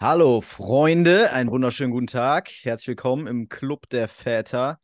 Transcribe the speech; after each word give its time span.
Hallo 0.00 0.40
Freunde, 0.40 1.32
einen 1.32 1.50
wunderschönen 1.50 1.90
guten 1.90 2.06
Tag. 2.06 2.50
Herzlich 2.62 2.86
willkommen 2.86 3.26
im 3.26 3.48
Club 3.48 3.88
der 3.88 4.06
Väter. 4.06 4.78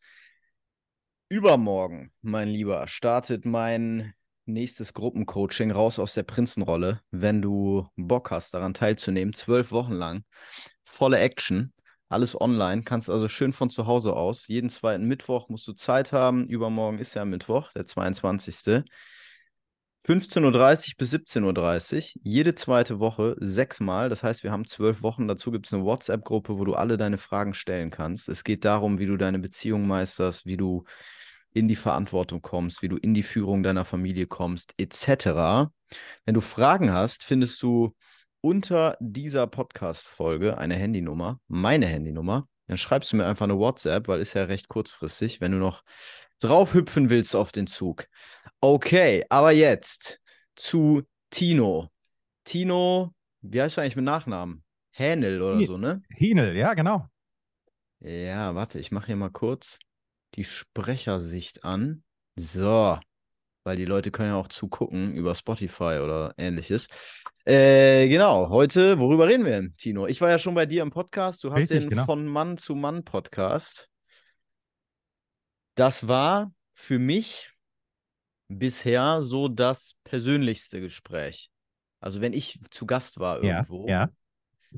Übermorgen, 1.29 2.12
mein 2.21 2.48
Lieber, 2.48 2.88
startet 2.88 3.45
mein 3.45 4.12
nächstes 4.45 4.92
Gruppencoaching 4.92 5.71
raus 5.71 6.00
aus 6.00 6.14
der 6.14 6.24
Prinzenrolle. 6.24 7.00
Wenn 7.12 7.40
du 7.40 7.87
Bock 7.95 8.32
hast, 8.32 8.55
daran 8.55 8.75
teilzunehmen, 8.75 9.35
zwölf 9.35 9.71
Wochen 9.71 9.93
lang, 9.93 10.25
volle 10.85 11.21
Action, 11.21 11.73
alles 12.09 12.39
online, 12.41 12.83
kannst 12.83 13.09
also 13.09 13.29
schön 13.29 13.53
von 13.53 13.71
zu 13.71 13.87
Hause 13.87 14.15
aus. 14.15 14.49
Jeden 14.49 14.69
zweiten 14.69 15.05
Mittwoch 15.05 15.49
musst 15.49 15.69
du 15.69 15.75
Zeit 15.75 16.11
haben. 16.11 16.49
Übermorgen 16.49 16.99
ist 16.99 17.15
ja 17.15 17.25
Mittwoch, 17.25 17.73
der 17.73 17.87
22. 17.87 18.83
15.30 20.07 20.43
Uhr 20.45 20.95
bis 20.98 21.14
17.30 21.14 22.16
Uhr, 22.16 22.21
jede 22.25 22.54
zweite 22.54 23.00
Woche 23.00 23.36
sechsmal. 23.41 24.11
Das 24.11 24.22
heißt, 24.22 24.44
wir 24.44 24.53
haben 24.53 24.67
zwölf 24.67 25.03
Wochen. 25.03 25.27
Dazu 25.29 25.50
gibt 25.50 25.67
es 25.67 25.72
eine 25.72 25.82
WhatsApp-Gruppe, 25.82 26.58
wo 26.58 26.64
du 26.67 26.75
alle 26.75 26.99
deine 26.99 27.17
Fragen 27.17 27.54
stellen 27.54 27.90
kannst. 27.90 28.29
Es 28.29 28.44
geht 28.44 28.67
darum, 28.67 28.99
wie 28.99 29.07
du 29.07 29.17
deine 29.17 29.39
Beziehung 29.39 29.86
meisterst, 29.86 30.44
wie 30.44 30.58
du 30.58 30.85
in 31.54 31.68
die 31.68 31.77
Verantwortung 31.77 32.42
kommst, 32.42 32.83
wie 32.83 32.89
du 32.89 32.98
in 32.98 33.14
die 33.14 33.22
Führung 33.22 33.62
deiner 33.62 33.86
Familie 33.86 34.27
kommst, 34.27 34.75
etc. 34.77 35.70
Wenn 36.27 36.34
du 36.34 36.42
Fragen 36.42 36.92
hast, 36.92 37.22
findest 37.22 37.62
du 37.62 37.94
unter 38.42 38.98
dieser 39.00 39.47
Podcast-Folge 39.47 40.58
eine 40.58 40.75
Handynummer, 40.75 41.41
meine 41.48 41.86
Handynummer. 41.86 42.47
Dann 42.66 42.77
schreibst 42.77 43.11
du 43.12 43.16
mir 43.16 43.27
einfach 43.27 43.44
eine 43.44 43.58
WhatsApp, 43.58 44.06
weil 44.08 44.20
ist 44.20 44.34
ja 44.34 44.44
recht 44.44 44.69
kurzfristig, 44.69 45.41
wenn 45.41 45.52
du 45.52 45.58
noch 45.58 45.83
draufhüpfen 46.41 47.08
willst 47.08 47.34
auf 47.36 47.52
den 47.52 47.66
Zug. 47.66 48.06
Okay, 48.67 49.23
aber 49.28 49.50
jetzt 49.50 50.23
zu 50.56 51.03
Tino. 51.28 51.91
Tino, 52.45 53.12
wie 53.42 53.61
heißt 53.61 53.77
du 53.77 53.83
eigentlich 53.83 53.97
mit 53.97 54.06
Nachnamen? 54.06 54.64
Hänel 54.91 55.42
oder 55.42 55.62
so, 55.67 55.77
ne? 55.77 56.00
Hinel, 56.08 56.56
ja, 56.56 56.72
genau. 56.72 57.06
Ja, 58.00 58.55
warte, 58.55 58.78
ich 58.78 58.91
mache 58.91 59.08
hier 59.08 59.16
mal 59.16 59.28
kurz 59.28 59.78
die 60.34 60.44
Sprechersicht 60.44 61.62
an. 61.62 62.05
So, 62.36 62.98
weil 63.64 63.77
die 63.77 63.84
Leute 63.84 64.11
können 64.11 64.30
ja 64.30 64.36
auch 64.36 64.48
zugucken 64.48 65.12
über 65.12 65.34
Spotify 65.34 66.00
oder 66.03 66.33
ähnliches. 66.38 66.86
Äh, 67.44 68.08
genau, 68.08 68.48
heute, 68.48 68.98
worüber 68.98 69.28
reden 69.28 69.44
wir 69.44 69.53
denn, 69.53 69.77
Tino? 69.77 70.06
Ich 70.06 70.22
war 70.22 70.31
ja 70.31 70.38
schon 70.38 70.55
bei 70.55 70.64
dir 70.64 70.81
im 70.81 70.91
Podcast. 70.91 71.44
Du 71.44 71.50
hast 71.50 71.70
Richtig, 71.70 71.81
den 71.81 71.91
genau. 71.91 72.06
von 72.06 72.27
Mann 72.27 72.56
zu 72.56 72.75
Mann 72.75 73.05
Podcast. 73.05 73.91
Das 75.75 76.08
war 76.08 76.50
für 76.72 76.98
mich 76.98 77.53
bisher 78.48 79.23
so 79.23 79.48
das 79.48 79.97
persönlichste 80.05 80.81
Gespräch. 80.81 81.50
Also 82.00 82.20
wenn 82.20 82.33
ich 82.33 82.61
zu 82.70 82.87
Gast 82.87 83.19
war 83.19 83.41
Ja, 83.41 83.64
irgendwo. 83.64 83.89
ja. 83.89 84.11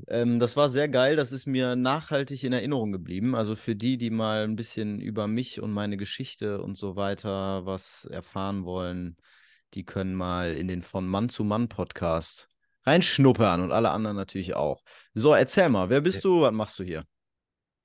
Ähm, 0.07 0.39
das 0.39 0.55
war 0.55 0.69
sehr 0.69 0.89
geil, 0.89 1.15
das 1.15 1.31
ist 1.31 1.45
mir 1.47 1.75
nachhaltig 1.75 2.43
in 2.43 2.53
Erinnerung 2.53 2.91
geblieben. 2.91 3.35
Also 3.35 3.55
für 3.55 3.75
die, 3.75 3.97
die 3.97 4.09
mal 4.09 4.43
ein 4.43 4.55
bisschen 4.55 4.99
über 4.99 5.27
mich 5.27 5.61
und 5.61 5.71
meine 5.71 5.97
Geschichte 5.97 6.61
und 6.61 6.75
so 6.77 6.95
weiter 6.95 7.65
was 7.65 8.05
erfahren 8.05 8.65
wollen, 8.65 9.17
die 9.73 9.85
können 9.85 10.15
mal 10.15 10.53
in 10.55 10.67
den 10.67 10.81
von 10.81 11.07
Mann 11.07 11.29
zu 11.29 11.43
Mann 11.43 11.67
Podcast 11.69 12.47
reinschnuppern 12.85 13.61
und 13.61 13.71
alle 13.71 13.89
anderen 13.91 14.15
natürlich 14.15 14.55
auch. 14.55 14.81
So, 15.13 15.33
erzähl 15.33 15.69
mal, 15.69 15.89
wer 15.89 16.01
bist 16.01 16.23
du? 16.23 16.41
Was 16.41 16.53
machst 16.53 16.79
du 16.79 16.83
hier? 16.83 17.03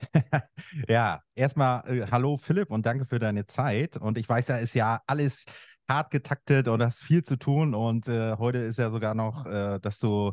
Ja, 0.89 1.23
erstmal 1.35 1.87
äh, 1.89 2.07
hallo 2.11 2.37
Philipp 2.37 2.71
und 2.71 2.87
danke 2.87 3.05
für 3.05 3.19
deine 3.19 3.47
Zeit. 3.47 3.97
Und 3.97 4.19
ich 4.19 4.29
weiß 4.29 4.49
ja, 4.49 4.57
ist 4.59 4.75
ja 4.75 5.01
alles 5.07 5.45
hart 5.93 6.11
getaktet 6.11 6.69
und 6.69 6.83
hast 6.83 7.03
viel 7.03 7.23
zu 7.23 7.37
tun. 7.37 7.75
Und 7.75 8.09
äh, 8.09 8.37
heute 8.37 8.59
ist 8.59 8.79
ja 8.79 8.91
sogar 8.91 9.15
noch, 9.15 9.47
äh, 9.47 9.79
dass 9.81 9.99
du 9.99 10.33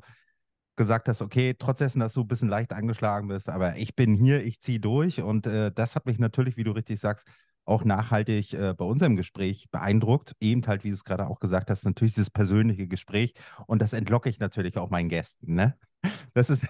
gesagt 0.76 1.10
hast, 1.10 1.22
okay, 1.22 1.56
trotz 1.60 1.80
dessen, 1.80 2.00
dass 2.00 2.14
du 2.14 2.22
ein 2.22 2.28
bisschen 2.28 2.48
leicht 2.48 2.72
angeschlagen 2.72 3.28
bist, 3.28 3.50
aber 3.50 3.76
ich 3.76 3.96
bin 3.96 4.16
hier, 4.16 4.44
ich 4.44 4.62
ziehe 4.62 4.80
durch. 4.80 5.22
Und 5.22 5.46
äh, 5.46 5.72
das 5.74 5.96
hat 5.96 6.06
mich 6.06 6.20
natürlich, 6.20 6.56
wie 6.56 6.64
du 6.64 6.72
richtig 6.72 7.00
sagst, 7.00 7.28
auch 7.66 7.84
nachhaltig 7.84 8.54
äh, 8.54 8.74
bei 8.74 8.86
unserem 8.86 9.16
Gespräch 9.16 9.70
beeindruckt. 9.72 10.36
Eben 10.40 10.66
halt, 10.66 10.84
wie 10.84 10.90
du 10.90 10.96
es 10.96 11.04
gerade 11.04 11.28
auch 11.28 11.40
gesagt 11.40 11.70
hast, 11.70 11.86
natürlich 11.86 12.14
dieses 12.14 12.30
persönliche 12.30 12.88
Gespräch. 12.88 13.34
Und 13.68 13.82
das 13.82 13.94
entlocke 13.94 14.30
ich 14.30 14.40
natürlich 14.40 14.78
auch 14.78 14.90
meinen 14.90 15.10
Gästen. 15.10 15.54
Ne? 15.54 15.76
Das 16.34 16.50
ist 16.50 16.66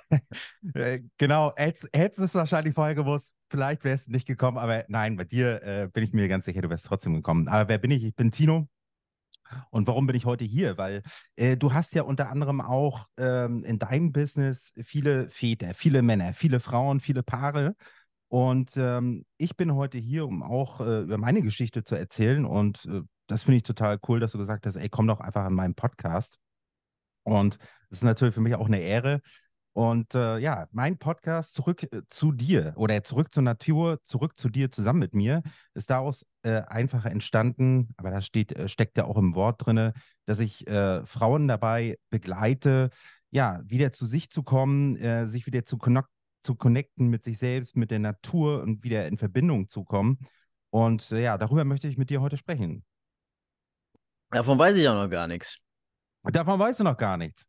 äh, 0.73 1.01
genau, 1.19 1.53
hättest 1.55 1.89
hättest 1.93 2.19
es 2.19 2.33
wahrscheinlich 2.33 2.73
vorher 2.73 2.95
gewusst, 2.95 3.31
vielleicht 3.51 3.83
wärst 3.83 4.07
du 4.07 4.11
nicht 4.11 4.25
gekommen, 4.25 4.57
aber 4.57 4.85
nein, 4.87 5.17
bei 5.17 5.23
dir 5.23 5.61
äh, 5.61 5.87
bin 5.87 6.03
ich 6.03 6.13
mir 6.13 6.27
ganz 6.27 6.45
sicher, 6.45 6.61
du 6.61 6.69
wärst 6.69 6.87
trotzdem 6.87 7.13
gekommen. 7.13 7.47
Aber 7.47 7.69
wer 7.69 7.77
bin 7.77 7.91
ich? 7.91 8.03
Ich 8.03 8.15
bin 8.15 8.31
Tino. 8.31 8.67
Und 9.69 9.87
warum 9.87 10.07
bin 10.07 10.15
ich 10.15 10.25
heute 10.25 10.45
hier? 10.45 10.77
Weil 10.77 11.03
äh, 11.35 11.57
du 11.57 11.73
hast 11.73 11.93
ja 11.93 12.03
unter 12.03 12.29
anderem 12.29 12.61
auch 12.61 13.07
ähm, 13.17 13.63
in 13.63 13.79
deinem 13.79 14.11
Business 14.11 14.73
viele 14.83 15.29
Väter, 15.29 15.73
viele 15.73 16.01
Männer, 16.01 16.33
viele 16.33 16.59
Frauen, 16.59 16.99
viele 16.99 17.23
Paare. 17.23 17.75
Und 18.27 18.77
ähm, 18.77 19.25
ich 19.37 19.57
bin 19.57 19.73
heute 19.73 19.97
hier, 19.97 20.27
um 20.27 20.43
auch 20.43 20.81
äh, 20.81 21.01
über 21.01 21.17
meine 21.17 21.41
Geschichte 21.41 21.83
zu 21.83 21.95
erzählen. 21.95 22.45
Und 22.45 22.85
äh, 22.85 23.01
das 23.27 23.43
finde 23.43 23.57
ich 23.57 23.63
total 23.63 23.99
cool, 24.07 24.19
dass 24.19 24.33
du 24.33 24.37
gesagt 24.37 24.65
hast, 24.65 24.75
ey, 24.75 24.89
komm 24.89 25.07
doch 25.07 25.19
einfach 25.19 25.45
an 25.45 25.53
meinen 25.53 25.75
Podcast. 25.75 26.37
Und 27.23 27.57
das 27.89 27.99
ist 27.99 28.03
natürlich 28.03 28.35
für 28.35 28.41
mich 28.41 28.55
auch 28.55 28.67
eine 28.67 28.81
Ehre. 28.81 29.21
Und 29.79 30.13
äh, 30.13 30.39
ja, 30.39 30.67
mein 30.73 30.97
Podcast 30.97 31.53
zurück 31.53 31.83
äh, 31.83 32.01
zu 32.09 32.33
dir 32.33 32.73
oder 32.75 33.01
zurück 33.01 33.33
zur 33.33 33.43
Natur, 33.43 34.03
zurück 34.03 34.37
zu 34.37 34.49
dir 34.49 34.69
zusammen 34.71 34.99
mit 34.99 35.15
mir, 35.15 35.41
ist 35.73 35.89
daraus 35.89 36.25
äh, 36.41 36.63
einfach 36.63 37.05
entstanden, 37.05 37.93
aber 37.95 38.11
da 38.11 38.21
steht, 38.21 38.51
äh, 38.51 38.67
steckt 38.67 38.97
ja 38.97 39.05
auch 39.05 39.15
im 39.15 39.35
Wort 39.35 39.65
drin, 39.65 39.93
dass 40.25 40.41
ich 40.41 40.67
äh, 40.67 41.05
Frauen 41.05 41.47
dabei 41.47 41.97
begleite, 42.09 42.89
ja, 43.31 43.61
wieder 43.63 43.93
zu 43.93 44.05
sich 44.05 44.29
zu 44.29 44.43
kommen, 44.43 45.29
sich 45.29 45.45
wieder 45.45 45.63
zu, 45.63 45.77
zu 46.43 46.55
connecten 46.55 47.07
mit 47.07 47.23
sich 47.23 47.37
selbst, 47.37 47.77
mit 47.77 47.89
der 47.89 47.99
Natur 47.99 48.61
und 48.63 48.83
wieder 48.83 49.07
in 49.07 49.17
Verbindung 49.17 49.69
zu 49.69 49.85
kommen. 49.85 50.17
Und 50.71 51.09
ja, 51.11 51.37
darüber 51.37 51.63
möchte 51.63 51.87
ich 51.87 51.97
mit 51.97 52.09
dir 52.09 52.19
heute 52.19 52.35
sprechen. 52.35 52.83
Davon 54.31 54.59
weiß 54.59 54.75
ich 54.75 54.83
ja 54.83 54.93
noch 54.93 55.09
gar 55.09 55.27
nichts. 55.27 55.57
Davon 56.23 56.59
weißt 56.59 56.81
du 56.81 56.83
noch 56.83 56.97
gar 56.97 57.15
nichts. 57.15 57.48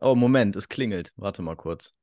Oh, 0.00 0.14
Moment, 0.14 0.56
es 0.56 0.68
klingelt. 0.68 1.12
Warte 1.16 1.42
mal 1.42 1.56
kurz. 1.56 1.94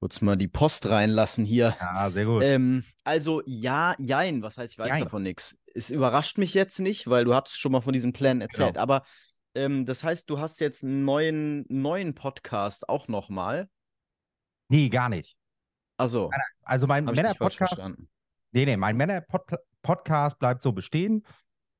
Kurz 0.00 0.20
mal 0.20 0.36
die 0.36 0.48
Post 0.48 0.86
reinlassen 0.86 1.44
hier. 1.44 1.76
Ja, 1.80 2.10
sehr 2.10 2.24
gut. 2.24 2.42
Ähm, 2.42 2.84
also 3.04 3.40
ja, 3.46 3.94
jein, 3.98 4.42
was 4.42 4.58
heißt, 4.58 4.72
ich 4.72 4.78
weiß 4.78 4.88
Jein. 4.88 5.04
davon 5.04 5.22
nichts. 5.22 5.56
Es 5.74 5.90
überrascht 5.90 6.38
mich 6.38 6.54
jetzt 6.54 6.80
nicht, 6.80 7.08
weil 7.08 7.24
du 7.24 7.34
hattest 7.34 7.60
schon 7.60 7.70
mal 7.70 7.82
von 7.82 7.92
diesen 7.92 8.12
Plänen 8.12 8.40
erzählt. 8.40 8.74
Genau. 8.74 8.82
Aber 8.82 9.04
ähm, 9.54 9.86
das 9.86 10.02
heißt, 10.02 10.28
du 10.28 10.40
hast 10.40 10.58
jetzt 10.60 10.82
einen 10.82 11.04
neuen, 11.04 11.64
neuen 11.68 12.14
Podcast 12.14 12.88
auch 12.88 13.06
nochmal. 13.06 13.68
Nee, 14.68 14.88
gar 14.88 15.08
nicht. 15.08 15.38
Also, 15.98 16.30
Also 16.62 16.88
mein 16.88 17.04
Männer-Podcast. 17.04 17.80
Nee, 18.50 18.64
nee, 18.64 18.76
mein 18.76 18.96
Männer-Podcast 18.96 20.38
bleibt 20.40 20.62
so 20.62 20.72
bestehen. 20.72 21.24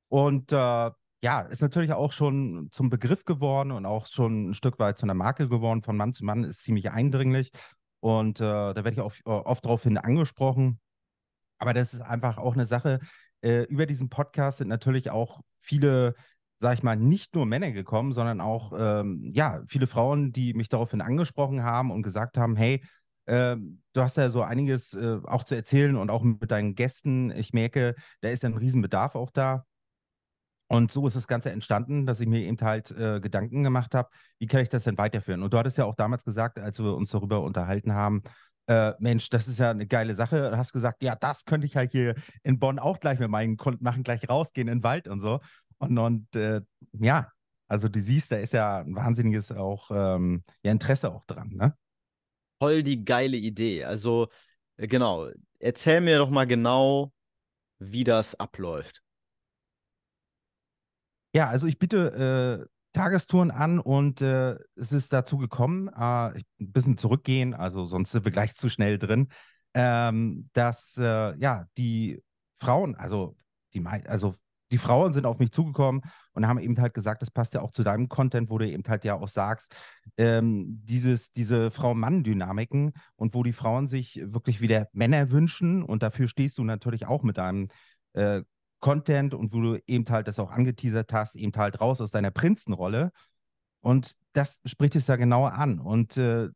Und 0.07 0.53
äh, 0.53 0.91
ja, 1.23 1.39
ist 1.39 1.61
natürlich 1.61 1.93
auch 1.93 2.11
schon 2.11 2.67
zum 2.71 2.89
Begriff 2.89 3.23
geworden 3.23 3.71
und 3.71 3.85
auch 3.85 4.07
schon 4.07 4.49
ein 4.49 4.53
Stück 4.53 4.77
weit 4.77 4.97
zu 4.97 5.05
einer 5.05 5.13
Marke 5.13 5.47
geworden. 5.47 5.81
Von 5.81 5.95
Mann 5.95 6.13
zu 6.13 6.25
Mann 6.25 6.43
ist 6.43 6.63
ziemlich 6.63 6.91
eindringlich. 6.91 7.51
Und 8.01 8.41
äh, 8.41 8.43
da 8.43 8.75
werde 8.75 8.91
ich 8.91 8.99
auch 8.99 9.13
äh, 9.25 9.29
oft 9.29 9.63
darauf 9.63 9.83
hin 9.83 9.97
angesprochen. 9.97 10.81
Aber 11.59 11.73
das 11.73 11.93
ist 11.93 12.01
einfach 12.01 12.37
auch 12.37 12.55
eine 12.55 12.65
Sache. 12.65 12.99
Äh, 13.39 13.63
über 13.63 13.85
diesen 13.85 14.09
Podcast 14.09 14.57
sind 14.57 14.67
natürlich 14.67 15.11
auch 15.11 15.39
viele, 15.61 16.15
sag 16.59 16.73
ich 16.73 16.83
mal, 16.83 16.97
nicht 16.97 17.35
nur 17.35 17.45
Männer 17.45 17.71
gekommen, 17.71 18.11
sondern 18.11 18.41
auch 18.41 18.73
ähm, 18.77 19.31
ja, 19.33 19.63
viele 19.65 19.87
Frauen, 19.87 20.33
die 20.33 20.53
mich 20.53 20.67
daraufhin 20.67 20.99
angesprochen 20.99 21.63
haben 21.63 21.89
und 21.89 22.03
gesagt 22.03 22.37
haben, 22.37 22.57
hey, 22.57 22.83
ähm, 23.27 23.81
du 23.93 24.01
hast 24.01 24.17
ja 24.17 24.29
so 24.29 24.41
einiges 24.41 24.93
äh, 24.93 25.19
auch 25.23 25.45
zu 25.45 25.55
erzählen 25.55 25.95
und 25.95 26.09
auch 26.09 26.23
mit 26.23 26.51
deinen 26.51 26.75
Gästen. 26.75 27.31
Ich 27.31 27.53
merke, 27.53 27.95
da 28.19 28.27
ist 28.27 28.43
ja 28.43 28.49
ein 28.49 28.57
Riesenbedarf 28.57 29.15
auch 29.15 29.31
da. 29.31 29.65
Und 30.73 30.91
so 30.91 31.05
ist 31.05 31.15
das 31.15 31.27
Ganze 31.27 31.51
entstanden, 31.51 32.07
dass 32.07 32.19
ich 32.19 32.25
mir 32.25 32.39
eben 32.39 32.57
halt 32.59 32.89
äh, 32.89 33.19
Gedanken 33.19 33.63
gemacht 33.63 33.93
habe, 33.93 34.09
wie 34.39 34.47
kann 34.47 34.61
ich 34.61 34.69
das 34.69 34.85
denn 34.85 34.97
weiterführen? 34.97 35.43
Und 35.43 35.53
du 35.53 35.57
hattest 35.59 35.77
ja 35.77 35.85
auch 35.85 35.93
damals 35.93 36.25
gesagt, 36.25 36.57
als 36.57 36.79
wir 36.79 36.95
uns 36.95 37.11
darüber 37.11 37.41
unterhalten 37.41 37.93
haben, 37.93 38.23
äh, 38.65 38.93
Mensch, 38.97 39.29
das 39.29 39.47
ist 39.47 39.59
ja 39.59 39.69
eine 39.69 39.85
geile 39.85 40.15
Sache. 40.15 40.49
Du 40.49 40.57
hast 40.57 40.73
gesagt, 40.73 41.03
ja, 41.03 41.15
das 41.15 41.45
könnte 41.45 41.67
ich 41.67 41.75
halt 41.75 41.91
hier 41.91 42.15
in 42.41 42.57
Bonn 42.57 42.79
auch 42.79 42.99
gleich 42.99 43.19
mit 43.19 43.29
meinen 43.29 43.55
Kunden 43.55 43.83
machen, 43.83 44.01
gleich 44.01 44.27
rausgehen 44.27 44.67
in 44.67 44.79
den 44.79 44.83
Wald 44.83 45.07
und 45.07 45.19
so. 45.19 45.41
Und, 45.77 45.95
und 45.99 46.35
äh, 46.35 46.61
ja, 46.93 47.29
also 47.67 47.87
du 47.87 47.99
siehst, 47.99 48.31
da 48.31 48.37
ist 48.37 48.53
ja 48.53 48.79
ein 48.79 48.95
wahnsinniges 48.95 49.51
auch 49.51 49.91
ähm, 49.93 50.43
ja, 50.63 50.71
Interesse 50.71 51.13
auch 51.13 51.25
dran, 51.25 51.49
ne? 51.49 51.77
Voll 52.59 52.81
die 52.81 53.05
geile 53.05 53.37
Idee. 53.37 53.83
Also, 53.83 54.29
äh, 54.77 54.87
genau. 54.87 55.27
Erzähl 55.59 56.01
mir 56.01 56.17
doch 56.17 56.31
mal 56.31 56.47
genau, 56.47 57.13
wie 57.77 58.03
das 58.03 58.33
abläuft. 58.33 59.02
Ja, 61.33 61.49
also 61.49 61.67
ich 61.67 61.79
biete 61.79 62.63
äh, 62.63 62.67
Tagestouren 62.93 63.49
an 63.49 63.79
und 63.79 64.21
äh, 64.21 64.55
es 64.75 64.91
ist 64.91 65.11
dazu 65.13 65.37
gekommen, 65.37 65.87
äh, 65.87 65.91
ein 65.99 66.43
bisschen 66.59 66.97
zurückgehen, 66.97 67.53
also 67.55 67.85
sonst 67.85 68.11
sind 68.11 68.23
wir 68.25 68.31
gleich 68.31 68.53
zu 68.53 68.69
schnell 68.69 68.99
drin, 68.99 69.29
ähm, 69.73 70.49
dass 70.53 70.95
äh, 70.97 71.35
ja 71.37 71.65
die 71.77 72.21
Frauen, 72.57 72.95
also 72.95 73.35
die 73.73 73.83
also 73.85 74.35
die 74.71 74.77
Frauen 74.77 75.13
sind 75.13 75.25
auf 75.25 75.37
mich 75.39 75.51
zugekommen 75.51 76.01
und 76.33 76.47
haben 76.47 76.59
eben 76.59 76.79
halt 76.79 76.93
gesagt, 76.95 77.21
das 77.21 77.29
passt 77.29 77.53
ja 77.53 77.61
auch 77.61 77.71
zu 77.71 77.83
deinem 77.83 78.09
Content, 78.09 78.49
wo 78.49 78.57
du 78.57 78.67
eben 78.67 78.83
halt 78.87 79.03
ja 79.03 79.15
auch 79.15 79.27
sagst, 79.27 79.75
ähm, 80.17 80.81
dieses, 80.83 81.31
diese 81.31 81.69
Frau-Mann-Dynamiken 81.69 82.93
und 83.15 83.35
wo 83.35 83.43
die 83.43 83.53
Frauen 83.53 83.87
sich 83.87 84.19
wirklich 84.23 84.61
wieder 84.61 84.87
Männer 84.93 85.29
wünschen 85.29 85.83
und 85.83 86.01
dafür 86.01 86.27
stehst 86.27 86.57
du 86.57 86.63
natürlich 86.63 87.05
auch 87.05 87.21
mit 87.21 87.37
deinem 87.37 87.69
äh, 88.13 88.41
Content 88.83 89.33
und 89.33 89.53
wo 89.53 89.61
du 89.61 89.79
eben 89.87 90.05
halt 90.09 90.27
das 90.27 90.39
auch 90.39 90.51
angeteasert 90.51 91.13
hast, 91.13 91.37
eben 91.37 91.53
halt 91.55 91.79
raus 91.79 92.01
aus 92.01 92.11
deiner 92.11 92.31
Prinzenrolle. 92.31 93.13
Und 93.79 94.17
das 94.33 94.59
spricht 94.65 94.97
es 94.97 95.07
ja 95.07 95.15
genauer 95.15 95.53
an. 95.53 95.79
Und, 95.79 96.17
äh, 96.17 96.49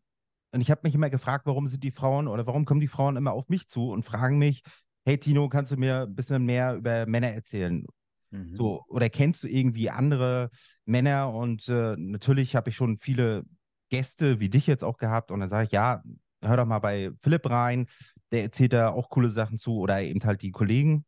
und 0.51 0.62
ich 0.62 0.69
habe 0.69 0.81
mich 0.83 0.94
immer 0.94 1.09
gefragt, 1.09 1.45
warum 1.45 1.68
sind 1.68 1.85
die 1.85 1.91
Frauen 1.91 2.27
oder 2.27 2.45
warum 2.45 2.65
kommen 2.65 2.81
die 2.81 2.89
Frauen 2.89 3.15
immer 3.15 3.31
auf 3.31 3.47
mich 3.47 3.69
zu 3.69 3.91
und 3.91 4.03
fragen 4.03 4.38
mich, 4.38 4.62
hey 5.06 5.18
Tino, 5.18 5.47
kannst 5.47 5.71
du 5.71 5.77
mir 5.77 6.01
ein 6.01 6.15
bisschen 6.15 6.44
mehr 6.44 6.75
über 6.75 7.06
Männer 7.06 7.29
erzählen? 7.29 7.85
Mhm. 8.31 8.53
So, 8.53 8.83
oder 8.89 9.09
kennst 9.09 9.45
du 9.45 9.47
irgendwie 9.47 9.89
andere 9.89 10.50
Männer? 10.83 11.33
Und 11.33 11.69
äh, 11.69 11.95
natürlich 11.97 12.57
habe 12.57 12.71
ich 12.71 12.75
schon 12.75 12.97
viele 12.97 13.45
Gäste 13.89 14.41
wie 14.41 14.50
dich 14.50 14.68
jetzt 14.68 14.83
auch 14.83 14.97
gehabt. 14.97 15.31
Und 15.31 15.39
dann 15.39 15.50
sage 15.50 15.68
ich, 15.68 15.71
ja, 15.71 16.03
hör 16.41 16.57
doch 16.57 16.65
mal 16.65 16.79
bei 16.79 17.09
Philipp 17.21 17.50
rein, 17.50 17.88
der 18.33 18.44
erzählt 18.44 18.74
da 18.74 18.89
auch 18.89 19.09
coole 19.09 19.31
Sachen 19.31 19.57
zu 19.57 19.77
oder 19.77 20.01
eben 20.01 20.21
halt 20.25 20.41
die 20.41 20.51
Kollegen. 20.51 21.06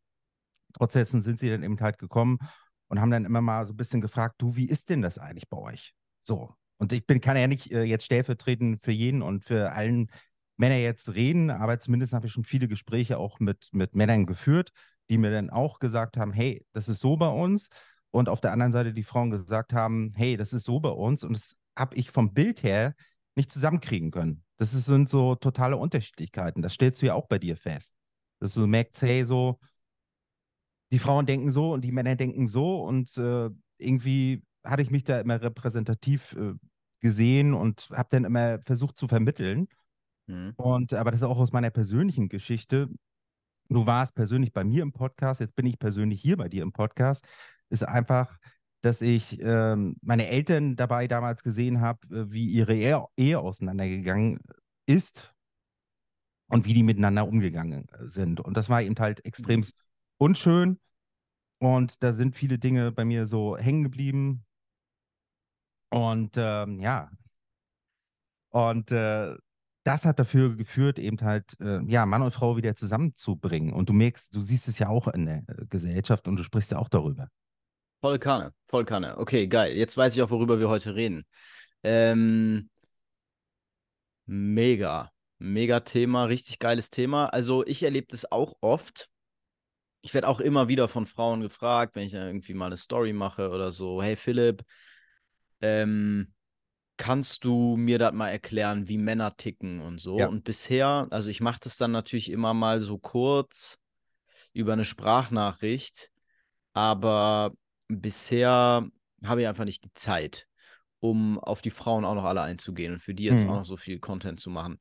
Trotzdem 0.72 1.04
sind 1.04 1.38
sie 1.38 1.50
dann 1.50 1.62
eben 1.62 1.80
halt 1.80 1.98
gekommen 1.98 2.38
und 2.88 3.00
haben 3.00 3.10
dann 3.10 3.24
immer 3.24 3.40
mal 3.40 3.66
so 3.66 3.72
ein 3.72 3.76
bisschen 3.76 4.00
gefragt, 4.00 4.36
du, 4.38 4.56
wie 4.56 4.68
ist 4.68 4.90
denn 4.90 5.02
das 5.02 5.18
eigentlich 5.18 5.48
bei 5.48 5.58
euch? 5.58 5.94
So. 6.22 6.54
Und 6.78 6.92
ich 6.92 7.06
bin, 7.06 7.20
kann 7.20 7.36
ja 7.36 7.46
nicht 7.46 7.70
äh, 7.70 7.82
jetzt 7.82 8.04
stellvertretend 8.04 8.82
für 8.82 8.92
jeden 8.92 9.22
und 9.22 9.44
für 9.44 9.72
allen 9.72 10.10
Männer 10.56 10.76
jetzt 10.76 11.14
reden, 11.14 11.50
aber 11.50 11.78
zumindest 11.78 12.12
habe 12.12 12.26
ich 12.26 12.32
schon 12.32 12.44
viele 12.44 12.68
Gespräche 12.68 13.18
auch 13.18 13.40
mit, 13.40 13.68
mit 13.72 13.94
Männern 13.94 14.26
geführt, 14.26 14.72
die 15.08 15.18
mir 15.18 15.30
dann 15.30 15.50
auch 15.50 15.78
gesagt 15.78 16.16
haben, 16.16 16.32
hey, 16.32 16.64
das 16.72 16.88
ist 16.88 17.00
so 17.00 17.16
bei 17.16 17.28
uns. 17.28 17.68
Und 18.10 18.28
auf 18.28 18.40
der 18.40 18.52
anderen 18.52 18.72
Seite 18.72 18.92
die 18.92 19.02
Frauen 19.02 19.30
gesagt 19.30 19.72
haben, 19.72 20.12
hey, 20.16 20.36
das 20.36 20.52
ist 20.52 20.64
so 20.64 20.80
bei 20.80 20.90
uns. 20.90 21.24
Und 21.24 21.34
das 21.34 21.56
habe 21.78 21.96
ich 21.96 22.10
vom 22.10 22.32
Bild 22.32 22.62
her 22.62 22.94
nicht 23.36 23.50
zusammenkriegen 23.50 24.10
können. 24.10 24.44
Das 24.56 24.72
sind 24.72 25.08
so 25.08 25.34
totale 25.34 25.76
Unterschiedlichkeiten. 25.76 26.60
Das 26.60 26.74
stellst 26.74 27.00
du 27.00 27.06
ja 27.06 27.14
auch 27.14 27.28
bei 27.28 27.38
dir 27.38 27.56
fest. 27.56 27.94
Dass 28.40 28.54
du 28.54 28.66
merkst, 28.66 29.00
hey, 29.02 29.24
so, 29.24 29.58
die 30.92 30.98
Frauen 30.98 31.26
denken 31.26 31.52
so 31.52 31.72
und 31.72 31.82
die 31.82 31.92
Männer 31.92 32.16
denken 32.16 32.46
so. 32.46 32.82
Und 32.82 33.16
äh, 33.16 33.50
irgendwie 33.78 34.42
hatte 34.64 34.82
ich 34.82 34.90
mich 34.90 35.04
da 35.04 35.20
immer 35.20 35.40
repräsentativ 35.40 36.34
äh, 36.34 36.54
gesehen 37.00 37.54
und 37.54 37.88
habe 37.92 38.08
dann 38.10 38.24
immer 38.24 38.60
versucht 38.64 38.98
zu 38.98 39.08
vermitteln. 39.08 39.68
Mhm. 40.26 40.52
Und 40.56 40.92
aber 40.92 41.10
das 41.10 41.20
ist 41.20 41.26
auch 41.26 41.38
aus 41.38 41.52
meiner 41.52 41.70
persönlichen 41.70 42.28
Geschichte. 42.28 42.88
Du 43.68 43.86
warst 43.86 44.14
persönlich 44.14 44.52
bei 44.52 44.64
mir 44.64 44.82
im 44.82 44.92
Podcast, 44.92 45.40
jetzt 45.40 45.54
bin 45.54 45.66
ich 45.66 45.78
persönlich 45.78 46.20
hier 46.20 46.36
bei 46.36 46.48
dir 46.48 46.62
im 46.62 46.72
Podcast, 46.72 47.24
ist 47.68 47.86
einfach, 47.86 48.38
dass 48.82 49.00
ich 49.00 49.38
ähm, 49.40 49.96
meine 50.02 50.26
Eltern 50.26 50.74
dabei 50.74 51.06
damals 51.06 51.42
gesehen 51.44 51.80
habe, 51.80 52.00
äh, 52.08 52.32
wie 52.32 52.46
ihre 52.46 52.74
Ehe, 52.74 53.04
Ehe 53.16 53.38
auseinandergegangen 53.38 54.40
ist 54.86 55.32
und 56.48 56.66
wie 56.66 56.74
die 56.74 56.82
miteinander 56.82 57.28
umgegangen 57.28 57.86
äh, 57.90 58.08
sind. 58.08 58.40
Und 58.40 58.56
das 58.56 58.68
war 58.68 58.82
eben 58.82 58.96
halt 58.98 59.24
mhm. 59.24 59.62
Unschön. 60.20 60.78
Und 61.58 62.02
da 62.02 62.12
sind 62.12 62.36
viele 62.36 62.58
Dinge 62.58 62.92
bei 62.92 63.04
mir 63.04 63.26
so 63.26 63.56
hängen 63.56 63.82
geblieben. 63.82 64.44
Und 65.90 66.36
ähm, 66.36 66.80
ja. 66.80 67.10
Und 68.50 68.90
äh, 68.92 69.36
das 69.84 70.04
hat 70.04 70.18
dafür 70.18 70.56
geführt, 70.56 70.98
eben 70.98 71.20
halt, 71.20 71.58
äh, 71.60 71.80
ja, 71.86 72.06
Mann 72.06 72.22
und 72.22 72.32
Frau 72.32 72.56
wieder 72.56 72.76
zusammenzubringen. 72.76 73.72
Und 73.72 73.88
du 73.88 73.92
merkst, 73.92 74.34
du 74.34 74.40
siehst 74.40 74.68
es 74.68 74.78
ja 74.78 74.88
auch 74.88 75.08
in 75.08 75.26
der 75.26 75.38
äh, 75.48 75.66
Gesellschaft 75.68 76.28
und 76.28 76.36
du 76.36 76.42
sprichst 76.42 76.72
ja 76.72 76.78
auch 76.78 76.88
darüber. 76.88 77.28
Voll 78.00 78.18
Kanne, 78.18 78.54
voll 78.66 78.84
Kanne. 78.84 79.18
Okay, 79.18 79.46
geil. 79.46 79.76
Jetzt 79.76 79.96
weiß 79.96 80.14
ich 80.14 80.22
auch, 80.22 80.30
worüber 80.30 80.58
wir 80.58 80.68
heute 80.68 80.94
reden. 80.94 81.24
Ähm, 81.82 82.70
mega, 84.26 85.10
mega 85.38 85.80
Thema, 85.80 86.24
richtig 86.24 86.58
geiles 86.58 86.90
Thema. 86.90 87.26
Also 87.26 87.66
ich 87.66 87.82
erlebe 87.82 88.06
das 88.08 88.30
auch 88.30 88.54
oft. 88.60 89.09
Ich 90.02 90.14
werde 90.14 90.28
auch 90.28 90.40
immer 90.40 90.68
wieder 90.68 90.88
von 90.88 91.06
Frauen 91.06 91.40
gefragt, 91.40 91.94
wenn 91.94 92.06
ich 92.06 92.14
irgendwie 92.14 92.54
mal 92.54 92.66
eine 92.66 92.76
Story 92.76 93.12
mache 93.12 93.50
oder 93.50 93.70
so, 93.72 94.02
hey 94.02 94.16
Philipp, 94.16 94.62
ähm, 95.60 96.32
kannst 96.96 97.44
du 97.44 97.76
mir 97.76 97.98
das 97.98 98.12
mal 98.12 98.28
erklären, 98.28 98.88
wie 98.88 98.98
Männer 98.98 99.36
ticken 99.36 99.80
und 99.80 100.00
so? 100.00 100.18
Ja. 100.18 100.28
Und 100.28 100.44
bisher, 100.44 101.06
also 101.10 101.28
ich 101.28 101.40
mache 101.40 101.60
das 101.62 101.76
dann 101.76 101.92
natürlich 101.92 102.30
immer 102.30 102.54
mal 102.54 102.82
so 102.82 102.98
kurz 102.98 103.78
über 104.52 104.72
eine 104.74 104.84
Sprachnachricht, 104.84 106.10
aber 106.72 107.52
bisher 107.88 108.86
habe 109.24 109.42
ich 109.42 109.48
einfach 109.48 109.64
nicht 109.64 109.84
die 109.84 109.94
Zeit, 109.94 110.46
um 110.98 111.38
auf 111.38 111.62
die 111.62 111.70
Frauen 111.70 112.04
auch 112.04 112.14
noch 112.14 112.24
alle 112.24 112.42
einzugehen 112.42 112.92
und 112.92 112.98
für 113.00 113.14
die 113.14 113.24
jetzt 113.24 113.44
mhm. 113.44 113.50
auch 113.50 113.56
noch 113.56 113.66
so 113.66 113.76
viel 113.76 113.98
Content 113.98 114.38
zu 114.38 114.50
machen. 114.50 114.78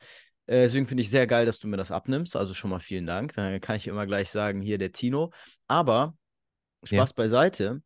Äh, 0.50 0.63
deswegen 0.63 0.88
finde 0.88 1.04
ich 1.04 1.10
sehr 1.10 1.28
geil, 1.28 1.46
dass 1.46 1.60
du 1.60 1.68
mir 1.68 1.78
das 1.78 1.92
abnimmst. 1.92 2.36
Also 2.36 2.54
schon 2.54 2.69
mal 2.69 2.80
vielen 2.80 3.06
Dank. 3.06 3.34
Dann 3.34 3.62
kann 3.62 3.75
ich 3.75 3.88
immer 3.88 4.06
gleich 4.06 4.30
sagen, 4.30 4.62
hier 4.62 4.78
der 4.78 4.92
Tino. 4.92 5.31
Aber 5.68 6.16
Spaß 6.84 7.10
ja. 7.10 7.16
beiseite 7.16 7.81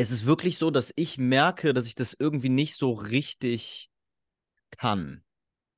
es 0.00 0.10
ist 0.10 0.26
wirklich 0.26 0.58
so, 0.58 0.70
dass 0.70 0.92
ich 0.96 1.18
merke, 1.18 1.74
dass 1.74 1.86
ich 1.86 1.94
das 1.94 2.16
irgendwie 2.18 2.48
nicht 2.48 2.74
so 2.74 2.92
richtig 2.92 3.90
kann. 4.70 5.22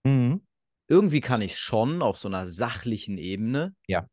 Mhm. 0.05 0.47
Irgendwie 0.89 1.21
kann 1.21 1.43
ich 1.43 1.59
schon 1.59 2.03
auf 2.03 2.19
so 2.19 2.29
einer 2.29 2.47
sachlichen 2.47 3.19
Ebene. 3.19 3.75
Ja. 3.89 4.07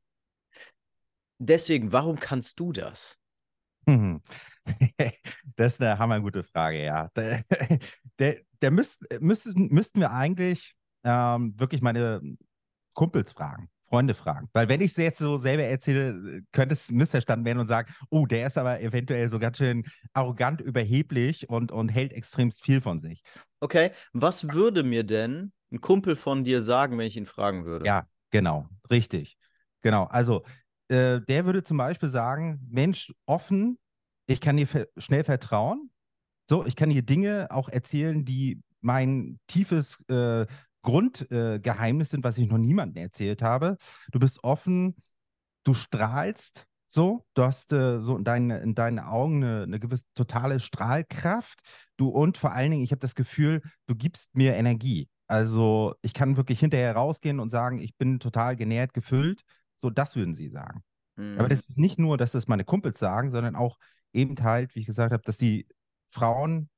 Deswegen, 1.37 1.91
warum 1.91 2.19
kannst 2.19 2.59
du 2.59 2.71
das? 2.71 3.19
Mhm. 3.85 4.21
das 5.55 5.73
ist 5.73 5.81
eine 5.81 5.99
hammergute 5.99 6.43
Frage, 6.43 6.83
ja. 6.83 7.09
Der, 7.15 7.43
der, 8.19 8.41
der 8.61 8.71
müsst, 8.71 9.03
müssten, 9.19 9.67
müssten 9.67 9.99
wir 9.99 10.11
eigentlich 10.11 10.75
ähm, 11.03 11.53
wirklich 11.57 11.81
meine 11.81 12.21
Kumpels 12.93 13.31
fragen. 13.31 13.69
Freunde 13.89 14.13
fragen. 14.13 14.49
Weil 14.53 14.69
wenn 14.69 14.81
ich 14.81 14.91
es 14.91 14.97
jetzt 14.97 15.17
so 15.17 15.37
selber 15.37 15.63
erzähle, 15.63 16.43
könnte 16.51 16.73
es 16.73 16.91
missverstanden 16.91 17.43
werden 17.45 17.59
und 17.59 17.67
sagen, 17.67 17.91
oh, 18.09 18.25
der 18.25 18.47
ist 18.47 18.57
aber 18.57 18.81
eventuell 18.81 19.29
so 19.29 19.39
ganz 19.39 19.57
schön 19.57 19.83
arrogant, 20.13 20.61
überheblich 20.61 21.49
und, 21.49 21.71
und 21.71 21.89
hält 21.89 22.13
extremst 22.13 22.63
viel 22.63 22.81
von 22.81 22.99
sich. 22.99 23.23
Okay, 23.59 23.91
was 24.13 24.53
würde 24.53 24.83
mir 24.83 25.03
denn 25.03 25.51
ein 25.71 25.81
Kumpel 25.81 26.15
von 26.15 26.43
dir 26.43 26.61
sagen, 26.61 26.97
wenn 26.97 27.07
ich 27.07 27.17
ihn 27.17 27.25
fragen 27.25 27.65
würde? 27.65 27.85
Ja, 27.85 28.07
genau, 28.29 28.69
richtig. 28.91 29.37
Genau, 29.81 30.03
also 30.05 30.43
äh, 30.87 31.21
der 31.21 31.45
würde 31.45 31.63
zum 31.63 31.77
Beispiel 31.77 32.09
sagen, 32.09 32.59
Mensch, 32.69 33.11
offen, 33.25 33.77
ich 34.27 34.39
kann 34.39 34.57
dir 34.57 34.67
schnell 34.97 35.23
vertrauen. 35.23 35.89
So, 36.47 36.65
ich 36.65 36.75
kann 36.75 36.89
dir 36.89 37.01
Dinge 37.01 37.47
auch 37.49 37.69
erzählen, 37.69 38.23
die 38.25 38.61
mein 38.81 39.39
tiefes 39.47 40.03
äh, 40.09 40.45
Grundgeheimnis 40.81 42.09
äh, 42.09 42.11
sind, 42.11 42.23
was 42.23 42.37
ich 42.37 42.47
noch 42.47 42.57
niemandem 42.57 43.03
erzählt 43.03 43.41
habe. 43.41 43.77
Du 44.11 44.19
bist 44.19 44.43
offen, 44.43 44.95
du 45.63 45.73
strahlst 45.73 46.67
so, 46.91 47.23
du 47.35 47.43
hast 47.43 47.71
äh, 47.71 47.99
so 47.99 48.17
in, 48.17 48.23
dein, 48.23 48.49
in 48.49 48.73
deinen 48.73 48.99
Augen 48.99 49.43
eine, 49.43 49.63
eine, 49.63 49.79
gewisse 49.79 50.05
totale 50.15 50.59
Strahlkraft. 50.59 51.61
Du 51.97 52.09
und 52.09 52.37
vor 52.37 52.51
allen 52.51 52.71
Dingen, 52.71 52.83
ich 52.83 52.91
habe 52.91 52.99
das 52.99 53.13
Gefühl, 53.13 53.61
du 53.85 53.95
gibst 53.95 54.35
mir 54.35 54.55
Energie. 54.55 55.07
Also 55.27 55.93
ich 56.01 56.15
kann 56.15 56.37
wirklich 56.37 56.59
hinterher 56.59 56.95
rausgehen 56.95 57.39
und 57.39 57.51
sagen, 57.51 57.77
ich 57.77 57.95
bin 57.95 58.19
total 58.19 58.55
genährt, 58.55 58.95
gefüllt. 58.95 59.43
So, 59.77 59.91
das 59.91 60.15
würden 60.15 60.33
sie 60.33 60.49
sagen. 60.49 60.81
Mhm. 61.15 61.37
Aber 61.37 61.47
das 61.47 61.69
ist 61.69 61.77
nicht 61.77 61.99
nur, 61.99 62.17
dass 62.17 62.31
das 62.31 62.47
meine 62.47 62.65
Kumpels 62.65 62.97
sagen, 62.97 63.31
sondern 63.31 63.55
auch 63.55 63.77
eben 64.11 64.35
halt, 64.41 64.73
wie 64.73 64.79
ich 64.79 64.87
gesagt 64.87 65.13
habe, 65.13 65.23
dass 65.23 65.37
die 65.37 65.67
Frauen, 66.09 66.69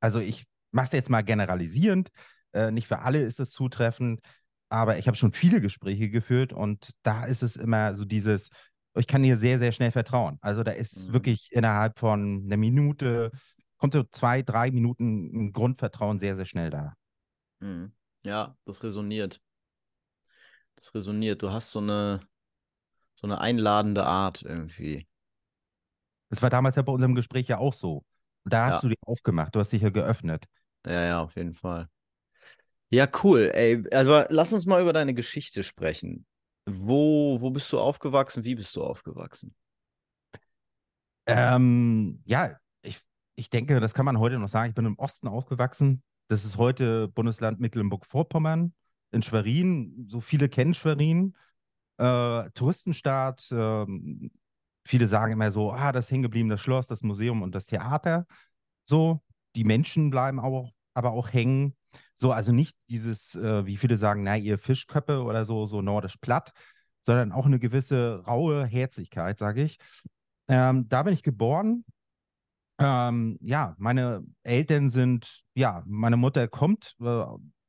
also 0.00 0.18
ich 0.18 0.44
mache 0.72 0.86
es 0.86 0.92
jetzt 0.92 1.10
mal 1.10 1.22
generalisierend, 1.22 2.10
äh, 2.52 2.70
nicht 2.70 2.86
für 2.86 3.00
alle 3.00 3.22
ist 3.22 3.40
es 3.40 3.50
zutreffend, 3.50 4.20
aber 4.68 4.98
ich 4.98 5.06
habe 5.06 5.16
schon 5.16 5.32
viele 5.32 5.60
Gespräche 5.60 6.08
geführt 6.08 6.52
und 6.52 6.90
da 7.02 7.24
ist 7.24 7.42
es 7.42 7.56
immer 7.56 7.94
so 7.94 8.04
dieses, 8.04 8.50
ich 8.94 9.06
kann 9.06 9.22
hier 9.22 9.38
sehr, 9.38 9.58
sehr 9.58 9.72
schnell 9.72 9.90
vertrauen. 9.90 10.38
Also 10.40 10.62
da 10.62 10.72
ist 10.72 11.08
mhm. 11.08 11.12
wirklich 11.12 11.48
innerhalb 11.52 11.98
von 11.98 12.42
einer 12.44 12.56
Minute, 12.56 13.30
kommt 13.76 13.94
so 13.94 14.04
zwei, 14.04 14.42
drei 14.42 14.70
Minuten 14.70 15.46
ein 15.46 15.52
Grundvertrauen 15.52 16.18
sehr, 16.18 16.36
sehr 16.36 16.46
schnell 16.46 16.70
da. 16.70 16.94
Mhm. 17.60 17.92
Ja, 18.24 18.56
das 18.64 18.82
resoniert. 18.82 19.40
Das 20.76 20.94
resoniert. 20.94 21.42
Du 21.42 21.50
hast 21.50 21.70
so 21.70 21.80
eine, 21.80 22.20
so 23.14 23.26
eine 23.26 23.40
einladende 23.40 24.04
Art 24.04 24.42
irgendwie. 24.42 25.06
Das 26.28 26.42
war 26.42 26.50
damals 26.50 26.76
ja 26.76 26.82
bei 26.82 26.92
unserem 26.92 27.14
Gespräch 27.14 27.48
ja 27.48 27.58
auch 27.58 27.72
so. 27.72 28.04
Da 28.44 28.66
hast 28.66 28.74
ja. 28.76 28.80
du 28.80 28.88
dich 28.88 28.98
aufgemacht, 29.02 29.54
du 29.54 29.60
hast 29.60 29.72
dich 29.72 29.82
ja 29.82 29.90
geöffnet. 29.90 30.46
Ja, 30.86 31.04
ja, 31.04 31.22
auf 31.22 31.36
jeden 31.36 31.52
Fall. 31.52 31.88
Ja, 32.92 33.08
cool. 33.24 33.50
Ey, 33.54 33.82
also 33.90 34.24
lass 34.28 34.52
uns 34.52 34.66
mal 34.66 34.82
über 34.82 34.92
deine 34.92 35.14
Geschichte 35.14 35.64
sprechen. 35.64 36.26
Wo, 36.66 37.40
wo 37.40 37.50
bist 37.50 37.72
du 37.72 37.80
aufgewachsen? 37.80 38.44
Wie 38.44 38.54
bist 38.54 38.76
du 38.76 38.84
aufgewachsen? 38.84 39.54
Ähm, 41.26 42.20
ja, 42.26 42.58
ich, 42.82 43.00
ich 43.34 43.48
denke, 43.48 43.80
das 43.80 43.94
kann 43.94 44.04
man 44.04 44.18
heute 44.18 44.38
noch 44.38 44.48
sagen. 44.48 44.68
Ich 44.68 44.74
bin 44.74 44.84
im 44.84 44.98
Osten 44.98 45.26
aufgewachsen. 45.26 46.02
Das 46.28 46.44
ist 46.44 46.58
heute 46.58 47.08
Bundesland 47.08 47.60
Mecklenburg-Vorpommern 47.60 48.74
in 49.10 49.22
Schwerin. 49.22 50.06
So 50.10 50.20
viele 50.20 50.50
kennen 50.50 50.74
Schwerin. 50.74 51.34
Äh, 51.96 52.50
Touristenstaat, 52.50 53.50
äh, 53.52 53.86
viele 54.86 55.06
sagen 55.06 55.32
immer 55.32 55.50
so, 55.50 55.72
ah, 55.72 55.92
das 55.92 56.10
hängen 56.10 56.48
das 56.50 56.60
Schloss, 56.60 56.88
das 56.88 57.02
Museum 57.02 57.40
und 57.40 57.54
das 57.54 57.64
Theater. 57.64 58.26
So, 58.84 59.22
die 59.56 59.64
Menschen 59.64 60.10
bleiben 60.10 60.38
auch, 60.40 60.74
aber 60.92 61.12
auch 61.12 61.32
hängen. 61.32 61.74
So, 62.14 62.32
also 62.32 62.52
nicht 62.52 62.76
dieses, 62.88 63.34
äh, 63.34 63.66
wie 63.66 63.76
viele 63.76 63.96
sagen, 63.98 64.22
na, 64.22 64.36
ihr 64.36 64.58
Fischköppe 64.58 65.22
oder 65.22 65.44
so, 65.44 65.66
so 65.66 65.82
nordisch 65.82 66.16
platt, 66.18 66.52
sondern 67.02 67.32
auch 67.32 67.46
eine 67.46 67.58
gewisse 67.58 68.22
raue 68.26 68.64
Herzlichkeit, 68.66 69.38
sage 69.38 69.62
ich. 69.62 69.78
Ähm, 70.48 70.88
da 70.88 71.02
bin 71.02 71.14
ich 71.14 71.22
geboren. 71.22 71.84
Ähm, 72.78 73.38
ja, 73.40 73.74
meine 73.78 74.24
Eltern 74.42 74.90
sind, 74.90 75.42
ja, 75.54 75.82
meine 75.86 76.16
Mutter 76.16 76.48
kommt, 76.48 76.96
äh, 77.00 77.24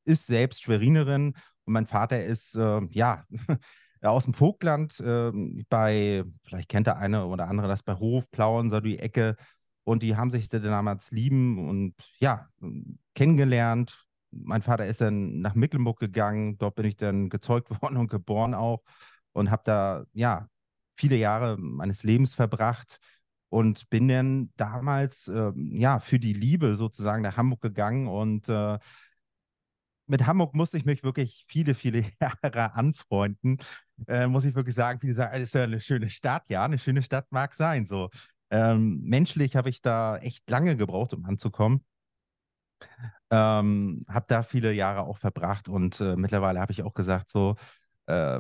ist 0.06 0.28
selbst 0.28 0.64
Schwerinerin 0.64 1.34
und 1.66 1.74
mein 1.74 1.88
Vater 1.88 2.24
ist, 2.24 2.56
äh, 2.56 2.82
ja, 2.92 3.26
aus 4.02 4.26
dem 4.26 4.34
Vogtland 4.34 5.00
äh, 5.00 5.32
bei, 5.70 6.24
vielleicht 6.44 6.70
kennt 6.70 6.88
der 6.88 6.98
eine 6.98 7.26
oder 7.26 7.48
andere 7.48 7.68
das 7.68 7.84
bei 7.84 7.96
Hofplauen, 7.96 8.70
so 8.70 8.80
die 8.80 9.00
Ecke. 9.00 9.36
Und 9.86 10.02
die 10.04 10.16
haben 10.16 10.32
sich 10.32 10.48
damals 10.50 11.12
lieben 11.12 11.68
und 11.68 11.96
ja, 12.20 12.48
kennengelernt. 13.16 14.06
Mein 14.44 14.62
Vater 14.62 14.86
ist 14.86 15.02
dann 15.02 15.42
nach 15.42 15.56
Mecklenburg 15.56 16.00
gegangen. 16.00 16.58
Dort 16.58 16.76
bin 16.76 16.86
ich 16.86 16.96
dann 16.96 17.30
gezeugt 17.30 17.70
worden 17.82 17.98
und 17.98 18.10
geboren 18.10 18.54
auch 18.54 18.84
und 19.34 19.52
habe 19.52 19.64
da 19.66 20.06
ja 20.14 20.48
viele 20.96 21.16
Jahre 21.16 21.58
meines 21.58 22.04
Lebens 22.04 22.34
verbracht 22.34 23.00
und 23.50 23.90
bin 23.90 24.08
dann 24.08 24.52
damals 24.58 25.28
äh, 25.28 25.52
ja 25.56 26.00
für 26.00 26.20
die 26.20 26.34
Liebe 26.34 26.76
sozusagen 26.76 27.24
nach 27.24 27.38
Hamburg 27.38 27.62
gegangen 27.62 28.08
und 28.08 28.50
äh, 28.50 28.80
mit 30.08 30.26
Hamburg 30.28 30.54
musste 30.54 30.78
ich 30.78 30.86
mich 30.86 31.04
wirklich 31.04 31.46
viele, 31.48 31.76
viele 31.76 32.06
Jahre 32.22 32.74
anfreunden. 32.76 33.60
Äh, 34.08 34.28
muss 34.28 34.46
ich 34.46 34.56
wirklich 34.56 34.76
sagen, 34.76 35.00
viele 35.00 35.14
sagen, 35.14 35.36
es 35.36 35.44
ist 35.44 35.56
ja 35.56 35.64
eine 35.64 35.80
schöne 35.80 36.10
Stadt. 36.10 36.44
Ja, 36.50 36.66
eine 36.66 36.78
schöne 36.78 37.02
Stadt 37.02 37.32
mag 37.32 37.56
sein. 37.56 37.86
So 37.86 38.10
ähm, 38.50 39.02
menschlich 39.04 39.56
habe 39.56 39.70
ich 39.70 39.82
da 39.82 40.18
echt 40.18 40.50
lange 40.50 40.76
gebraucht, 40.76 41.14
um 41.14 41.26
anzukommen. 41.26 41.84
Ähm, 43.30 44.04
habe 44.08 44.26
da 44.28 44.44
viele 44.44 44.74
Jahre 44.74 45.02
auch 45.02 45.18
verbracht 45.18 45.70
und 45.70 46.00
äh, 46.02 46.16
mittlerweile 46.16 46.60
habe 46.60 46.72
ich 46.72 46.84
auch 46.84 46.94
gesagt, 46.94 47.30
so, 47.30 47.56
äh, 48.08 48.40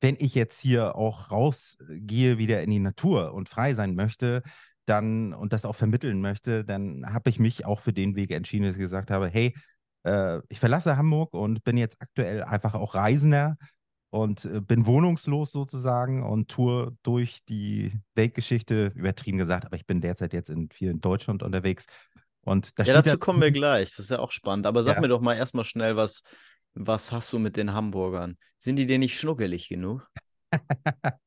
wenn 0.00 0.16
ich 0.18 0.34
jetzt 0.34 0.60
hier 0.60 0.96
auch 0.96 1.30
rausgehe 1.30 2.38
wieder 2.38 2.62
in 2.62 2.70
die 2.70 2.78
Natur 2.78 3.32
und 3.34 3.48
frei 3.48 3.74
sein 3.74 3.94
möchte, 3.94 4.42
dann 4.86 5.34
und 5.34 5.52
das 5.52 5.64
auch 5.64 5.76
vermitteln 5.76 6.20
möchte, 6.20 6.64
dann 6.64 7.04
habe 7.12 7.30
ich 7.30 7.38
mich 7.38 7.64
auch 7.66 7.80
für 7.80 7.92
den 7.92 8.16
Weg 8.16 8.30
entschieden, 8.32 8.64
dass 8.66 8.76
ich 8.76 8.80
gesagt 8.80 9.10
habe, 9.10 9.28
hey, 9.28 9.54
äh, 10.04 10.40
ich 10.48 10.58
verlasse 10.60 10.96
Hamburg 10.96 11.34
und 11.34 11.64
bin 11.64 11.76
jetzt 11.76 11.96
aktuell 12.00 12.42
einfach 12.44 12.74
auch 12.74 12.94
Reisender 12.94 13.56
und 14.10 14.44
äh, 14.44 14.60
bin 14.60 14.86
wohnungslos 14.86 15.52
sozusagen 15.52 16.22
und 16.24 16.48
tour 16.48 16.96
durch 17.02 17.44
die 17.48 17.92
Weltgeschichte, 18.14 18.92
übertrieben 18.94 19.38
gesagt, 19.38 19.64
aber 19.64 19.76
ich 19.76 19.86
bin 19.86 20.00
derzeit 20.00 20.32
jetzt 20.32 20.50
in 20.50 20.68
vielen 20.70 21.00
Deutschland 21.00 21.42
unterwegs. 21.42 21.86
Und 22.42 22.78
da 22.78 22.84
ja, 22.84 22.94
dazu 22.94 23.10
da 23.10 23.16
kommen 23.16 23.40
wir 23.40 23.50
gleich. 23.50 23.90
Das 23.90 23.98
ist 23.98 24.10
ja 24.10 24.18
auch 24.18 24.30
spannend. 24.30 24.66
Aber 24.66 24.82
sag 24.82 24.96
ja. 24.96 25.00
mir 25.00 25.08
doch 25.08 25.20
mal 25.20 25.34
erstmal 25.34 25.64
schnell, 25.64 25.96
was, 25.96 26.22
was 26.74 27.12
hast 27.12 27.32
du 27.32 27.38
mit 27.38 27.56
den 27.56 27.72
Hamburgern? 27.72 28.36
Sind 28.60 28.76
die 28.76 28.86
dir 28.86 28.98
nicht 28.98 29.18
schnuckelig 29.18 29.68
genug? 29.68 30.08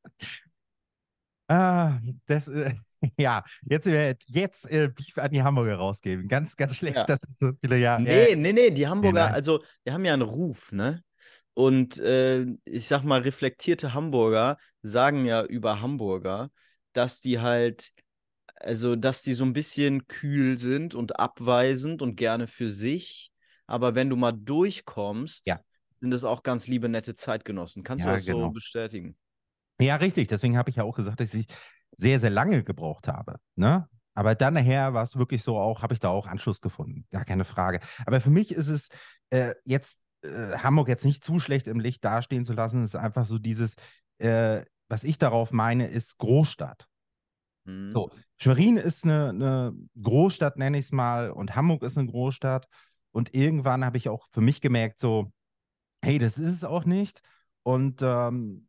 ah, 1.48 2.00
das, 2.25 2.48
äh, 2.48 2.75
ja, 3.17 3.43
jetzt, 3.70 3.88
äh, 3.88 4.15
jetzt 4.27 4.70
äh, 4.70 4.89
Beef 4.89 5.17
an 5.17 5.32
die 5.32 5.43
Hamburger 5.43 5.75
rausgeben. 5.75 6.27
Ganz, 6.27 6.55
ganz 6.55 6.75
schlecht, 6.75 6.98
ja. 6.98 7.05
das 7.05 7.22
ist 7.24 7.39
so 7.39 7.51
viele 7.62 7.77
Jahre. 7.77 8.01
Nee, 8.01 8.32
äh, 8.32 8.36
nee, 8.36 8.53
nee, 8.53 8.72
die 8.72 8.88
Hamburger, 8.88 9.29
nee, 9.29 9.34
also, 9.34 9.63
die 9.86 9.91
haben 9.91 10.05
ja 10.05 10.13
einen 10.13 10.22
Ruf, 10.22 10.72
ne? 10.72 11.03
Und 11.53 12.00
äh, 12.00 12.46
ich 12.65 12.88
sag 12.88 13.03
mal, 13.03 13.22
reflektierte 13.22 13.93
Hamburger 13.93 14.58
sagen 14.82 15.25
ja 15.25 15.43
über 15.43 15.82
Hamburger, 15.82 16.50
dass 16.93 17.22
die 17.22 17.39
halt, 17.39 17.91
also, 18.63 18.96
dass 18.96 19.22
die 19.22 19.34
so 19.34 19.43
ein 19.43 19.53
bisschen 19.53 20.08
kühl 20.08 20.58
sind 20.58 20.96
und 20.96 21.20
abweisend 21.20 22.01
und 22.01 22.15
gerne 22.15 22.48
für 22.48 22.70
sich. 22.70 23.32
Aber 23.67 23.96
wenn 23.96 24.10
du 24.10 24.15
mal 24.15 24.32
durchkommst, 24.32 25.46
ja. 25.48 25.60
sind 26.00 26.12
das 26.12 26.24
auch 26.24 26.43
ganz 26.43 26.67
liebe, 26.67 26.89
nette 26.89 27.15
Zeitgenossen. 27.15 27.84
Kannst 27.84 28.05
ja, 28.05 28.12
du 28.12 28.17
das 28.17 28.25
genau. 28.25 28.48
so 28.48 28.51
bestätigen? 28.51 29.15
Ja, 29.79 29.96
richtig. 29.96 30.27
Deswegen 30.27 30.58
habe 30.58 30.70
ich 30.70 30.77
ja 30.77 30.84
auch 30.84 30.96
gesagt, 30.96 31.20
dass 31.20 31.34
ich 31.34 31.48
sehr, 31.98 32.20
sehr 32.20 32.29
lange 32.29 32.63
gebraucht 32.63 33.08
habe. 33.08 33.38
Ne? 33.55 33.88
Aber 34.13 34.36
dann 34.36 34.53
nachher 34.53 34.93
war 34.93 35.03
es 35.03 35.17
wirklich 35.17 35.43
so 35.43 35.58
auch, 35.58 35.82
habe 35.82 35.93
ich 35.93 36.00
da 36.00 36.10
auch 36.10 36.27
Anschluss 36.27 36.62
gefunden. 36.62 37.05
Gar 37.12 37.25
keine 37.25 37.46
Frage. 37.46 37.79
Aber 38.05 38.22
für 38.22 38.29
mich 38.29 38.53
ist 38.53 38.67
es 38.67 38.89
äh, 39.29 39.55
jetzt, 39.65 40.00
äh, 40.22 40.58
Hamburg 40.58 40.88
jetzt 40.88 41.05
nicht 41.05 41.24
zu 41.24 41.39
schlecht 41.39 41.67
im 41.67 41.79
Licht 41.79 42.03
dastehen 42.05 42.46
zu 42.46 42.53
lassen. 42.53 42.84
Es 42.84 42.91
ist 42.91 43.00
einfach 43.00 43.25
so 43.25 43.39
dieses, 43.39 43.75
äh, 44.20 44.63
was 44.89 45.03
ich 45.03 45.17
darauf 45.17 45.51
meine, 45.51 45.88
ist 45.88 46.17
Großstadt. 46.17 46.88
Mhm. 47.65 47.91
So, 47.91 48.12
Schwerin 48.38 48.77
ist 48.77 49.03
eine, 49.03 49.29
eine 49.29 49.74
Großstadt, 50.01 50.58
nenne 50.58 50.77
ich 50.77 50.86
es 50.86 50.91
mal, 50.91 51.32
und 51.32 51.55
Hamburg 51.55 51.84
ist 51.84 51.98
eine 51.98 52.08
Großstadt. 52.08 52.67
Und 53.12 53.34
irgendwann 53.34 53.86
habe 53.86 53.98
ich 53.98 54.10
auch 54.10 54.27
für 54.32 54.41
mich 54.41 54.60
gemerkt, 54.60 55.00
so, 55.00 55.32
hey, 56.01 56.17
das 56.17 56.38
ist 56.38 56.51
es 56.51 56.63
auch 56.63 56.86
nicht. 56.86 57.22
Und 57.63 58.01
ähm, 58.01 58.67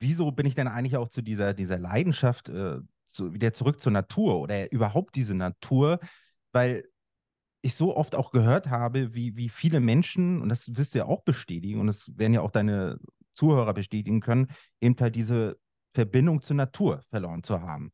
wieso 0.00 0.32
bin 0.32 0.46
ich 0.46 0.54
denn 0.54 0.68
eigentlich 0.68 0.96
auch 0.96 1.08
zu 1.08 1.22
dieser, 1.22 1.54
dieser 1.54 1.78
Leidenschaft 1.78 2.48
äh, 2.48 2.78
zu, 3.06 3.34
wieder 3.34 3.52
zurück 3.52 3.80
zur 3.80 3.92
Natur 3.92 4.40
oder 4.40 4.72
überhaupt 4.72 5.14
diese 5.14 5.34
Natur? 5.34 6.00
Weil 6.52 6.84
ich 7.60 7.74
so 7.74 7.96
oft 7.96 8.14
auch 8.14 8.30
gehört 8.30 8.68
habe, 8.70 9.14
wie, 9.14 9.36
wie 9.36 9.48
viele 9.48 9.80
Menschen, 9.80 10.40
und 10.40 10.48
das 10.48 10.76
wirst 10.76 10.94
du 10.94 10.98
ja 10.98 11.06
auch 11.06 11.22
bestätigen, 11.22 11.80
und 11.80 11.88
das 11.88 12.06
werden 12.16 12.32
ja 12.32 12.40
auch 12.40 12.50
deine 12.50 12.98
Zuhörer 13.32 13.74
bestätigen 13.74 14.20
können, 14.20 14.48
eben 14.80 14.96
halt 14.98 15.14
diese 15.14 15.58
Verbindung 15.92 16.40
zur 16.40 16.56
Natur 16.56 17.02
verloren 17.10 17.42
zu 17.42 17.60
haben. 17.60 17.92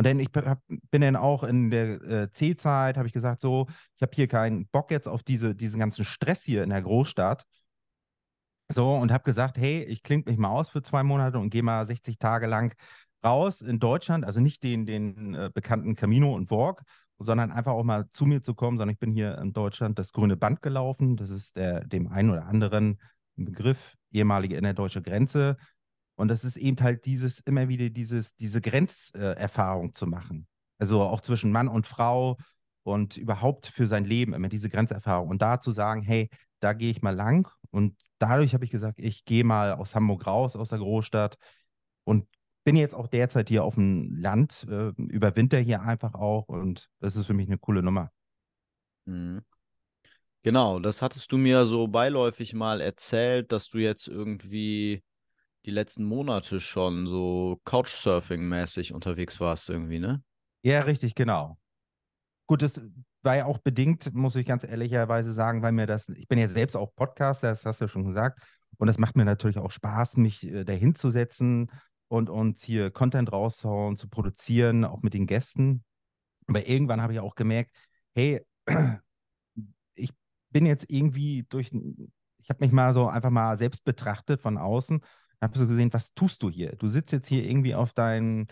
Und 0.00 0.06
dann 0.06 0.18
ich 0.18 0.30
hab, 0.34 0.62
bin 0.90 1.02
dann 1.02 1.14
auch 1.14 1.44
in 1.44 1.70
der 1.70 2.00
äh, 2.00 2.32
C-Zeit, 2.32 2.96
habe 2.96 3.06
ich 3.06 3.12
gesagt, 3.12 3.42
so, 3.42 3.66
ich 3.96 4.02
habe 4.02 4.12
hier 4.14 4.28
keinen 4.28 4.66
Bock 4.68 4.90
jetzt 4.90 5.06
auf 5.06 5.22
diese, 5.22 5.54
diesen 5.54 5.78
ganzen 5.78 6.06
Stress 6.06 6.42
hier 6.42 6.64
in 6.64 6.70
der 6.70 6.80
Großstadt, 6.80 7.44
so, 8.72 8.94
und 8.94 9.12
habe 9.12 9.24
gesagt, 9.24 9.58
hey, 9.58 9.84
ich 9.84 10.02
klinge 10.02 10.22
mich 10.24 10.38
mal 10.38 10.48
aus 10.48 10.70
für 10.70 10.80
zwei 10.80 11.02
Monate 11.02 11.38
und 11.38 11.50
gehe 11.50 11.62
mal 11.62 11.84
60 11.84 12.18
Tage 12.18 12.46
lang 12.46 12.74
raus 13.22 13.60
in 13.60 13.78
Deutschland, 13.78 14.24
also 14.24 14.40
nicht 14.40 14.62
den, 14.62 14.86
den 14.86 15.34
äh, 15.34 15.50
bekannten 15.52 15.96
Camino 15.96 16.34
und 16.34 16.50
Walk, 16.50 16.82
sondern 17.18 17.52
einfach 17.52 17.72
auch 17.72 17.84
mal 17.84 18.08
zu 18.08 18.24
mir 18.24 18.40
zu 18.40 18.54
kommen, 18.54 18.78
sondern 18.78 18.94
ich 18.94 19.00
bin 19.00 19.12
hier 19.12 19.36
in 19.36 19.52
Deutschland 19.52 19.98
das 19.98 20.12
grüne 20.12 20.38
Band 20.38 20.62
gelaufen. 20.62 21.18
Das 21.18 21.28
ist 21.28 21.56
der, 21.56 21.84
dem 21.84 22.08
einen 22.08 22.30
oder 22.30 22.46
anderen 22.46 22.98
Begriff, 23.36 23.96
ehemalige 24.12 24.56
innerdeutsche 24.56 25.02
Grenze. 25.02 25.58
Und 26.20 26.28
das 26.28 26.44
ist 26.44 26.58
eben 26.58 26.76
halt 26.80 27.06
dieses, 27.06 27.40
immer 27.40 27.68
wieder 27.68 27.88
dieses, 27.88 28.34
diese 28.36 28.60
Grenzerfahrung 28.60 29.94
zu 29.94 30.06
machen. 30.06 30.46
Also 30.78 31.00
auch 31.00 31.22
zwischen 31.22 31.50
Mann 31.50 31.66
und 31.66 31.86
Frau 31.86 32.36
und 32.82 33.16
überhaupt 33.16 33.66
für 33.66 33.86
sein 33.86 34.04
Leben 34.04 34.34
immer 34.34 34.50
diese 34.50 34.68
Grenzerfahrung. 34.68 35.30
Und 35.30 35.40
da 35.40 35.60
zu 35.60 35.70
sagen, 35.70 36.02
hey, 36.02 36.28
da 36.60 36.74
gehe 36.74 36.90
ich 36.90 37.00
mal 37.00 37.14
lang 37.14 37.50
und 37.70 37.96
dadurch 38.18 38.52
habe 38.52 38.66
ich 38.66 38.70
gesagt, 38.70 38.98
ich 38.98 39.24
gehe 39.24 39.44
mal 39.44 39.72
aus 39.72 39.94
Hamburg 39.94 40.26
raus, 40.26 40.56
aus 40.56 40.68
der 40.68 40.80
Großstadt 40.80 41.38
und 42.04 42.26
bin 42.64 42.76
jetzt 42.76 42.94
auch 42.94 43.06
derzeit 43.06 43.48
hier 43.48 43.64
auf 43.64 43.76
dem 43.76 44.14
Land, 44.14 44.66
äh, 44.68 44.92
über 44.98 45.34
Winter 45.36 45.58
hier 45.58 45.80
einfach 45.80 46.12
auch 46.12 46.48
und 46.48 46.90
das 47.00 47.16
ist 47.16 47.24
für 47.24 47.34
mich 47.34 47.48
eine 47.48 47.56
coole 47.56 47.82
Nummer. 47.82 48.10
Mhm. 49.06 49.40
Genau, 50.42 50.80
das 50.80 51.00
hattest 51.00 51.32
du 51.32 51.38
mir 51.38 51.64
so 51.64 51.88
beiläufig 51.88 52.52
mal 52.52 52.82
erzählt, 52.82 53.52
dass 53.52 53.70
du 53.70 53.78
jetzt 53.78 54.06
irgendwie 54.06 55.02
die 55.66 55.70
letzten 55.70 56.04
Monate 56.04 56.60
schon 56.60 57.06
so 57.06 57.60
Couchsurfing-mäßig 57.64 58.92
unterwegs 58.92 59.40
warst 59.40 59.68
irgendwie, 59.68 59.98
ne? 59.98 60.22
Ja, 60.62 60.80
richtig, 60.80 61.14
genau. 61.14 61.58
Gut, 62.46 62.62
das 62.62 62.80
war 63.22 63.36
ja 63.36 63.44
auch 63.44 63.58
bedingt, 63.58 64.14
muss 64.14 64.36
ich 64.36 64.46
ganz 64.46 64.64
ehrlicherweise 64.64 65.32
sagen, 65.32 65.62
weil 65.62 65.72
mir 65.72 65.86
das, 65.86 66.08
ich 66.08 66.26
bin 66.28 66.38
ja 66.38 66.48
selbst 66.48 66.76
auch 66.76 66.94
Podcaster, 66.94 67.48
das 67.48 67.66
hast 67.66 67.80
du 67.80 67.88
schon 67.88 68.06
gesagt. 68.06 68.40
Und 68.78 68.86
das 68.86 68.98
macht 68.98 69.16
mir 69.16 69.24
natürlich 69.24 69.58
auch 69.58 69.70
Spaß, 69.70 70.16
mich 70.16 70.46
äh, 70.46 70.64
dahin 70.64 70.94
zu 70.94 71.10
setzen 71.10 71.70
und 72.08 72.30
uns 72.30 72.62
hier 72.62 72.90
Content 72.90 73.30
rauszuhauen, 73.30 73.96
zu 73.96 74.08
produzieren, 74.08 74.84
auch 74.84 75.02
mit 75.02 75.14
den 75.14 75.26
Gästen. 75.26 75.84
Aber 76.46 76.66
irgendwann 76.66 77.02
habe 77.02 77.12
ich 77.12 77.20
auch 77.20 77.34
gemerkt, 77.34 77.70
hey, 78.14 78.40
ich 79.94 80.10
bin 80.50 80.66
jetzt 80.66 80.86
irgendwie 80.88 81.44
durch, 81.48 81.70
ich 82.38 82.50
habe 82.50 82.64
mich 82.64 82.72
mal 82.72 82.94
so 82.94 83.06
einfach 83.08 83.30
mal 83.30 83.56
selbst 83.58 83.84
betrachtet 83.84 84.40
von 84.40 84.58
außen, 84.58 85.02
habe 85.42 85.58
so 85.58 85.66
gesehen, 85.66 85.92
was 85.92 86.12
tust 86.14 86.42
du 86.42 86.50
hier? 86.50 86.76
Du 86.76 86.86
sitzt 86.86 87.12
jetzt 87.12 87.28
hier 87.28 87.44
irgendwie 87.44 87.74
auf 87.74 87.92
deinen 87.92 88.48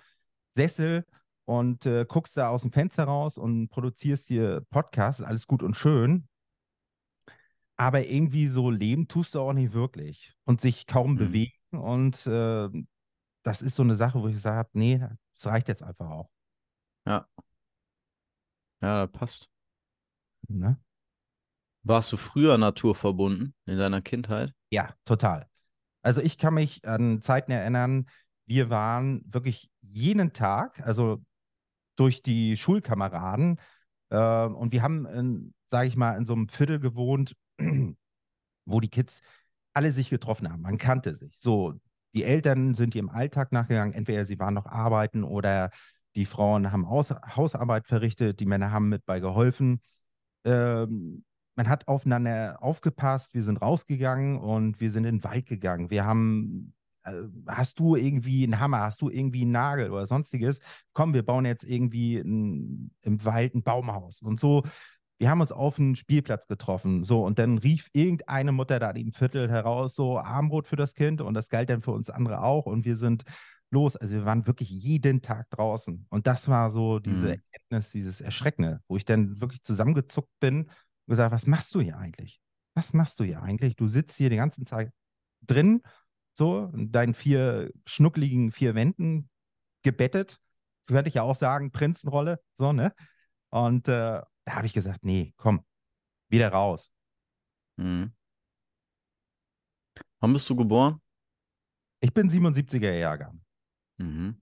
Sessel 0.55 1.05
und 1.45 1.87
äh, 1.87 2.05
guckst 2.07 2.37
da 2.37 2.49
aus 2.49 2.63
dem 2.63 2.73
Fenster 2.73 3.05
raus 3.05 3.39
und 3.39 3.69
produzierst 3.69 4.29
dir 4.29 4.67
Podcasts, 4.71 5.23
alles 5.23 5.47
gut 5.47 5.63
und 5.63 5.75
schön. 5.75 6.29
Aber 7.77 8.07
irgendwie 8.07 8.49
so 8.49 8.71
leben 8.71 9.07
tust 9.07 9.35
du 9.35 9.41
auch 9.41 9.53
nicht 9.53 9.73
wirklich 9.73 10.35
und 10.45 10.61
sich 10.61 10.87
kaum 10.87 11.13
mhm. 11.13 11.19
bewegen. 11.19 11.53
Und 11.71 12.27
äh, 12.27 12.69
das 13.43 13.63
ist 13.63 13.77
so 13.77 13.83
eine 13.83 13.97
Sache, 13.97 14.21
wo 14.21 14.29
ich 14.29 14.35
gesagt 14.35 14.57
habe, 14.57 14.71
nee, 14.73 14.99
das 14.99 15.47
reicht 15.47 15.69
jetzt 15.69 15.83
einfach 15.83 16.11
auch. 16.11 16.31
Ja. 17.07 17.29
Ja, 18.81 19.07
das 19.07 19.13
passt. 19.13 19.51
Ne? 20.49 20.79
Warst 21.83 22.13
du 22.13 22.17
früher 22.17 22.59
naturverbunden 22.59 23.55
in 23.65 23.79
deiner 23.79 24.03
Kindheit? 24.03 24.53
Ja, 24.71 24.95
total. 25.05 25.49
Also 26.09 26.23
ich 26.23 26.39
kann 26.39 26.55
mich 26.55 26.83
an 26.87 27.21
Zeiten 27.21 27.53
erinnern, 27.53 28.07
wir 28.47 28.71
waren 28.71 29.23
wirklich 29.27 29.71
jeden 29.83 30.33
Tag, 30.33 30.81
also 30.81 31.23
durch 31.97 32.23
die 32.23 32.57
Schulkameraden, 32.57 33.61
äh, 34.09 34.47
und 34.47 34.73
wir 34.73 34.83
haben, 34.83 35.53
sage 35.69 35.87
ich 35.87 35.97
mal, 35.97 36.17
in 36.17 36.25
so 36.25 36.33
einem 36.33 36.49
Viertel 36.49 36.81
gewohnt, 36.81 37.37
wo 38.65 38.81
die 38.81 38.89
Kids 38.89 39.21
alle 39.75 39.93
sich 39.93 40.09
getroffen 40.09 40.51
haben. 40.51 40.63
Man 40.63 40.79
kannte 40.79 41.15
sich. 41.15 41.37
So, 41.39 41.75
die 42.15 42.25
Eltern 42.25 42.75
sind 42.75 42.95
ihrem 42.95 43.11
Alltag 43.11 43.53
nachgegangen. 43.53 43.93
Entweder 43.93 44.25
sie 44.25 44.39
waren 44.39 44.55
noch 44.55 44.65
arbeiten 44.65 45.25
oder 45.25 45.69
die 46.17 46.25
Frauen 46.25 46.73
haben 46.73 46.87
Aus 46.87 47.11
Hausarbeit 47.11 47.87
verrichtet, 47.87 48.41
die 48.41 48.47
Männer 48.47 48.71
haben 48.71 48.89
mit 48.89 49.05
bei 49.05 49.21
geholfen. 49.21 49.83
Ähm, 50.45 51.27
man 51.59 51.69
hat 51.69 51.89
aufeinander 51.89 52.57
aufgepasst, 52.61 53.35
wir 53.35 53.43
sind 53.43 53.61
rausgegangen 53.61 54.39
und 54.39 54.81
wir 54.81 54.93
sind 54.93 55.05
in 55.05 55.17
den 55.17 55.25
Wald 55.25 55.47
gegangen. 55.47 55.91
Wir 55.91 56.07
haben, 56.07 56.73
äh, 57.03 57.13
hast 57.49 57.81
du 57.81 57.97
irgendwie 57.97 58.45
einen 58.45 58.61
Hammer, 58.61 58.83
hast 58.83 59.03
du 59.03 59.11
irgendwie 59.11 59.43
einen 59.43 59.51
Nagel 59.51 59.91
oder 59.91 60.07
sonstiges? 60.07 60.61
Komm, 60.93 61.15
wir 61.15 61.25
bauen 61.25 61.45
jetzt 61.45 61.65
irgendwie 61.65 62.19
ein, 62.19 62.93
im 63.03 63.25
Wald 63.25 63.57
ein 63.57 63.65
Baumhaus. 63.65 64.23
Und 64.23 64.39
so 64.39 64.63
wir 65.21 65.31
haben 65.31 65.41
uns 65.41 65.51
auf 65.51 65.81
einem 65.81 65.97
Spielplatz 65.97 66.47
getroffen, 66.47 67.03
so, 67.03 67.25
und 67.25 67.41
dann 67.41 67.59
rief 67.59 67.89
irgendeine 67.93 68.53
Mutter 68.53 68.79
da 68.79 68.91
im 68.91 69.13
Viertel 69.13 69.51
heraus, 69.51 69.97
so 69.97 70.17
Armbrot 70.17 70.69
für 70.69 70.77
das 70.77 70.95
Kind 70.95 71.21
und 71.21 71.35
das 71.35 71.49
galt 71.49 71.71
dann 71.71 71.83
für 71.83 71.91
uns 71.91 72.09
andere 72.09 72.45
auch 72.45 72.67
und 72.67 72.85
wir 72.85 72.95
sind 72.95 73.25
los. 73.73 73.97
Also 73.97 74.15
wir 74.15 74.25
waren 74.25 74.47
wirklich 74.47 74.71
jeden 74.71 75.21
Tag 75.21 75.51
draußen 75.51 76.07
und 76.09 76.29
das 76.29 76.49
war 76.49 76.71
so 76.71 77.01
diese 77.01 77.25
mhm. 77.25 77.43
Erkenntnis, 77.51 77.91
dieses 77.91 78.21
Erschreckende, 78.21 78.81
wo 78.87 78.97
ich 78.97 79.05
dann 79.05 79.41
wirklich 79.41 79.65
zusammengezuckt 79.65 80.31
bin 80.39 80.71
und 81.09 81.13
gesagt, 81.13 81.33
was 81.33 81.47
machst 81.47 81.75
du 81.75 81.81
hier 81.81 81.97
eigentlich? 81.97 82.39
Was 82.75 82.93
machst 82.93 83.19
du 83.19 83.25
hier 83.25 83.43
eigentlich? 83.43 83.77
Du 83.77 83.87
sitzt 83.87 84.19
hier 84.19 84.29
den 84.29 84.39
ganzen 84.39 84.67
Tag 84.67 84.93
drin, 85.41 85.83
so, 86.35 86.67
in 86.75 86.93
deinen 86.93 87.15
vier 87.15 87.73
schnuckligen 87.87 88.53
vier 88.53 88.75
Wänden 88.75 89.31
gebettet, 89.83 90.39
könnte 90.87 91.09
ich 91.09 91.15
ja 91.15 91.23
auch 91.23 91.35
sagen, 91.35 91.73
Prinzenrolle, 91.73 92.41
so, 92.59 92.73
ne? 92.73 92.95
Und 93.51 93.89
äh, 93.89 94.21
da 94.45 94.55
habe 94.55 94.67
ich 94.67 94.75
gesagt, 94.75 95.03
nee, 95.03 95.33
komm, 95.39 95.65
wieder 96.29 96.51
raus. 96.51 96.93
Mhm. 97.77 98.15
Wann 100.21 100.33
bist 100.35 100.49
du 100.51 100.57
geboren? 100.57 101.01
Ich 102.01 102.13
bin 102.13 102.29
77er 102.29 102.93
Jahrgang. 102.93 103.41
Mhm. 103.97 104.41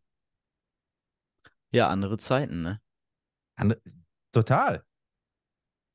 Ja, 1.71 1.89
andere 1.89 2.19
Zeiten, 2.19 2.63
ne? 2.63 2.83
Andre 3.55 3.81
total. 4.33 4.85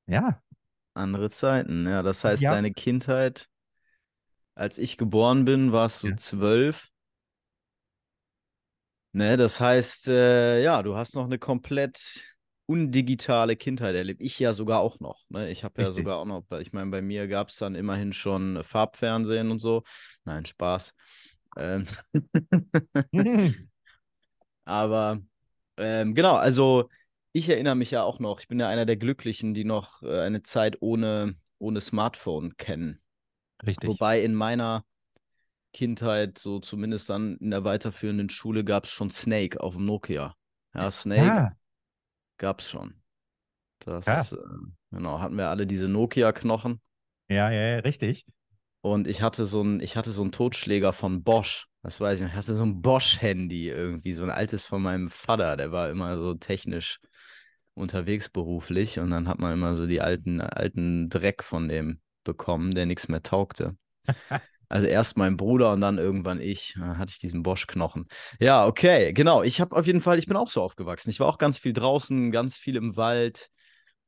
Ja. 0.07 0.41
Andere 0.93 1.29
Zeiten, 1.29 1.87
ja. 1.87 2.03
Das 2.03 2.23
heißt, 2.23 2.41
ja. 2.41 2.51
deine 2.51 2.71
Kindheit, 2.71 3.47
als 4.55 4.77
ich 4.77 4.97
geboren 4.97 5.45
bin, 5.45 5.71
warst 5.71 6.03
du 6.03 6.09
ja. 6.09 6.17
zwölf. 6.17 6.89
Ne, 9.13 9.35
das 9.35 9.59
heißt, 9.59 10.07
äh, 10.07 10.63
ja, 10.63 10.81
du 10.83 10.95
hast 10.95 11.15
noch 11.15 11.25
eine 11.25 11.37
komplett 11.37 12.23
undigitale 12.65 13.57
Kindheit 13.57 13.95
erlebt. 13.95 14.21
Ich 14.21 14.39
ja 14.39 14.53
sogar 14.53 14.79
auch 14.79 15.01
noch. 15.01 15.23
Ne? 15.27 15.49
Ich 15.49 15.65
habe 15.65 15.81
ja 15.81 15.91
sogar 15.91 16.17
auch 16.17 16.25
noch, 16.25 16.45
ich 16.59 16.71
meine, 16.71 16.89
bei 16.89 17.01
mir 17.01 17.27
gab 17.27 17.49
es 17.49 17.57
dann 17.57 17.75
immerhin 17.75 18.13
schon 18.13 18.63
Farbfernsehen 18.63 19.51
und 19.51 19.59
so. 19.59 19.83
Nein, 20.23 20.45
Spaß. 20.45 20.93
Ähm 21.57 21.85
Aber 24.63 25.19
ähm, 25.77 26.15
genau, 26.15 26.35
also 26.35 26.89
ich 27.33 27.49
erinnere 27.49 27.75
mich 27.75 27.91
ja 27.91 28.03
auch 28.03 28.19
noch, 28.19 28.39
ich 28.39 28.47
bin 28.47 28.59
ja 28.59 28.67
einer 28.67 28.85
der 28.85 28.97
Glücklichen, 28.97 29.53
die 29.53 29.63
noch 29.63 30.03
äh, 30.03 30.21
eine 30.21 30.43
Zeit 30.43 30.77
ohne, 30.81 31.35
ohne 31.57 31.81
Smartphone 31.81 32.57
kennen. 32.57 33.01
Richtig. 33.65 33.89
Wobei 33.89 34.21
in 34.21 34.33
meiner 34.33 34.83
Kindheit, 35.73 36.37
so 36.37 36.59
zumindest 36.59 37.09
dann 37.09 37.37
in 37.37 37.51
der 37.51 37.63
weiterführenden 37.63 38.29
Schule, 38.29 38.63
gab 38.63 38.85
es 38.85 38.91
schon 38.91 39.11
Snake 39.11 39.61
auf 39.61 39.75
dem 39.75 39.85
Nokia. 39.85 40.35
Ja, 40.73 40.91
Snake. 40.91 41.25
Ja. 41.25 41.51
Gab's 42.37 42.69
schon. 42.69 42.95
Das, 43.79 44.31
äh, 44.31 44.37
genau, 44.91 45.19
hatten 45.19 45.37
wir 45.37 45.49
alle 45.49 45.65
diese 45.65 45.87
Nokia-Knochen. 45.87 46.81
Ja, 47.29 47.49
ja, 47.49 47.75
ja, 47.75 47.79
richtig. 47.79 48.25
Und 48.81 49.07
ich 49.07 49.21
hatte 49.21 49.45
so 49.45 49.61
einen, 49.61 49.79
ich 49.79 49.95
hatte 49.95 50.11
so 50.11 50.21
einen 50.21 50.31
Totschläger 50.31 50.91
von 50.91 51.23
Bosch. 51.23 51.67
Das 51.83 51.99
weiß 52.01 52.19
ich 52.19 52.23
nicht. 52.23 52.33
Ich 52.33 52.37
hatte 52.37 52.55
so 52.55 52.63
ein 52.63 52.81
Bosch-Handy 52.81 53.69
irgendwie, 53.69 54.13
so 54.13 54.23
ein 54.23 54.29
altes 54.29 54.65
von 54.65 54.81
meinem 54.81 55.09
Vater. 55.09 55.55
Der 55.55 55.71
war 55.71 55.89
immer 55.89 56.17
so 56.17 56.33
technisch 56.33 56.99
unterwegs 57.73 58.29
beruflich 58.29 58.99
und 58.99 59.09
dann 59.11 59.27
hat 59.27 59.39
man 59.39 59.53
immer 59.53 59.75
so 59.75 59.87
die 59.87 60.01
alten, 60.01 60.41
alten 60.41 61.09
Dreck 61.09 61.43
von 61.43 61.67
dem 61.67 61.99
bekommen, 62.23 62.75
der 62.75 62.85
nichts 62.85 63.07
mehr 63.07 63.23
taugte. 63.23 63.75
Also 64.71 64.87
erst 64.87 65.17
mein 65.17 65.35
Bruder 65.35 65.73
und 65.73 65.81
dann 65.81 65.97
irgendwann 65.97 66.39
ich. 66.39 66.75
Dann 66.79 66.97
hatte 66.97 67.11
ich 67.11 67.19
diesen 67.19 67.43
Bosch-Knochen. 67.43 68.07
Ja, 68.39 68.65
okay, 68.65 69.11
genau. 69.11 69.43
Ich 69.43 69.59
habe 69.59 69.75
auf 69.75 69.85
jeden 69.85 69.99
Fall, 69.99 70.17
ich 70.17 70.27
bin 70.27 70.37
auch 70.37 70.49
so 70.49 70.61
aufgewachsen. 70.61 71.09
Ich 71.09 71.19
war 71.19 71.27
auch 71.27 71.37
ganz 71.37 71.57
viel 71.57 71.73
draußen, 71.73 72.31
ganz 72.31 72.55
viel 72.55 72.77
im 72.77 72.95
Wald. 72.95 73.49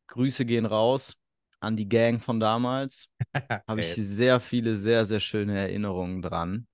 Grüße 0.08 0.46
gehen 0.46 0.66
raus 0.66 1.18
an 1.60 1.76
die 1.76 1.90
Gang 1.90 2.22
von 2.22 2.40
damals. 2.40 3.10
habe 3.68 3.82
ich 3.82 3.94
sehr 3.94 4.40
viele, 4.40 4.76
sehr, 4.76 5.06
sehr 5.06 5.20
schöne 5.20 5.58
Erinnerungen 5.58 6.22
dran. 6.22 6.66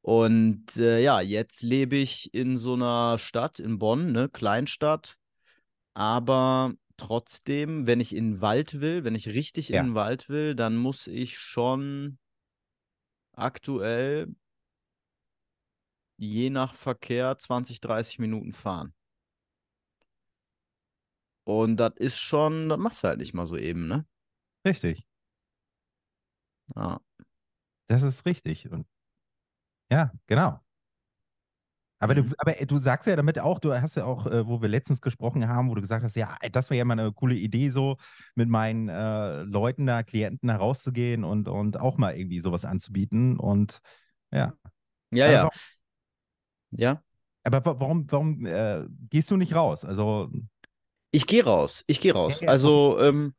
Und 0.00 0.76
äh, 0.76 1.00
ja, 1.00 1.20
jetzt 1.20 1.62
lebe 1.62 1.96
ich 1.96 2.32
in 2.32 2.56
so 2.56 2.74
einer 2.74 3.18
Stadt, 3.18 3.58
in 3.58 3.80
Bonn, 3.80 4.12
ne, 4.12 4.28
Kleinstadt. 4.28 5.16
Aber 5.94 6.74
trotzdem, 6.96 7.86
wenn 7.86 8.00
ich 8.00 8.14
in 8.14 8.32
den 8.32 8.40
Wald 8.40 8.80
will, 8.80 9.04
wenn 9.04 9.14
ich 9.14 9.28
richtig 9.28 9.68
ja. 9.68 9.80
in 9.80 9.88
den 9.88 9.94
Wald 9.94 10.28
will, 10.28 10.54
dann 10.54 10.76
muss 10.76 11.06
ich 11.06 11.38
schon 11.38 12.18
aktuell 13.32 14.34
je 16.16 16.50
nach 16.50 16.74
Verkehr 16.74 17.36
20, 17.38 17.80
30 17.80 18.18
Minuten 18.18 18.52
fahren. 18.52 18.94
Und 21.44 21.76
das 21.78 21.94
ist 21.96 22.18
schon, 22.18 22.68
das 22.68 22.78
machst 22.78 23.02
du 23.02 23.08
halt 23.08 23.18
nicht 23.18 23.34
mal 23.34 23.46
so 23.46 23.56
eben, 23.56 23.88
ne? 23.88 24.06
Richtig. 24.64 25.04
Ja. 26.76 27.00
Das 27.88 28.02
ist 28.02 28.24
richtig. 28.24 28.70
Und 28.70 28.86
ja, 29.90 30.12
genau. 30.26 30.60
Aber, 32.02 32.16
mhm. 32.16 32.30
du, 32.30 32.34
aber 32.38 32.52
du 32.54 32.78
sagst 32.78 33.06
ja 33.06 33.14
damit 33.14 33.38
auch, 33.38 33.60
du 33.60 33.72
hast 33.80 33.94
ja 33.94 34.04
auch, 34.04 34.26
äh, 34.26 34.44
wo 34.44 34.60
wir 34.60 34.68
letztens 34.68 35.00
gesprochen 35.00 35.46
haben, 35.46 35.70
wo 35.70 35.76
du 35.76 35.80
gesagt 35.80 36.02
hast, 36.02 36.16
ja, 36.16 36.36
das 36.50 36.68
wäre 36.68 36.78
ja 36.78 36.84
mal 36.84 36.98
eine 36.98 37.12
coole 37.12 37.36
Idee, 37.36 37.70
so 37.70 37.96
mit 38.34 38.48
meinen 38.48 38.88
äh, 38.88 39.42
Leuten 39.42 39.86
da, 39.86 40.02
Klienten 40.02 40.48
da 40.48 40.56
rauszugehen 40.56 41.22
und, 41.22 41.46
und 41.46 41.78
auch 41.78 41.98
mal 41.98 42.16
irgendwie 42.16 42.40
sowas 42.40 42.64
anzubieten. 42.64 43.38
Und 43.38 43.78
ja. 44.32 44.52
Ja, 45.12 45.26
aber 45.26 45.32
ja. 45.32 45.42
Warum, 45.42 45.58
ja. 46.72 47.02
Aber 47.44 47.80
warum, 47.80 48.10
warum 48.10 48.46
äh, 48.46 48.84
gehst 49.08 49.30
du 49.30 49.36
nicht 49.36 49.54
raus? 49.54 49.84
Also. 49.84 50.28
Ich 51.12 51.28
gehe 51.28 51.44
raus. 51.44 51.84
Ich 51.86 52.00
gehe 52.00 52.14
raus. 52.14 52.40
Ja, 52.40 52.46
ja, 52.46 52.50
also, 52.50 52.98
ähm, 52.98 53.34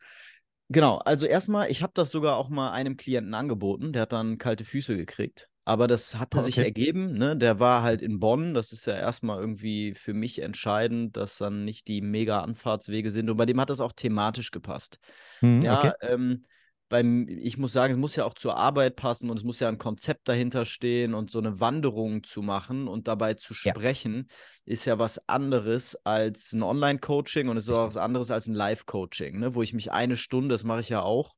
genau. 0.69 0.99
Also 0.99 1.25
erstmal, 1.25 1.69
ich 1.69 1.83
habe 1.83 1.91
das 1.95 2.11
sogar 2.11 2.37
auch 2.37 2.47
mal 2.47 2.71
einem 2.71 2.95
Klienten 2.95 3.33
angeboten. 3.33 3.91
Der 3.91 4.03
hat 4.03 4.13
dann 4.13 4.37
kalte 4.37 4.63
Füße 4.63 4.95
gekriegt. 4.95 5.49
Aber 5.65 5.87
das 5.87 6.15
hatte 6.15 6.39
okay. 6.39 6.45
sich 6.45 6.57
ergeben, 6.57 7.13
ne? 7.13 7.37
Der 7.37 7.59
war 7.59 7.83
halt 7.83 8.01
in 8.01 8.19
Bonn. 8.19 8.53
Das 8.53 8.73
ist 8.73 8.85
ja 8.85 8.95
erstmal 8.95 9.39
irgendwie 9.39 9.93
für 9.93 10.13
mich 10.13 10.39
entscheidend, 10.39 11.15
dass 11.15 11.37
dann 11.37 11.63
nicht 11.63 11.87
die 11.87 12.01
mega 12.01 12.41
Anfahrtswege 12.41 13.11
sind. 13.11 13.29
Und 13.29 13.37
bei 13.37 13.45
dem 13.45 13.61
hat 13.61 13.69
das 13.69 13.79
auch 13.79 13.93
thematisch 13.93 14.51
gepasst. 14.51 14.99
Hm, 15.39 15.61
ja, 15.61 15.79
okay. 15.79 15.91
ähm, 16.01 16.45
beim, 16.89 17.27
ich 17.29 17.57
muss 17.57 17.71
sagen, 17.71 17.93
es 17.93 17.99
muss 17.99 18.15
ja 18.17 18.25
auch 18.25 18.33
zur 18.33 18.57
Arbeit 18.57 18.97
passen 18.97 19.29
und 19.29 19.37
es 19.37 19.45
muss 19.45 19.61
ja 19.61 19.69
ein 19.69 19.77
Konzept 19.77 20.27
dahinter 20.27 20.65
stehen 20.65 21.13
und 21.13 21.31
so 21.31 21.39
eine 21.39 21.61
Wanderung 21.61 22.23
zu 22.23 22.41
machen 22.41 22.89
und 22.89 23.07
dabei 23.07 23.33
zu 23.33 23.53
sprechen, 23.53 24.27
ja. 24.27 24.73
ist 24.73 24.85
ja 24.85 24.99
was 24.99 25.27
anderes 25.29 25.95
als 26.05 26.51
ein 26.51 26.61
Online-Coaching 26.61 27.47
und 27.47 27.57
es 27.57 27.63
ist 27.63 27.73
auch 27.73 27.87
was 27.87 27.97
anderes 27.97 28.29
als 28.31 28.47
ein 28.47 28.53
Live-Coaching, 28.53 29.39
ne? 29.39 29.55
wo 29.55 29.63
ich 29.63 29.73
mich 29.73 29.91
eine 29.91 30.17
Stunde, 30.17 30.49
das 30.49 30.65
mache 30.65 30.81
ich 30.81 30.89
ja 30.89 31.01
auch, 31.01 31.33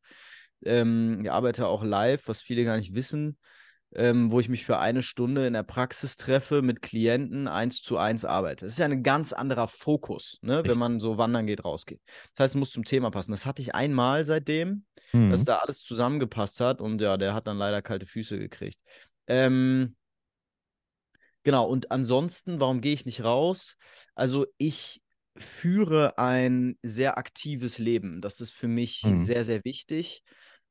ähm, 0.66 1.22
ich 1.24 1.32
arbeite 1.32 1.68
auch 1.68 1.84
live, 1.84 2.28
was 2.28 2.42
viele 2.42 2.66
gar 2.66 2.76
nicht 2.76 2.94
wissen 2.94 3.38
ähm, 3.94 4.32
wo 4.32 4.40
ich 4.40 4.50
mich 4.50 4.66
für 4.66 4.80
eine 4.80 5.04
Stunde 5.04 5.48
in 5.48 5.54
der 5.54 5.64
Praxis 5.64 6.18
treffe, 6.18 6.62
mit 6.62 6.82
Klienten 6.82 7.48
eins 7.48 7.82
zu 7.82 7.98
eins 7.98 8.26
arbeite. 8.26 8.66
Das 8.66 8.74
ist 8.74 8.80
ja 8.80 8.86
ein 8.86 9.04
ganz 9.04 9.34
anderer 9.34 9.68
Fokus, 9.68 10.40
ne, 10.42 10.64
wenn 10.66 10.78
man 10.78 11.00
so 11.00 11.18
wandern 11.18 11.48
geht, 11.48 11.64
rausgeht. 11.64 12.02
Das 12.34 12.44
heißt, 12.44 12.56
es 12.56 12.60
muss 12.60 12.72
zum 12.72 12.84
Thema 12.84 13.12
passen. 13.12 13.32
Das 13.32 13.46
hatte 13.46 13.62
ich 13.62 13.74
einmal 13.74 14.26
seitdem, 14.26 14.86
mhm. 15.14 15.30
dass 15.30 15.46
da 15.46 15.58
alles 15.58 15.82
zusammengepasst 15.82 16.60
hat 16.60 16.82
und 16.82 17.02
ja, 17.02 17.18
der 17.18 17.34
hat 17.34 17.48
dann 17.48 17.58
leider 17.58 17.82
kalte 17.82 18.06
Füße 18.06 18.38
gekriegt. 18.38 18.80
Ähm, 19.28 19.96
genau, 21.44 21.68
und 21.68 21.92
ansonsten, 21.92 22.60
warum 22.60 22.82
gehe 22.82 22.94
ich 22.94 23.06
nicht 23.06 23.24
raus? 23.24 23.78
Also 24.14 24.46
ich 24.58 25.02
führe 25.38 26.18
ein 26.18 26.78
sehr 26.82 27.18
aktives 27.18 27.78
Leben. 27.78 28.22
Das 28.22 28.40
ist 28.40 28.52
für 28.52 28.68
mich 28.68 29.04
mhm. 29.04 29.18
sehr, 29.18 29.44
sehr 29.44 29.64
wichtig. 29.66 30.24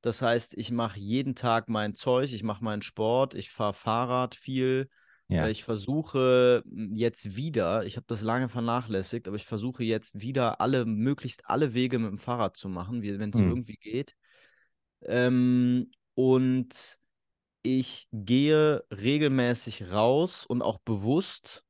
Das 0.05 0.21
heißt, 0.21 0.59
ich 0.59 0.71
mache 0.71 1.01
jeden 1.01 1.35
Tag 1.35 1.71
mein 1.71 1.95
Zeug, 1.95 2.31
ich 2.31 2.43
mache 2.43 2.62
meinen 2.62 2.83
Sport, 2.83 3.33
ich 3.33 3.51
fahre 3.51 3.73
Fahrrad 3.73 4.35
viel. 4.35 4.90
Ja. 5.29 5.49
Ich 5.49 5.64
versuche 5.64 6.62
hm, 6.69 6.95
jetzt 6.95 7.37
wieder, 7.37 7.87
ich 7.87 7.97
habe 7.97 8.05
das 8.07 8.21
lange 8.21 8.51
vernachlässigt, 8.51 9.27
aber 9.27 9.38
ich 9.38 9.47
versuche 9.47 9.83
jetzt 9.83 10.21
wieder 10.21 10.61
alle, 10.61 10.85
möglichst 10.85 11.49
alle 11.49 11.73
Wege 11.73 11.99
mit 11.99 12.11
dem 12.11 12.19
Fahrrad 12.19 12.55
zu 12.55 12.69
machen, 12.69 13.03
wenn 13.03 13.31
es 13.31 13.40
mhm. 13.40 13.49
irgendwie 13.49 13.79
geht. 13.79 14.14
Ähm, 15.01 15.90
und 16.12 16.99
ich 17.62 18.07
gehe 18.12 18.85
regelmäßig 18.90 19.90
raus 19.90 20.45
und 20.45 20.61
auch 20.61 20.81
bewusst, 20.81 21.64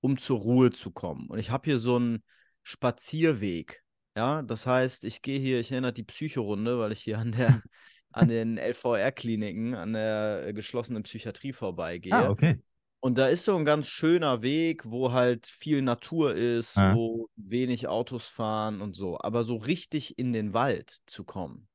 um 0.00 0.18
zur 0.18 0.40
Ruhe 0.40 0.72
zu 0.72 0.90
kommen. 0.90 1.30
Und 1.30 1.38
ich 1.38 1.48
habe 1.48 1.70
hier 1.70 1.78
so 1.78 1.96
einen 1.96 2.22
Spazierweg. 2.62 3.82
Ja, 4.18 4.42
das 4.42 4.66
heißt, 4.66 5.04
ich 5.04 5.22
gehe 5.22 5.38
hier, 5.38 5.60
ich 5.60 5.70
erinnere 5.70 5.92
die 5.92 6.02
Psychorunde, 6.02 6.76
weil 6.80 6.90
ich 6.90 7.00
hier 7.00 7.20
an 7.20 7.30
der 7.30 7.62
an 8.10 8.26
den 8.26 8.58
LVR-Kliniken, 8.58 9.76
an 9.76 9.92
der 9.92 10.52
geschlossenen 10.54 11.04
Psychiatrie 11.04 11.52
vorbeigehe. 11.52 12.12
Ah, 12.12 12.30
okay. 12.30 12.58
Und 12.98 13.16
da 13.16 13.28
ist 13.28 13.44
so 13.44 13.56
ein 13.56 13.64
ganz 13.64 13.86
schöner 13.86 14.42
Weg, 14.42 14.90
wo 14.90 15.12
halt 15.12 15.46
viel 15.46 15.82
Natur 15.82 16.34
ist, 16.34 16.74
Ja. 16.76 16.96
wo 16.96 17.28
wenig 17.36 17.86
Autos 17.86 18.26
fahren 18.26 18.80
und 18.80 18.96
so. 18.96 19.20
Aber 19.20 19.44
so 19.44 19.54
richtig 19.54 20.18
in 20.18 20.32
den 20.32 20.52
Wald 20.52 20.96
zu 21.06 21.22
kommen, 21.22 21.68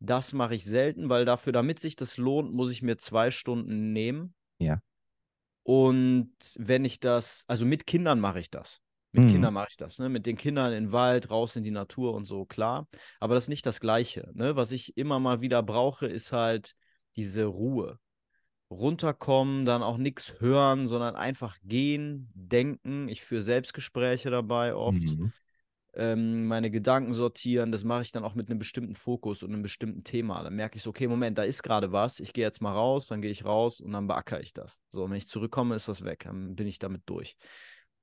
das 0.00 0.32
mache 0.32 0.56
ich 0.56 0.64
selten, 0.64 1.10
weil 1.10 1.24
dafür, 1.24 1.52
damit 1.52 1.78
sich 1.78 1.94
das 1.94 2.16
lohnt, 2.16 2.52
muss 2.52 2.72
ich 2.72 2.82
mir 2.82 2.98
zwei 2.98 3.30
Stunden 3.30 3.92
nehmen. 3.92 4.34
Ja. 4.58 4.82
Und 5.62 6.34
wenn 6.56 6.84
ich 6.84 6.98
das, 6.98 7.44
also 7.46 7.64
mit 7.64 7.86
Kindern 7.86 8.18
mache 8.18 8.40
ich 8.40 8.50
das. 8.50 8.80
Mit 9.12 9.24
Mhm. 9.24 9.32
Kindern 9.32 9.54
mache 9.54 9.68
ich 9.70 9.76
das, 9.76 9.98
ne? 9.98 10.08
Mit 10.08 10.26
den 10.26 10.36
Kindern 10.36 10.72
in 10.72 10.84
den 10.84 10.92
Wald, 10.92 11.30
raus 11.30 11.56
in 11.56 11.64
die 11.64 11.70
Natur 11.70 12.14
und 12.14 12.24
so, 12.24 12.44
klar. 12.46 12.88
Aber 13.20 13.34
das 13.34 13.44
ist 13.44 13.48
nicht 13.48 13.66
das 13.66 13.80
Gleiche, 13.80 14.30
ne? 14.34 14.56
Was 14.56 14.72
ich 14.72 14.96
immer 14.96 15.20
mal 15.20 15.40
wieder 15.40 15.62
brauche, 15.62 16.06
ist 16.06 16.32
halt 16.32 16.72
diese 17.16 17.44
Ruhe. 17.44 17.98
Runterkommen, 18.70 19.66
dann 19.66 19.82
auch 19.82 19.98
nichts 19.98 20.40
hören, 20.40 20.88
sondern 20.88 21.14
einfach 21.14 21.58
gehen, 21.62 22.30
denken. 22.34 23.08
Ich 23.08 23.22
führe 23.22 23.42
Selbstgespräche 23.42 24.30
dabei 24.30 24.74
oft. 24.74 24.96
Mhm. 24.96 25.32
Ähm, 25.94 26.46
meine 26.46 26.70
Gedanken 26.70 27.12
sortieren, 27.12 27.70
das 27.70 27.84
mache 27.84 28.00
ich 28.00 28.12
dann 28.12 28.24
auch 28.24 28.34
mit 28.34 28.48
einem 28.48 28.58
bestimmten 28.58 28.94
Fokus 28.94 29.42
und 29.42 29.52
einem 29.52 29.60
bestimmten 29.60 30.04
Thema. 30.04 30.42
Dann 30.42 30.56
merke 30.56 30.78
ich 30.78 30.82
so, 30.82 30.88
okay, 30.88 31.06
Moment, 31.06 31.36
da 31.36 31.42
ist 31.42 31.62
gerade 31.62 31.92
was, 31.92 32.18
ich 32.18 32.32
gehe 32.32 32.44
jetzt 32.44 32.62
mal 32.62 32.72
raus, 32.72 33.08
dann 33.08 33.20
gehe 33.20 33.30
ich 33.30 33.44
raus 33.44 33.78
und 33.78 33.92
dann 33.92 34.06
beackere 34.06 34.40
ich 34.40 34.54
das. 34.54 34.80
So, 34.90 35.04
und 35.04 35.10
wenn 35.10 35.18
ich 35.18 35.28
zurückkomme, 35.28 35.74
ist 35.76 35.88
das 35.88 36.02
weg, 36.02 36.20
dann 36.24 36.56
bin 36.56 36.66
ich 36.66 36.78
damit 36.78 37.02
durch. 37.04 37.36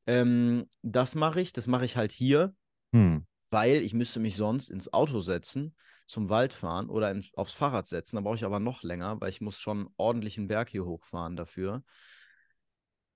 Ähm, 0.08 0.68
das 0.82 1.16
mache 1.16 1.42
ich, 1.42 1.54
das 1.54 1.68
mache 1.68 1.86
ich 1.86 1.98
halt 1.98 2.12
hier, 2.12 2.54
Hm. 2.94 3.26
weil 3.50 3.78
ich 3.78 3.94
müsste 3.94 4.20
mich 4.20 4.36
sonst 4.36 4.70
ins 4.70 4.92
Auto 4.92 5.22
setzen, 5.22 5.76
zum 6.08 6.30
Wald 6.30 6.54
fahren 6.54 6.90
oder 6.90 7.12
ins, 7.12 7.34
aufs 7.36 7.54
Fahrrad 7.54 7.88
setzen. 7.88 8.16
Da 8.16 8.22
brauche 8.22 8.36
ich 8.36 8.46
aber 8.46 8.60
noch 8.60 8.84
länger, 8.84 9.22
weil 9.22 9.30
ich 9.30 9.42
muss 9.42 9.60
schon 9.60 9.90
ordentlich 9.98 10.38
einen 10.38 10.48
Berg 10.48 10.70
hier 10.70 10.86
hochfahren 10.86 11.36
dafür. 11.36 11.84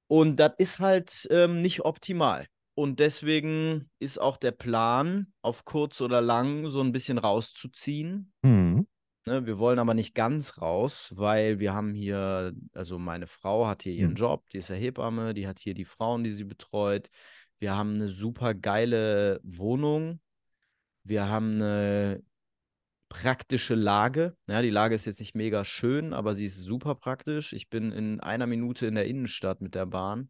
Und 0.07 0.35
das 0.35 0.53
ist 0.57 0.79
halt 0.79 1.27
ähm, 1.31 1.61
nicht 1.61 1.85
optimal. 1.85 2.45
Und 2.75 2.99
deswegen 2.99 3.89
ist 3.99 4.19
auch 4.19 4.37
der 4.37 4.51
Plan, 4.51 5.33
auf 5.41 5.65
kurz 5.65 6.01
oder 6.01 6.21
lang 6.21 6.67
so 6.67 6.81
ein 6.81 6.91
bisschen 6.91 7.17
rauszuziehen. 7.17 8.33
Hm. 8.43 8.87
Ne, 9.25 9.45
wir 9.45 9.57
wollen 9.57 9.79
aber 9.79 9.93
nicht 9.93 10.15
ganz 10.15 10.61
raus, 10.61 11.13
weil 11.15 11.59
wir 11.59 11.73
haben 11.73 11.93
hier, 11.93 12.53
also 12.73 12.99
meine 12.99 13.25
Frau 13.27 13.67
hat 13.67 13.83
hier 13.83 13.93
ihren 13.93 14.11
Hm. 14.11 14.15
Job, 14.17 14.49
die 14.49 14.57
ist 14.57 14.69
ja 14.69 14.75
Hebamme, 14.75 15.33
die 15.33 15.47
hat 15.47 15.59
hier 15.59 15.73
die 15.73 15.85
Frauen, 15.85 16.25
die 16.25 16.31
sie 16.31 16.43
betreut. 16.43 17.09
Wir 17.59 17.73
haben 17.73 17.93
eine 17.93 18.09
super 18.09 18.53
geile 18.53 19.39
Wohnung. 19.43 20.19
Wir 21.03 21.29
haben 21.29 21.53
eine 21.55 22.21
praktische 23.07 23.75
Lage. 23.75 24.35
Ja, 24.47 24.61
die 24.61 24.69
Lage 24.69 24.95
ist 24.95 25.05
jetzt 25.05 25.21
nicht 25.21 25.35
mega 25.35 25.63
schön, 25.63 26.13
aber 26.13 26.35
sie 26.35 26.47
ist 26.47 26.59
super 26.59 26.95
praktisch. 26.95 27.53
Ich 27.53 27.69
bin 27.69 27.93
in 27.93 28.19
einer 28.19 28.47
Minute 28.47 28.87
in 28.87 28.95
der 28.95 29.05
Innenstadt 29.05 29.61
mit 29.61 29.75
der 29.75 29.85
Bahn. 29.85 30.29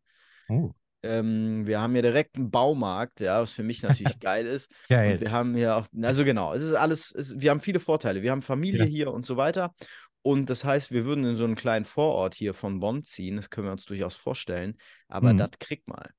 Oh, 0.49 0.73
Ähm, 1.03 1.67
wir 1.67 1.81
haben 1.81 1.93
hier 1.93 2.01
direkt 2.01 2.37
einen 2.37 2.51
Baumarkt, 2.51 3.19
ja, 3.19 3.41
was 3.41 3.53
für 3.53 3.63
mich 3.63 3.83
natürlich 3.83 4.19
geil 4.19 4.45
ist. 4.47 4.71
Und 4.71 4.89
geil. 4.89 5.21
wir 5.21 5.31
haben 5.31 5.55
hier 5.55 5.75
auch, 5.77 5.87
also 6.01 6.23
genau, 6.25 6.53
es 6.53 6.63
ist 6.63 6.73
alles, 6.75 7.11
es, 7.13 7.39
wir 7.39 7.51
haben 7.51 7.59
viele 7.59 7.79
Vorteile. 7.79 8.21
Wir 8.21 8.31
haben 8.31 8.41
Familie 8.41 8.79
Ja. 8.79 8.85
hier 8.85 9.11
und 9.13 9.25
so 9.25 9.37
weiter. 9.37 9.73
Und 10.21 10.49
das 10.49 10.63
heißt, 10.63 10.91
wir 10.91 11.05
würden 11.05 11.25
in 11.25 11.35
so 11.35 11.43
einen 11.43 11.55
kleinen 11.55 11.83
Vorort 11.85 12.35
hier 12.35 12.53
von 12.53 12.79
Bonn 12.79 13.03
ziehen. 13.03 13.35
Das 13.35 13.49
können 13.49 13.67
wir 13.67 13.71
uns 13.73 13.85
durchaus 13.85 14.15
vorstellen. 14.15 14.77
Aber 15.09 15.33
Mhm. 15.33 15.37
das 15.37 15.51
kriegt 15.59 15.87
mal. 15.87 16.11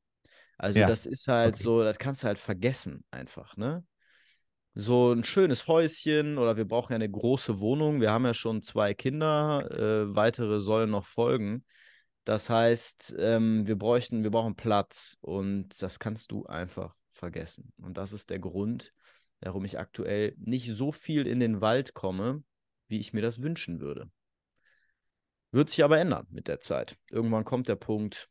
Also, 0.58 0.80
Ja, 0.80 0.88
das 0.88 1.06
ist 1.06 1.28
halt 1.28 1.54
okay. 1.54 1.64
so, 1.64 1.82
das 1.82 1.98
kannst 1.98 2.22
du 2.22 2.26
halt 2.28 2.38
vergessen 2.38 3.04
einfach, 3.10 3.56
ne? 3.56 3.84
So 4.76 5.12
ein 5.12 5.22
schönes 5.22 5.68
Häuschen 5.68 6.36
oder 6.36 6.56
wir 6.56 6.64
brauchen 6.66 6.92
ja 6.92 6.96
eine 6.96 7.10
große 7.10 7.60
Wohnung. 7.60 8.00
Wir 8.00 8.10
haben 8.10 8.24
ja 8.24 8.34
schon 8.34 8.60
zwei 8.60 8.92
Kinder, 8.94 9.70
äh, 9.70 10.14
weitere 10.16 10.60
sollen 10.60 10.90
noch 10.90 11.04
folgen. 11.06 11.64
Das 12.24 12.48
heißt, 12.48 13.14
ähm, 13.18 13.66
wir 13.66 13.76
bräuchten, 13.76 14.22
wir 14.22 14.30
brauchen 14.30 14.56
Platz 14.56 15.18
und 15.20 15.80
das 15.82 15.98
kannst 15.98 16.32
du 16.32 16.46
einfach 16.46 16.94
vergessen. 17.10 17.72
Und 17.76 17.98
das 17.98 18.12
ist 18.12 18.30
der 18.30 18.38
Grund, 18.38 18.92
warum 19.40 19.64
ich 19.64 19.78
aktuell 19.78 20.34
nicht 20.38 20.74
so 20.74 20.90
viel 20.90 21.26
in 21.26 21.38
den 21.38 21.60
Wald 21.60 21.92
komme, 21.92 22.42
wie 22.88 22.98
ich 22.98 23.12
mir 23.12 23.20
das 23.22 23.42
wünschen 23.42 23.80
würde. 23.80 24.10
Wird 25.52 25.70
sich 25.70 25.84
aber 25.84 25.98
ändern 25.98 26.26
mit 26.30 26.48
der 26.48 26.60
Zeit. 26.60 26.96
Irgendwann 27.10 27.44
kommt 27.44 27.68
der 27.68 27.76
Punkt. 27.76 28.28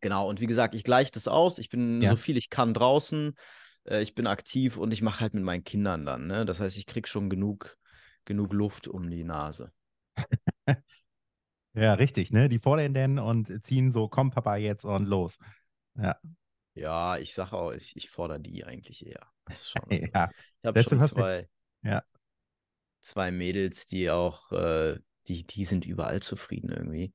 Genau, 0.00 0.28
und 0.28 0.40
wie 0.40 0.46
gesagt, 0.46 0.74
ich 0.74 0.82
gleiche 0.82 1.12
das 1.12 1.28
aus. 1.28 1.58
Ich 1.58 1.68
bin 1.68 2.02
Ja. 2.02 2.10
so 2.10 2.16
viel 2.16 2.36
ich 2.36 2.50
kann 2.50 2.74
draußen. 2.74 3.36
Äh, 3.84 4.02
ich 4.02 4.14
bin 4.14 4.26
aktiv 4.26 4.76
und 4.76 4.92
ich 4.92 5.02
mache 5.02 5.20
halt 5.20 5.34
mit 5.34 5.44
meinen 5.44 5.64
Kindern 5.64 6.04
dann. 6.04 6.26
Ne? 6.26 6.44
Das 6.44 6.58
heißt, 6.60 6.76
ich 6.76 6.86
kriege 6.86 7.08
schon 7.08 7.30
genug, 7.30 7.78
genug 8.24 8.52
Luft 8.52 8.88
um 8.88 9.08
die 9.08 9.24
Nase. 9.24 9.72
Ja, 11.74 11.94
richtig, 11.94 12.30
ne? 12.32 12.48
Die 12.48 12.58
fordern 12.58 12.92
dann 12.94 13.18
und 13.18 13.64
ziehen 13.64 13.90
so, 13.92 14.08
komm 14.08 14.30
Papa 14.30 14.56
jetzt 14.56 14.84
und 14.84 15.06
los. 15.06 15.38
Ja, 15.94 16.16
Ja, 16.74 17.18
ich 17.18 17.34
sage 17.34 17.52
auch, 17.56 17.72
ich, 17.72 17.96
ich 17.96 18.10
fordere 18.10 18.40
die 18.40 18.64
eigentlich 18.64 19.06
eher. 19.06 19.26
Das 19.46 19.60
ist 19.62 19.70
schon, 19.70 19.82
ja. 20.14 20.30
ich 20.60 20.66
habe 20.66 20.80
schon 20.80 21.00
zwei, 21.00 21.48
Ja. 21.82 22.02
zwei 23.00 23.30
Mädels, 23.30 23.86
die 23.86 24.10
auch, 24.10 24.50
äh, 24.52 24.98
die, 25.28 25.46
die 25.46 25.64
sind 25.64 25.84
überall 25.86 26.20
zufrieden 26.20 26.70
irgendwie. 26.70 27.12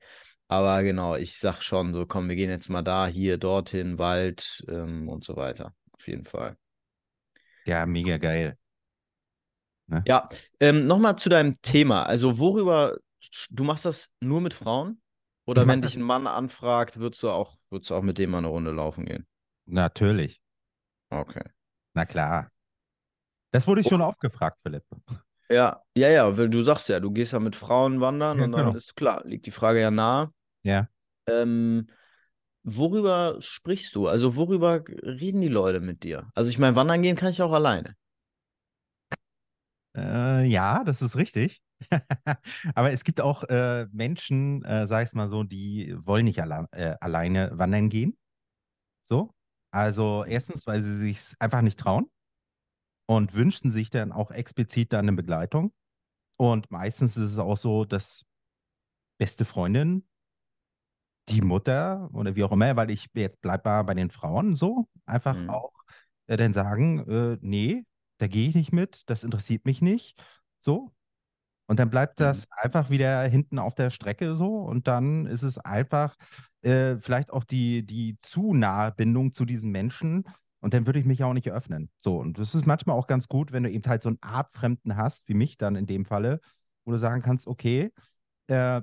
Aber 0.48 0.82
genau, 0.84 1.15
ich 1.15 1.38
sag 1.38 1.62
schon 1.62 1.93
so, 1.93 2.06
komm, 2.06 2.30
wir 2.30 2.36
gehen 2.36 2.50
jetzt 2.50 2.70
mal 2.70 2.82
da, 2.82 3.08
hier, 3.08 3.38
dorthin, 3.38 3.98
Wald 4.00 4.63
ähm, 4.70 5.10
und 5.10 5.24
so 5.24 5.36
weiter. 5.36 5.74
Auf 5.93 6.08
jeden 6.08 6.26
Fall. 6.26 6.58
Ja, 7.65 7.86
mega 7.86 8.17
geil. 8.17 8.58
Ja, 10.06 10.28
ähm, 10.60 10.88
nochmal 10.88 11.17
zu 11.17 11.30
deinem 11.30 11.62
Thema. 11.62 12.04
Also, 12.06 12.39
worüber, 12.39 12.98
du 13.52 13.63
machst 13.63 13.86
das 13.86 14.13
nur 14.22 14.42
mit 14.42 14.54
Frauen? 14.54 15.02
Oder 15.46 15.66
Ich 15.66 15.68
wenn 15.68 15.82
dich 15.82 15.96
ein 15.96 16.02
Mann 16.02 16.28
anfragt, 16.28 17.00
würdest 17.00 17.24
du 17.24 17.30
auch, 17.30 17.56
würdest 17.70 17.90
du 17.92 17.96
auch 17.96 18.02
mit 18.04 18.18
dem 18.18 18.32
mal 18.32 18.40
eine 18.40 18.48
Runde 18.48 18.72
laufen 18.72 19.06
gehen? 19.06 19.26
Natürlich. 19.68 20.42
Okay. 21.12 21.44
Na 21.96 22.06
klar. 22.06 22.52
Das 23.52 23.68
wurde 23.68 23.82
ich 23.82 23.88
schon 23.88 24.02
oft 24.02 24.20
gefragt, 24.20 24.60
Philipp. 24.63 24.84
Ja, 25.50 25.82
ja, 25.96 26.10
ja, 26.10 26.38
weil 26.38 26.50
du 26.50 26.62
sagst 26.62 26.90
ja, 26.90 27.00
du 27.00 27.12
gehst 27.12 27.32
ja 27.32 27.40
mit 27.40 27.56
Frauen 27.56 28.02
wandern 28.02 28.40
Ja, 28.40 28.42
und 28.42 28.52
dann 28.52 28.74
genau. 28.74 28.74
ist 28.74 28.96
klar, 28.98 29.24
liegt 29.26 29.46
die 29.46 29.52
Frage 29.52 29.80
ja 29.80 29.92
nahe. 29.92 30.32
Ja. 30.63 30.90
Ähm, 31.28 31.88
worüber 32.63 33.38
sprichst 33.42 33.96
du? 33.96 34.08
Also, 34.08 34.36
worüber 34.38 34.84
reden 34.88 35.42
die 35.42 35.50
Leute 35.50 35.82
mit 35.82 36.04
dir? 36.04 36.30
Also, 36.36 36.52
ich 36.52 36.60
meine, 36.60 36.76
wandern 36.78 37.02
gehen 37.04 37.16
kann 37.18 37.32
ich 37.32 37.42
auch 37.42 37.54
alleine. 37.54 37.96
Äh, 39.96 40.46
ja, 40.46 40.84
das 40.86 41.02
ist 41.02 41.16
richtig. 41.18 41.62
Aber 42.76 42.92
es 42.92 43.04
gibt 43.04 43.22
auch 43.22 43.44
äh, 43.46 43.88
Menschen, 43.92 44.63
äh, 44.66 44.88
sag 44.88 45.08
ich 45.08 45.13
mal 45.13 45.28
so, 45.28 45.44
die 45.44 45.96
wollen 46.00 46.26
nicht 46.26 46.42
alle 46.42 46.68
äh, 46.72 46.96
alleine 47.00 47.52
wandern 47.58 47.90
gehen. 47.90 48.18
So. 49.04 49.34
Also 49.72 50.26
erstens, 50.26 50.68
weil 50.68 50.82
sie 50.82 50.96
sich 50.98 51.34
einfach 51.40 51.62
nicht 51.62 51.80
trauen 51.80 52.10
und 53.06 53.34
wünschen 53.34 53.72
sich 53.72 53.90
dann 53.90 54.12
auch 54.12 54.32
explizit 54.32 54.94
dann 54.94 55.08
eine 55.08 55.13
Begleitung. 55.18 55.74
Und 56.38 56.72
meistens 56.72 57.18
ist 57.18 57.32
es 57.32 57.40
auch 57.40 57.58
so, 57.58 57.86
dass 57.86 58.26
beste 59.20 59.46
Freundin, 59.46 60.08
die 61.30 61.42
Mutter 61.42 62.10
oder 62.13 62.36
wie 62.36 62.44
auch 62.44 62.52
immer, 62.52 62.76
weil 62.76 62.90
ich 62.90 63.08
jetzt 63.13 63.42
bleib 63.42 63.66
mal 63.66 63.84
bei 63.84 63.94
den 63.94 64.12
Frauen 64.12 64.56
so, 64.56 64.88
einfach 65.06 65.36
Mhm. 65.36 65.50
auch 65.50 65.74
äh, 66.28 66.38
dann 66.38 66.54
sagen, 66.54 67.00
äh, 67.10 67.38
nee, 67.42 67.84
da 68.20 68.28
gehe 68.28 68.48
ich 68.50 68.56
nicht 68.56 68.72
mit, 68.72 69.04
das 69.10 69.24
interessiert 69.24 69.66
mich 69.66 69.82
nicht. 69.82 70.22
So. 70.62 70.92
Und 71.67 71.80
dann 71.80 71.89
bleibt 71.89 72.19
Mhm. 72.19 72.21
das 72.21 72.47
einfach 72.51 72.89
wieder 72.89 73.23
hinten 73.23 73.60
auf 73.60 73.75
der 73.75 73.89
Strecke 73.89 74.36
so 74.36 74.60
und 74.60 74.88
dann 74.88 75.25
ist 75.25 75.43
es 75.43 75.58
einfach 75.58 76.15
äh, 76.62 76.95
vielleicht 77.01 77.32
auch 77.32 77.43
die, 77.43 77.86
die 77.86 78.17
zu 78.21 78.53
nahe 78.53 78.91
Bindung 78.93 79.34
zu 79.34 79.45
diesen 79.45 79.71
Menschen 79.71 80.23
und 80.62 80.73
dann 80.73 80.86
würde 80.86 80.99
ich 80.99 81.06
mich 81.06 81.23
auch 81.23 81.34
nicht 81.34 81.51
öffnen. 81.51 81.89
So, 81.99 82.17
und 82.17 82.39
das 82.39 82.56
ist 82.56 82.65
manchmal 82.65 82.95
auch 82.97 83.08
ganz 83.08 83.27
gut, 83.27 83.51
wenn 83.51 83.63
du 83.63 83.69
eben 83.71 83.88
halt 83.88 84.01
so 84.01 84.10
einen 84.10 84.17
Artfremden 84.21 84.95
hast, 84.95 85.27
wie 85.27 85.34
mich 85.34 85.58
dann 85.58 85.75
in 85.75 85.86
dem 85.86 86.06
Falle, 86.06 86.39
wo 86.86 86.91
du 86.91 86.97
sagen 86.97 87.21
kannst, 87.21 87.47
okay, 87.47 87.91
äh, 88.47 88.82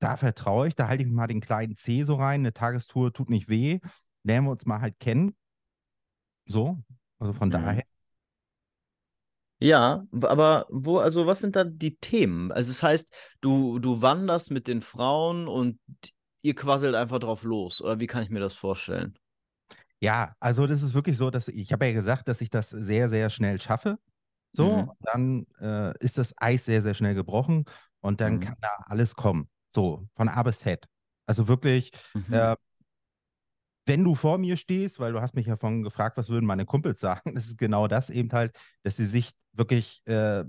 da 0.00 0.16
vertraue 0.16 0.68
ich, 0.68 0.76
da 0.76 0.88
halte 0.88 1.04
ich 1.04 1.10
mal 1.10 1.26
den 1.26 1.40
kleinen 1.40 1.76
C 1.76 2.04
so 2.04 2.16
rein, 2.16 2.40
eine 2.40 2.52
Tagestour 2.52 3.12
tut 3.12 3.30
nicht 3.30 3.48
weh, 3.48 3.80
lernen 4.24 4.46
wir 4.46 4.52
uns 4.52 4.66
mal 4.66 4.80
halt 4.80 4.98
kennen. 5.00 5.34
So, 6.46 6.78
also 7.18 7.32
von 7.32 7.50
Mhm. 7.50 7.50
daher. 7.50 7.84
Ja, 9.60 10.06
w- 10.10 10.26
aber 10.26 10.66
wo, 10.70 10.98
also 10.98 11.26
was 11.26 11.40
sind 11.40 11.56
da 11.56 11.64
die 11.64 11.96
Themen? 11.96 12.52
Also 12.52 12.70
das 12.72 12.82
heißt, 12.82 13.14
du, 13.40 13.78
du 13.78 14.02
wanderst 14.02 14.50
mit 14.50 14.66
den 14.66 14.82
Frauen 14.82 15.48
und 15.48 15.78
ihr 16.42 16.54
quasselt 16.54 16.94
einfach 16.94 17.18
drauf 17.20 17.44
los, 17.44 17.80
oder 17.80 18.00
wie 18.00 18.06
kann 18.06 18.22
ich 18.22 18.30
mir 18.30 18.40
das 18.40 18.54
vorstellen? 18.54 19.18
Ja, 20.00 20.34
also 20.40 20.66
das 20.66 20.82
ist 20.82 20.94
wirklich 20.94 21.16
so, 21.16 21.30
dass 21.30 21.48
ich 21.48 21.72
habe 21.72 21.86
ja 21.86 21.92
gesagt, 21.92 22.28
dass 22.28 22.40
ich 22.40 22.50
das 22.50 22.70
sehr, 22.70 23.08
sehr 23.08 23.30
schnell 23.30 23.60
schaffe. 23.60 23.98
So, 24.52 24.86
Mhm. 24.86 24.90
dann 25.00 25.46
äh, 25.60 25.96
ist 26.00 26.18
das 26.18 26.34
Eis 26.38 26.64
sehr, 26.64 26.82
sehr 26.82 26.94
schnell 26.94 27.14
gebrochen 27.14 27.64
Und 28.00 28.20
dann 28.20 28.34
Mhm. 28.34 28.40
kann 28.40 28.56
da 28.60 28.68
alles 28.86 29.16
kommen. 29.16 29.48
So, 29.74 30.08
von 30.16 30.28
A 30.28 30.42
bis 30.44 30.60
Z. 30.60 30.86
Also 31.26 31.48
wirklich, 31.48 31.90
Mhm. 32.14 32.34
äh, 32.34 32.56
wenn 33.86 34.04
du 34.04 34.14
vor 34.14 34.38
mir 34.38 34.56
stehst, 34.56 34.98
weil 34.98 35.12
du 35.12 35.20
hast 35.20 35.34
mich 35.34 35.46
ja 35.46 35.56
vorhin 35.56 35.82
gefragt, 35.82 36.16
was 36.16 36.28
würden 36.28 36.46
meine 36.46 36.64
Kumpels 36.66 37.00
sagen, 37.00 37.34
das 37.34 37.46
ist 37.46 37.58
genau 37.58 37.88
das 37.88 38.10
eben 38.10 38.30
halt, 38.32 38.56
dass 38.82 38.96
sie 38.96 39.06
sich 39.06 39.30
wirklich, 39.52 40.06
äh, 40.06 40.44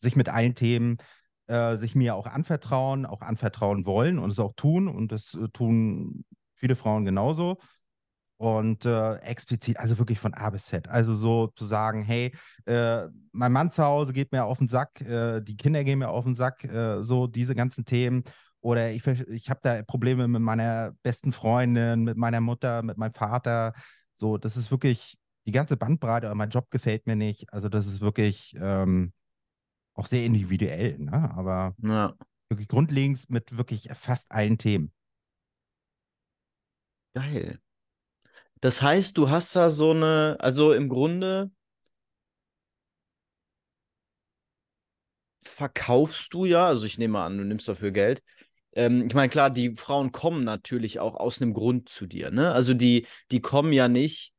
sich 0.00 0.16
mit 0.16 0.28
allen 0.28 0.54
Themen, 0.54 0.98
äh, 1.46 1.76
sich 1.76 1.94
mir 1.94 2.14
auch 2.14 2.26
anvertrauen, 2.26 3.06
auch 3.06 3.22
anvertrauen 3.22 3.86
wollen 3.86 4.18
und 4.18 4.30
es 4.30 4.38
auch 4.38 4.54
tun 4.54 4.88
und 4.88 5.12
das 5.12 5.34
äh, 5.34 5.48
tun 5.48 6.24
viele 6.54 6.76
Frauen 6.76 7.04
genauso. 7.04 7.58
Und 8.36 8.86
äh, 8.86 9.16
explizit, 9.16 9.76
also 9.76 9.98
wirklich 9.98 10.18
von 10.18 10.32
A 10.32 10.48
bis 10.48 10.64
Z. 10.64 10.88
Also 10.88 11.14
so 11.14 11.48
zu 11.48 11.66
sagen, 11.66 12.02
hey, 12.02 12.32
mein 12.64 13.52
Mann 13.52 13.70
zu 13.70 13.84
Hause 13.84 14.14
geht 14.14 14.32
mir 14.32 14.44
auf 14.44 14.56
den 14.56 14.66
Sack, 14.66 14.94
die 14.94 15.56
Kinder 15.58 15.84
gehen 15.84 15.98
mir 15.98 16.08
auf 16.08 16.24
den 16.24 16.34
Sack, 16.34 16.66
so 17.02 17.26
diese 17.26 17.54
ganzen 17.54 17.84
Themen. 17.84 18.24
Oder 18.60 18.92
ich, 18.92 19.06
ich 19.06 19.50
habe 19.50 19.60
da 19.62 19.82
Probleme 19.82 20.28
mit 20.28 20.42
meiner 20.42 20.92
besten 21.02 21.32
Freundin, 21.32 22.04
mit 22.04 22.16
meiner 22.16 22.40
Mutter, 22.40 22.82
mit 22.82 22.98
meinem 22.98 23.14
Vater. 23.14 23.74
So, 24.14 24.36
das 24.38 24.56
ist 24.56 24.70
wirklich 24.70 25.16
die 25.46 25.52
ganze 25.52 25.76
Bandbreite, 25.76 26.26
aber 26.26 26.34
mein 26.34 26.50
Job 26.50 26.70
gefällt 26.70 27.06
mir 27.06 27.16
nicht. 27.16 27.52
Also 27.52 27.68
das 27.68 27.86
ist 27.86 28.00
wirklich 28.00 28.54
ähm, 28.60 29.12
auch 29.94 30.06
sehr 30.06 30.24
individuell, 30.24 30.98
ne? 30.98 31.32
Aber 31.36 31.76
Ja, 31.82 32.14
wirklich 32.50 32.68
grundlegend 32.68 33.30
mit 33.30 33.56
wirklich 33.56 33.88
fast 33.94 34.30
allen 34.32 34.58
Themen. 34.58 34.92
geil. 37.14 37.60
Das 38.60 38.82
heißt, 38.82 39.16
du 39.16 39.30
hast 39.30 39.56
da 39.56 39.70
so 39.70 39.90
eine, 39.92 40.36
also 40.40 40.72
im 40.72 40.88
Grunde 40.88 41.50
verkaufst 45.44 46.32
du 46.34 46.44
ja, 46.44 46.64
also 46.66 46.84
ich 46.86 46.98
nehme 46.98 47.18
an, 47.20 47.38
du 47.38 47.44
nimmst 47.44 47.68
dafür 47.68 47.90
Geld. 47.90 48.22
Ähm, 48.72 49.06
ich 49.06 49.14
meine, 49.14 49.28
klar, 49.28 49.50
die 49.50 49.74
Frauen 49.74 50.12
kommen 50.12 50.44
natürlich 50.44 51.00
auch 51.00 51.16
aus 51.16 51.40
einem 51.40 51.52
Grund 51.52 51.88
zu 51.88 52.06
dir, 52.06 52.30
ne? 52.30 52.52
Also 52.52 52.74
die, 52.74 53.06
die 53.30 53.40
kommen 53.40 53.72
ja 53.72 53.88
nicht 53.88 54.32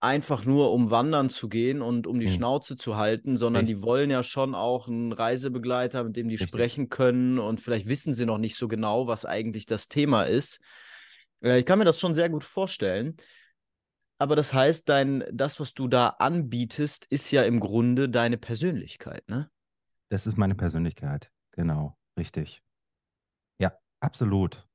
einfach 0.00 0.44
nur, 0.44 0.72
um 0.72 0.90
wandern 0.90 1.28
zu 1.28 1.48
gehen 1.48 1.82
und 1.82 2.06
um 2.06 2.20
die 2.20 2.28
Mhm. 2.28 2.34
Schnauze 2.34 2.76
zu 2.76 2.96
halten, 2.96 3.36
sondern 3.36 3.66
Richtig. 3.66 3.80
die 3.80 3.86
wollen 3.86 4.10
ja 4.10 4.22
schon 4.22 4.54
auch 4.54 4.86
einen 4.86 5.12
Reisebegleiter, 5.12 6.04
mit 6.04 6.16
dem 6.16 6.28
die 6.28 6.36
Richtig. 6.36 6.48
sprechen 6.48 6.88
können 6.88 7.38
und 7.38 7.60
vielleicht 7.60 7.88
wissen 7.88 8.12
sie 8.12 8.26
noch 8.26 8.38
nicht 8.38 8.56
so 8.56 8.68
genau, 8.68 9.06
was 9.06 9.24
eigentlich 9.24 9.66
das 9.66 9.88
Thema 9.88 10.22
ist. 10.22 10.60
Äh, 11.42 11.60
ich 11.60 11.66
kann 11.66 11.78
mir 11.78 11.84
das 11.84 11.98
schon 11.98 12.14
sehr 12.14 12.28
gut 12.28 12.44
vorstellen. 12.44 13.16
Aber 14.20 14.34
das 14.34 14.52
heißt, 14.52 14.88
dein, 14.88 15.24
das, 15.32 15.60
was 15.60 15.74
du 15.74 15.86
da 15.86 16.08
anbietest, 16.08 17.06
ist 17.06 17.30
ja 17.30 17.42
im 17.42 17.60
Grunde 17.60 18.08
deine 18.08 18.36
Persönlichkeit, 18.36 19.28
ne? 19.28 19.50
Das 20.10 20.26
ist 20.26 20.36
meine 20.36 20.54
Persönlichkeit. 20.54 21.30
Genau, 21.52 21.96
richtig. 22.18 22.62
Absolut. 24.00 24.66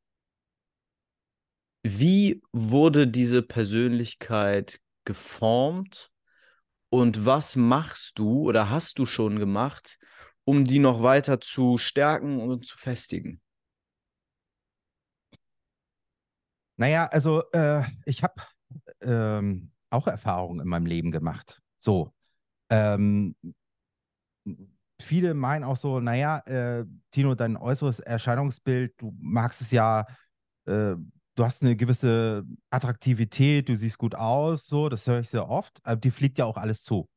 Wie 1.86 2.42
wurde 2.54 3.08
diese 3.08 3.42
Persönlichkeit 3.42 4.80
geformt 5.06 6.12
und 6.90 7.26
was 7.26 7.56
machst 7.56 8.20
du 8.20 8.44
oder 8.48 8.70
hast 8.70 9.00
du 9.00 9.06
schon 9.06 9.40
gemacht, 9.40 9.98
um 10.46 10.66
die 10.66 10.80
noch 10.80 11.04
weiter 11.04 11.42
zu 11.42 11.78
stärken 11.78 12.40
und 12.40 12.66
zu 12.66 12.78
festigen? 12.78 13.42
Naja, 16.78 17.06
also 17.08 17.44
äh, 17.52 17.84
ich 18.06 18.24
habe 18.24 18.36
ähm, 19.02 19.72
auch 19.90 20.08
Erfahrungen 20.08 20.62
in 20.62 20.68
meinem 20.68 20.86
Leben 20.86 21.12
gemacht. 21.12 21.62
So. 21.78 22.14
Ähm, 22.70 23.36
viele 25.04 25.34
meinen 25.34 25.64
auch 25.64 25.78
so, 25.78 26.00
naja, 26.00 26.40
äh, 26.46 26.86
Tino, 27.12 27.36
dein 27.36 27.58
äußeres 27.58 28.00
Erscheinungsbild, 28.00 28.94
du 28.98 29.16
magst 29.20 29.62
es 29.62 29.72
ja, 29.72 30.06
äh, 30.66 30.96
du 31.36 31.44
hast 31.46 31.62
eine 31.64 31.76
gewisse 31.76 32.46
Attraktivität, 32.70 33.70
du 33.70 33.76
siehst 33.76 33.98
gut 33.98 34.16
aus, 34.16 34.68
so, 34.68 34.90
das 34.90 35.08
höre 35.08 35.22
ich 35.22 35.30
sehr 35.30 35.50
oft, 35.50 35.80
aber 35.84 35.98
dir 35.98 36.12
fliegt 36.12 36.40
ja 36.40 36.46
auch 36.46 36.58
alles 36.58 36.84
zu. 36.84 37.10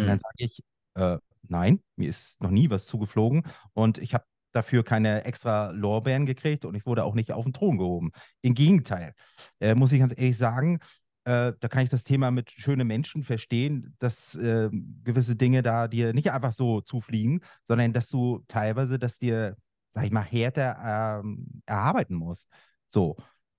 Und 0.00 0.08
dann 0.08 0.18
Hm. 0.18 0.20
sage 0.20 0.34
ich, 0.38 0.62
äh, 0.94 1.18
nein, 1.48 1.80
mir 1.96 2.08
ist 2.08 2.40
noch 2.40 2.50
nie 2.50 2.70
was 2.70 2.86
zugeflogen 2.86 3.42
und 3.74 3.98
ich 3.98 4.14
habe 4.14 4.24
dafür 4.52 4.84
keine 4.84 5.24
extra 5.24 5.70
Lorbeeren 5.70 6.26
gekriegt 6.26 6.64
und 6.64 6.74
ich 6.76 6.86
wurde 6.86 7.04
auch 7.04 7.14
nicht 7.14 7.32
auf 7.32 7.44
den 7.44 7.52
Thron 7.52 7.78
gehoben. 7.78 8.12
Im 8.42 8.54
Gegenteil, 8.54 9.14
äh, 9.60 9.74
muss 9.74 9.92
ich 9.92 10.00
ganz 10.00 10.12
ehrlich 10.16 10.38
sagen, 10.38 10.78
äh, 11.24 11.52
da 11.58 11.68
kann 11.68 11.82
ich 11.82 11.88
das 11.88 12.04
Thema 12.04 12.30
mit 12.30 12.50
schönen 12.50 12.86
Menschen 12.86 13.24
verstehen, 13.24 13.94
dass 13.98 14.34
äh, 14.34 14.68
gewisse 15.02 15.36
Dinge 15.36 15.62
da 15.62 15.88
dir 15.88 16.12
nicht 16.12 16.30
einfach 16.30 16.52
so 16.52 16.80
zufliegen, 16.80 17.40
sondern 17.66 17.92
dass 17.92 18.08
du 18.08 18.44
teilweise, 18.46 18.98
dass 18.98 19.18
dir, 19.18 19.56
sag 19.92 20.04
ich 20.04 20.10
mal, 20.12 20.22
härter 20.22 21.20
ähm, 21.22 21.62
erarbeiten 21.66 22.14
musst. 22.14 22.48
So. 22.88 23.16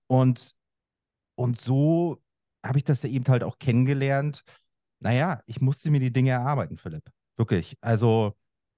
Und, 0.08 0.56
und 1.36 1.58
so 1.58 2.22
habe 2.64 2.78
ich 2.78 2.84
das 2.84 3.04
ja 3.04 3.10
eben 3.10 3.26
halt 3.28 3.44
auch 3.44 3.58
kennengelernt. 3.58 4.44
Naja, 5.00 5.42
ich 5.46 5.60
musste 5.60 5.90
mir 5.92 6.00
die 6.00 6.14
Dinge 6.14 6.32
erarbeiten, 6.32 6.78
Philipp. 6.78 7.04
Wirklich. 7.36 7.78
Also 7.82 8.36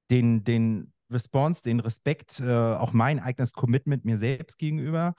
den, 0.10 0.43
den 0.43 0.93
Response, 1.10 1.62
den 1.62 1.80
Respekt, 1.80 2.39
äh, 2.39 2.54
auch 2.54 2.93
mein 2.93 3.19
eigenes 3.19 3.54
Commitment 3.54 4.06
mir 4.06 4.17
selbst 4.17 4.58
gegenüber. 4.58 5.13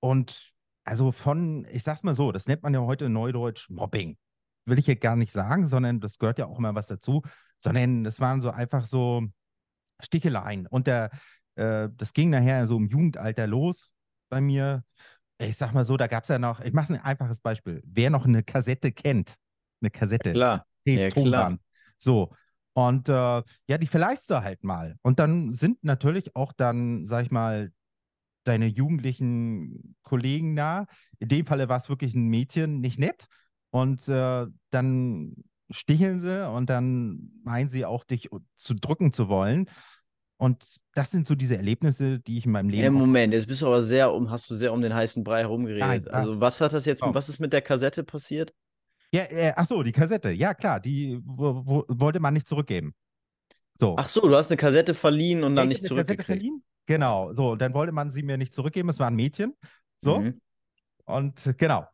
Und 0.00 0.52
also 0.88 1.12
von, 1.12 1.66
ich 1.70 1.82
sag's 1.82 2.02
mal 2.02 2.14
so, 2.14 2.32
das 2.32 2.46
nennt 2.46 2.62
man 2.62 2.72
ja 2.72 2.80
heute 2.80 3.08
neudeutsch 3.10 3.68
Mobbing. 3.68 4.16
Will 4.64 4.78
ich 4.78 4.86
hier 4.86 4.96
gar 4.96 5.16
nicht 5.16 5.32
sagen, 5.32 5.66
sondern 5.66 6.00
das 6.00 6.18
gehört 6.18 6.38
ja 6.38 6.46
auch 6.46 6.58
immer 6.58 6.74
was 6.74 6.86
dazu, 6.86 7.22
sondern 7.62 8.04
das 8.04 8.20
waren 8.20 8.40
so 8.40 8.50
einfach 8.50 8.86
so 8.86 9.26
Sticheleien. 10.00 10.66
Und 10.66 10.86
der, 10.86 11.10
äh, 11.56 11.88
das 11.94 12.12
ging 12.14 12.30
nachher 12.30 12.66
so 12.66 12.76
im 12.76 12.86
Jugendalter 12.86 13.46
los 13.46 13.90
bei 14.30 14.40
mir. 14.40 14.82
Ich 15.38 15.56
sag 15.56 15.72
mal 15.72 15.84
so, 15.84 15.96
da 15.96 16.06
gab 16.06 16.22
es 16.22 16.28
ja 16.30 16.38
noch, 16.38 16.60
ich 16.60 16.72
mache 16.72 16.94
ein 16.94 17.00
einfaches 17.00 17.40
Beispiel. 17.40 17.82
Wer 17.84 18.10
noch 18.10 18.24
eine 18.24 18.42
Kassette 18.42 18.90
kennt, 18.90 19.34
eine 19.80 19.90
Kassette, 19.90 20.32
Klar. 20.32 20.66
Tape, 20.86 21.00
Ja, 21.00 21.10
klar. 21.10 21.58
So. 21.98 22.34
Und 22.72 23.08
äh, 23.08 23.12
ja, 23.12 23.78
die 23.78 23.86
verleihst 23.86 24.30
du 24.30 24.42
halt 24.42 24.64
mal. 24.64 24.96
Und 25.02 25.18
dann 25.18 25.52
sind 25.52 25.84
natürlich 25.84 26.34
auch 26.34 26.52
dann, 26.52 27.06
sag 27.06 27.24
ich 27.24 27.30
mal, 27.30 27.72
deine 28.48 28.66
jugendlichen 28.66 29.94
Kollegen 30.02 30.56
da. 30.56 30.86
In 31.18 31.28
dem 31.28 31.46
Falle 31.46 31.68
war 31.68 31.76
es 31.76 31.88
wirklich 31.88 32.14
ein 32.14 32.26
Mädchen, 32.28 32.80
nicht 32.80 32.98
nett. 32.98 33.26
Und 33.70 34.08
äh, 34.08 34.46
dann 34.70 35.34
sticheln 35.70 36.20
sie 36.20 36.50
und 36.50 36.70
dann 36.70 37.30
meinen 37.44 37.68
sie 37.68 37.84
auch, 37.84 38.04
dich 38.04 38.30
zu 38.56 38.74
drücken 38.74 39.12
zu 39.12 39.28
wollen. 39.28 39.68
Und 40.40 40.64
das 40.94 41.10
sind 41.10 41.26
so 41.26 41.34
diese 41.34 41.56
Erlebnisse, 41.56 42.20
die 42.20 42.38
ich 42.38 42.46
in 42.46 42.52
meinem 42.52 42.68
Leben. 42.70 42.94
auch- 42.96 43.00
Moment, 43.00 43.34
jetzt 43.34 43.46
bist 43.48 43.60
du 43.60 43.66
aber 43.66 43.82
sehr 43.82 44.12
um, 44.12 44.30
hast 44.30 44.48
du 44.48 44.54
sehr 44.54 44.72
um 44.72 44.80
den 44.80 44.94
heißen 44.94 45.24
Brei 45.24 45.40
herumgeredet. 45.40 45.80
Nein, 45.80 46.08
also, 46.08 46.40
was? 46.40 46.60
hat 46.60 46.72
das 46.72 46.86
jetzt, 46.86 47.02
Oh. 47.02 47.12
was 47.12 47.28
ist 47.28 47.40
mit 47.40 47.52
der 47.52 47.60
Kassette 47.60 48.04
passiert? 48.04 48.54
Ja, 49.12 49.22
äh, 49.24 49.52
ach 49.56 49.64
so, 49.66 49.82
die 49.82 49.92
Kassette. 49.92 50.30
Ja, 50.30 50.54
klar, 50.54 50.80
die 50.80 51.18
wo, 51.24 51.62
wo, 51.66 51.84
wollte 51.88 52.20
man 52.20 52.34
nicht 52.34 52.46
zurückgeben. 52.46 52.94
So. 53.74 53.96
Ach 53.98 54.08
so, 54.08 54.20
du 54.20 54.34
hast 54.36 54.50
eine 54.50 54.56
Kassette 54.58 54.94
verliehen 54.94 55.42
und 55.44 55.52
Ja, 55.56 55.62
dann 55.62 55.70
ich 55.70 55.78
nicht 55.80 55.88
zurückgekriegt. 55.88 56.26
verliehen. 56.26 56.62
Genau, 56.88 57.34
so, 57.34 57.50
und 57.50 57.60
dann 57.60 57.74
wollte 57.74 57.92
man 57.92 58.10
sie 58.10 58.22
mir 58.22 58.38
nicht 58.38 58.54
zurückgeben. 58.54 58.88
Es 58.88 58.98
war 58.98 59.08
ein 59.08 59.14
Mädchen. 59.14 59.54
So, 60.00 60.20
Mhm. 60.20 60.40
und 61.04 61.54
genau. 61.58 61.86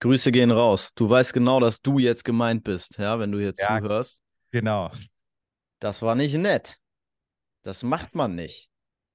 Grüße 0.00 0.32
gehen 0.32 0.50
raus. 0.50 0.92
Du 0.94 1.10
weißt 1.10 1.34
genau, 1.34 1.60
dass 1.60 1.82
du 1.82 1.98
jetzt 1.98 2.24
gemeint 2.24 2.64
bist, 2.64 2.96
ja, 2.96 3.18
wenn 3.18 3.30
du 3.32 3.38
hier 3.38 3.52
Ja. 3.58 3.78
zuhörst. 3.78 4.22
Genau, 4.50 4.90
Das 5.78 6.00
war 6.02 6.14
nicht 6.14 6.34
nett. 6.36 6.78
Das 7.62 7.82
macht 7.82 8.14
man 8.14 8.34
nicht. 8.34 8.70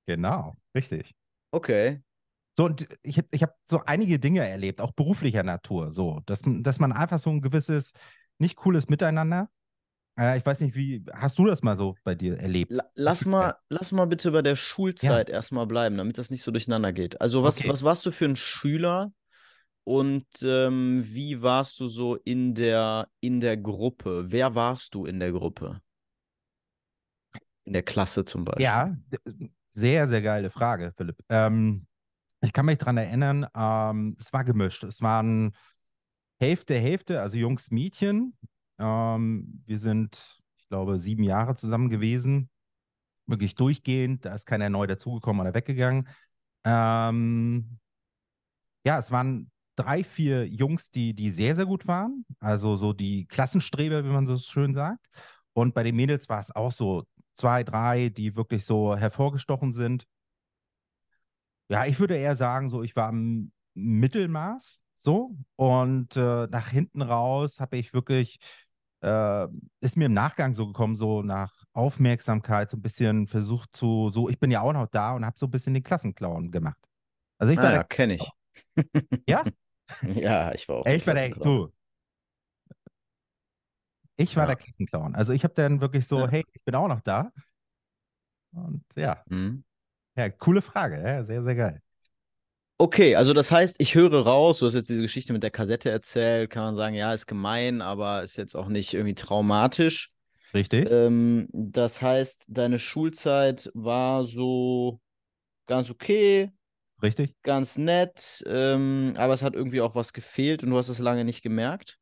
genau, 0.07 0.55
richtig. 0.75 1.15
Okay. 1.51 2.01
So, 2.55 2.65
und 2.65 2.87
ich, 3.01 3.19
ich 3.31 3.41
habe 3.41 3.53
so 3.67 3.81
einige 3.85 4.19
Dinge 4.19 4.47
erlebt, 4.47 4.79
auch 4.79 4.91
beruflicher 4.91 5.41
Natur, 5.43 5.89
so, 5.91 6.21
dass, 6.27 6.45
man- 6.45 6.61
dass 6.63 6.79
man 6.79 6.91
einfach 6.91 7.17
so 7.19 7.31
ein 7.31 7.41
gewisses, 7.41 7.91
nicht 8.37 8.55
cooles 8.55 8.87
Miteinander. 8.89 9.49
Äh, 10.17 10.37
ich 10.37 10.45
weiß 10.45 10.61
nicht, 10.61 10.75
wie, 10.75 11.03
hast 11.13 11.37
du 11.37 11.45
das 11.45 11.61
mal 11.61 11.75
so 11.77 11.95
bei 12.03 12.15
dir 12.15 12.37
erlebt? 12.39 12.71
La 12.71 12.83
lass 12.95 13.25
mal, 13.25 13.55
lass 13.69 13.91
mal 13.91 14.05
bitte 14.05 14.31
bei 14.31 14.41
der 14.41 14.55
Schulzeit 14.55 15.29
erstmal 15.29 15.67
bleiben, 15.67 15.97
damit 15.97 16.17
das 16.17 16.29
nicht 16.29 16.41
so 16.41 16.51
durcheinander 16.51 16.93
geht. 16.93 17.21
Also, 17.21 17.43
was, 17.43 17.59
Okay. 17.59 17.69
was 17.69 17.83
warst 17.83 18.05
du 18.05 18.11
für 18.11 18.25
ein 18.25 18.35
Schüler 18.35 19.11
und 19.83 20.25
ähm, 20.41 21.03
wie 21.05 21.41
warst 21.41 21.79
du 21.79 21.87
so 21.87 22.15
in 22.15 22.55
der, 22.55 23.07
in 23.19 23.39
der 23.39 23.57
Gruppe? 23.57 24.25
Wer 24.27 24.55
warst 24.55 24.95
du 24.95 25.05
in 25.05 25.19
der 25.19 25.31
Gruppe? 25.31 25.81
In 27.65 27.73
der 27.73 27.83
Klasse 27.83 28.25
zum 28.25 28.45
Beispiel. 28.45 28.63
Ja, 28.65 28.95
sehr, 29.73 30.07
sehr 30.07 30.21
geile 30.21 30.49
Frage, 30.49 30.93
Philipp. 30.97 31.17
Ähm, 31.29 31.87
ich 32.41 32.53
kann 32.53 32.65
mich 32.65 32.77
daran 32.77 32.97
erinnern, 32.97 33.47
ähm, 33.55 34.15
es 34.19 34.31
war 34.31 34.43
gemischt. 34.43 34.83
Es 34.83 35.01
waren 35.01 35.55
Hälfte, 36.39 36.77
Hälfte, 36.77 37.21
also 37.21 37.37
Jungs, 37.37 37.71
Mädchen. 37.71 38.37
Ähm, 38.79 39.63
wir 39.65 39.79
sind, 39.79 40.41
ich 40.57 40.67
glaube, 40.69 40.99
sieben 40.99 41.23
Jahre 41.23 41.55
zusammen 41.55 41.89
gewesen. 41.89 42.49
Wirklich 43.27 43.55
durchgehend. 43.55 44.25
Da 44.25 44.33
ist 44.35 44.45
keiner 44.45 44.69
neu 44.69 44.87
dazugekommen 44.87 45.41
oder 45.41 45.53
weggegangen. 45.53 46.07
Ähm, 46.65 47.79
ja, 48.83 48.97
es 48.99 49.11
waren 49.11 49.51
drei, 49.75 50.03
vier 50.03 50.47
Jungs, 50.47 50.91
die, 50.91 51.13
die 51.13 51.31
sehr, 51.31 51.55
sehr 51.55 51.65
gut 51.65 51.87
waren. 51.87 52.25
Also 52.39 52.75
so 52.75 52.93
die 52.93 53.25
Klassenstreber, 53.27 54.05
wie 54.05 54.09
man 54.09 54.27
so 54.27 54.37
schön 54.37 54.73
sagt. 54.73 55.05
Und 55.53 55.73
bei 55.73 55.83
den 55.83 55.95
Mädels 55.95 56.29
war 56.29 56.39
es 56.39 56.51
auch 56.55 56.71
so 56.71 57.05
zwei, 57.33 57.63
drei, 57.63 58.09
die 58.09 58.35
wirklich 58.35 58.65
so 58.65 58.95
hervorgestochen 58.95 59.73
sind. 59.73 60.05
Ja, 61.69 61.85
ich 61.85 61.99
würde 61.99 62.15
eher 62.15 62.35
sagen, 62.35 62.69
so 62.69 62.83
ich 62.83 62.95
war 62.95 63.09
im 63.09 63.51
Mittelmaß 63.73 64.83
so 65.01 65.35
und 65.55 66.15
äh, 66.15 66.47
nach 66.47 66.69
hinten 66.69 67.01
raus 67.01 67.59
habe 67.59 67.77
ich 67.77 67.93
wirklich, 67.93 68.37
äh, 69.05 69.47
ist 69.81 69.97
mir 69.97 70.05
im 70.05 70.13
Nachgang 70.13 70.55
so 70.55 70.65
gekommen, 70.67 70.95
so 70.95 71.21
nach 71.21 71.53
Aufmerksamkeit 71.73 72.69
so 72.69 72.77
ein 72.77 72.81
bisschen 72.81 73.27
versucht 73.27 73.75
zu, 73.75 74.09
so 74.09 74.29
ich 74.29 74.39
bin 74.39 74.49
ja 74.49 74.61
auch 74.61 74.73
noch 74.73 74.87
da 74.87 75.13
und 75.13 75.25
habe 75.25 75.37
so 75.37 75.45
ein 75.45 75.51
bisschen 75.51 75.75
den 75.75 75.83
Klassenclown 75.83 76.51
gemacht. 76.51 76.79
Also 77.37 77.53
ich 77.53 77.59
war 77.59 77.65
ah, 77.65 77.73
ja, 77.73 77.83
kenne 77.83 78.15
ich. 78.15 78.29
Ja? 79.27 79.43
ja, 80.15 80.53
ich 80.53 80.67
war 80.67 80.77
auch. 80.77 80.85
Ich 80.87 81.05
war 81.05 81.13
der, 81.13 81.29
du, 81.29 81.71
ich 84.17 84.35
war 84.35 84.43
ja. 84.43 84.47
der 84.47 84.55
Klassenclown. 84.55 85.15
Also 85.15 85.33
ich 85.33 85.43
habe 85.43 85.53
dann 85.53 85.81
wirklich 85.81 86.07
so, 86.07 86.19
ja. 86.21 86.27
hey, 86.27 86.43
ich 86.51 86.63
bin 86.63 86.75
auch 86.75 86.87
noch 86.87 87.01
da. 87.01 87.31
Und 88.53 88.83
ja. 88.95 89.21
Mhm. 89.27 89.63
Ja, 90.17 90.29
coole 90.29 90.61
Frage. 90.61 91.01
Ja, 91.01 91.23
sehr, 91.25 91.43
sehr 91.43 91.55
geil. 91.55 91.81
Okay, 92.77 93.15
also 93.15 93.33
das 93.33 93.51
heißt, 93.51 93.77
ich 93.79 93.95
höre 93.95 94.25
raus, 94.25 94.59
du 94.59 94.65
hast 94.65 94.73
jetzt 94.73 94.89
diese 94.89 95.01
Geschichte 95.01 95.31
mit 95.31 95.43
der 95.43 95.51
Kassette 95.51 95.89
erzählt, 95.89 96.49
kann 96.49 96.63
man 96.65 96.75
sagen, 96.75 96.93
ja, 96.95 97.13
ist 97.13 97.25
gemein, 97.25 97.81
aber 97.81 98.23
ist 98.23 98.35
jetzt 98.35 98.55
auch 98.55 98.67
nicht 98.67 98.93
irgendwie 98.93 99.15
traumatisch. 99.15 100.11
Richtig. 100.53 100.89
Ähm, 100.91 101.47
das 101.53 102.01
heißt, 102.01 102.47
deine 102.49 102.77
Schulzeit 102.77 103.71
war 103.73 104.25
so 104.25 104.99
ganz 105.67 105.89
okay. 105.89 106.51
Richtig. 107.01 107.33
Ganz 107.43 107.77
nett, 107.77 108.43
ähm, 108.45 109.13
aber 109.17 109.33
es 109.33 109.41
hat 109.41 109.53
irgendwie 109.53 109.79
auch 109.81 109.95
was 109.95 110.11
gefehlt 110.11 110.63
und 110.63 110.71
du 110.71 110.77
hast 110.77 110.89
es 110.89 110.99
lange 110.99 111.23
nicht 111.23 111.41
gemerkt. 111.41 111.97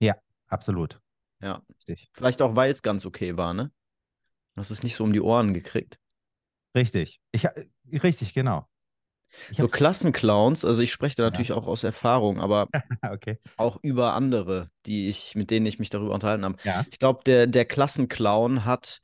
Ja, 0.00 0.14
absolut. 0.46 1.00
Ja. 1.40 1.62
Richtig. 1.70 2.10
Vielleicht 2.12 2.42
auch, 2.42 2.54
weil 2.54 2.70
es 2.70 2.82
ganz 2.82 3.06
okay 3.06 3.36
war, 3.38 3.54
ne? 3.54 3.70
Du 4.54 4.60
hast 4.60 4.70
es 4.70 4.82
nicht 4.82 4.94
so 4.94 5.04
um 5.04 5.12
die 5.12 5.20
Ohren 5.20 5.54
gekriegt. 5.54 5.98
Richtig. 6.74 7.20
Ich, 7.32 7.44
äh, 7.44 7.66
richtig, 8.02 8.34
genau. 8.34 8.68
So 9.52 9.66
Klassenclowns, 9.66 10.64
also 10.64 10.82
ich 10.82 10.92
spreche 10.92 11.16
da 11.16 11.22
natürlich 11.24 11.48
ja. 11.48 11.56
auch 11.56 11.66
aus 11.66 11.84
Erfahrung, 11.84 12.40
aber 12.40 12.68
okay. 13.10 13.38
auch 13.56 13.78
über 13.82 14.14
andere, 14.14 14.70
die 14.86 15.08
ich, 15.08 15.34
mit 15.34 15.50
denen 15.50 15.66
ich 15.66 15.78
mich 15.78 15.90
darüber 15.90 16.14
unterhalten 16.14 16.44
habe. 16.44 16.56
Ja. 16.64 16.84
Ich 16.90 16.98
glaube, 16.98 17.20
der, 17.24 17.46
der 17.46 17.64
Klassenclown 17.64 18.64
hat 18.64 19.00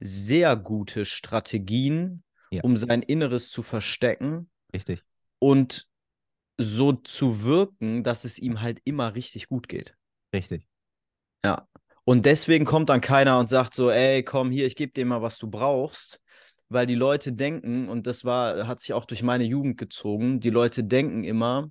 sehr 0.00 0.56
gute 0.56 1.04
Strategien, 1.04 2.22
ja. 2.50 2.62
um 2.62 2.76
sein 2.76 3.02
Inneres 3.02 3.50
zu 3.50 3.62
verstecken. 3.62 4.50
Richtig. 4.72 5.02
Und 5.38 5.88
so 6.58 6.92
zu 6.92 7.42
wirken, 7.42 8.02
dass 8.02 8.24
es 8.24 8.38
ihm 8.38 8.62
halt 8.62 8.80
immer 8.84 9.14
richtig 9.14 9.48
gut 9.48 9.68
geht. 9.68 9.94
Richtig. 10.32 10.66
Ja. 11.44 11.68
Und 12.04 12.24
deswegen 12.24 12.64
kommt 12.64 12.88
dann 12.88 13.00
keiner 13.00 13.38
und 13.38 13.50
sagt 13.50 13.74
so, 13.74 13.90
ey, 13.90 14.22
komm 14.22 14.50
hier, 14.50 14.66
ich 14.66 14.76
gebe 14.76 14.92
dir 14.92 15.04
mal, 15.04 15.22
was 15.22 15.38
du 15.38 15.48
brauchst. 15.48 16.20
Weil 16.68 16.86
die 16.86 16.94
Leute 16.94 17.32
denken, 17.32 17.88
und 17.88 18.06
das 18.06 18.24
war, 18.24 18.66
hat 18.66 18.80
sich 18.80 18.92
auch 18.92 19.04
durch 19.04 19.22
meine 19.22 19.44
Jugend 19.44 19.78
gezogen, 19.78 20.40
die 20.40 20.50
Leute 20.50 20.82
denken 20.82 21.22
immer, 21.22 21.70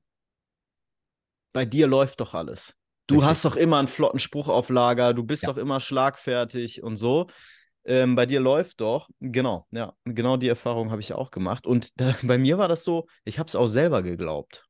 bei 1.53 1.65
dir 1.65 1.87
läuft 1.87 2.19
doch 2.21 2.33
alles. 2.33 2.73
Du 3.07 3.15
Richtig. 3.15 3.29
hast 3.29 3.45
doch 3.45 3.55
immer 3.55 3.77
einen 3.79 3.87
flotten 3.87 4.19
Spruch 4.19 4.47
auf 4.49 4.69
Lager, 4.69 5.13
du 5.13 5.23
bist 5.23 5.43
ja. 5.43 5.51
doch 5.51 5.57
immer 5.57 5.79
schlagfertig 5.79 6.81
und 6.81 6.95
so. 6.95 7.27
Ähm, 7.85 8.15
bei 8.15 8.25
dir 8.25 8.39
läuft 8.39 8.81
doch. 8.81 9.09
Genau, 9.19 9.67
ja. 9.71 9.93
Genau 10.05 10.37
die 10.37 10.47
Erfahrung 10.47 10.89
habe 10.91 11.01
ich 11.01 11.13
auch 11.13 11.29
gemacht. 11.29 11.67
Und 11.67 11.99
da, 11.99 12.13
bei 12.23 12.37
mir 12.37 12.57
war 12.57 12.67
das 12.67 12.83
so, 12.83 13.05
ich 13.23 13.37
habe 13.37 13.47
es 13.47 13.55
auch 13.55 13.67
selber 13.67 14.01
geglaubt. 14.01 14.65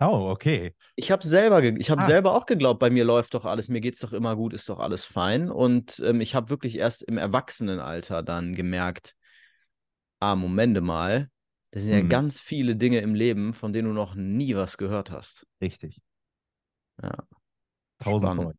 Oh, 0.00 0.30
okay. 0.30 0.74
Ich 0.96 1.10
habe 1.10 1.24
selber, 1.24 1.62
ich 1.62 1.90
habe 1.90 2.00
ah. 2.00 2.04
selber 2.04 2.34
auch 2.34 2.46
geglaubt, 2.46 2.80
bei 2.80 2.88
mir 2.88 3.04
läuft 3.04 3.34
doch 3.34 3.44
alles, 3.44 3.68
mir 3.68 3.82
geht 3.82 3.94
es 3.94 4.00
doch 4.00 4.14
immer 4.14 4.34
gut, 4.34 4.54
ist 4.54 4.68
doch 4.70 4.78
alles 4.78 5.04
fein. 5.04 5.50
Und 5.50 6.00
ähm, 6.04 6.22
ich 6.22 6.34
habe 6.34 6.48
wirklich 6.48 6.76
erst 6.78 7.02
im 7.02 7.18
Erwachsenenalter 7.18 8.22
dann 8.22 8.54
gemerkt, 8.54 9.14
ah, 10.18 10.36
Momente 10.36 10.80
mal, 10.80 11.28
das 11.70 11.82
sind 11.82 11.92
ja 11.92 11.98
hm. 11.98 12.08
ganz 12.08 12.40
viele 12.40 12.76
Dinge 12.76 13.00
im 13.00 13.14
Leben, 13.14 13.52
von 13.52 13.74
denen 13.74 13.88
du 13.88 13.94
noch 13.94 14.14
nie 14.14 14.56
was 14.56 14.78
gehört 14.78 15.10
hast. 15.10 15.46
Richtig. 15.60 16.00
Ja. 17.02 17.14
Tausend 17.98 18.56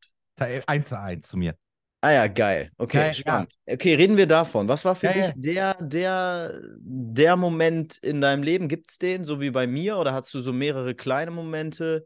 Eins 0.68 0.90
zu 0.90 1.00
eins 1.00 1.28
zu 1.28 1.38
mir. 1.38 1.56
Ah 2.04 2.12
ja, 2.12 2.28
geil. 2.28 2.72
Okay, 2.78 2.98
geil, 2.98 3.14
spannend. 3.14 3.56
Ja. 3.68 3.76
Okay, 3.76 3.94
reden 3.94 4.18
wir 4.18 4.26
davon. 4.26 4.68
Was 4.68 4.84
war 4.86 4.96
für 4.96 5.08
ja, 5.08 5.14
dich 5.14 5.32
der, 5.36 5.76
der, 5.80 6.60
der 6.80 7.36
Moment 7.36 7.98
in 7.98 8.22
deinem 8.22 8.42
Leben? 8.42 8.68
Gibt 8.68 8.90
es 8.90 8.98
den, 8.98 9.24
so 9.24 9.40
wie 9.40 9.52
bei 9.52 9.68
mir? 9.68 9.98
Oder 9.98 10.14
hast 10.14 10.34
du 10.34 10.40
so 10.40 10.52
mehrere 10.52 10.96
kleine 10.96 11.30
Momente, 11.30 12.04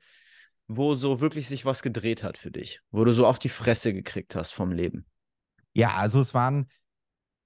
wo 0.68 0.96
so 0.96 1.22
wirklich 1.22 1.48
sich 1.48 1.66
was 1.66 1.82
gedreht 1.82 2.24
hat 2.24 2.38
für 2.38 2.52
dich? 2.52 2.82
Wo 2.92 3.06
du 3.06 3.14
so 3.14 3.26
auf 3.26 3.40
die 3.40 3.48
Fresse 3.48 3.94
gekriegt 3.94 4.36
hast 4.36 4.52
vom 4.52 4.74
Leben? 4.74 5.06
Ja, 5.74 5.94
also 5.96 6.20
es 6.20 6.34
waren 6.34 6.68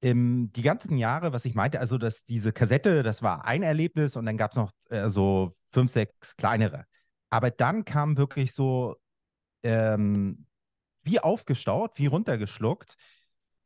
ähm, 0.02 0.52
die 0.56 0.64
ganzen 0.64 0.98
Jahre, 0.98 1.34
was 1.34 1.46
ich 1.46 1.54
meinte, 1.54 1.80
also 1.80 2.00
dass 2.00 2.26
diese 2.26 2.52
Kassette, 2.52 3.04
das 3.04 3.22
war 3.22 3.46
ein 3.46 3.62
Erlebnis 3.62 4.16
und 4.16 4.26
dann 4.26 4.38
gab 4.38 4.52
es 4.52 4.58
noch 4.58 4.72
äh, 4.90 5.08
so 5.10 5.56
fünf, 5.72 5.92
sechs 5.92 6.36
kleinere. 6.36 6.86
Aber 7.30 7.52
dann 7.52 7.86
kam 7.86 8.18
wirklich 8.18 8.54
so 8.54 8.96
ähm, 9.62 10.48
wie 11.10 11.20
aufgestaut, 11.20 11.92
wie 11.96 12.06
runtergeschluckt. 12.06 12.96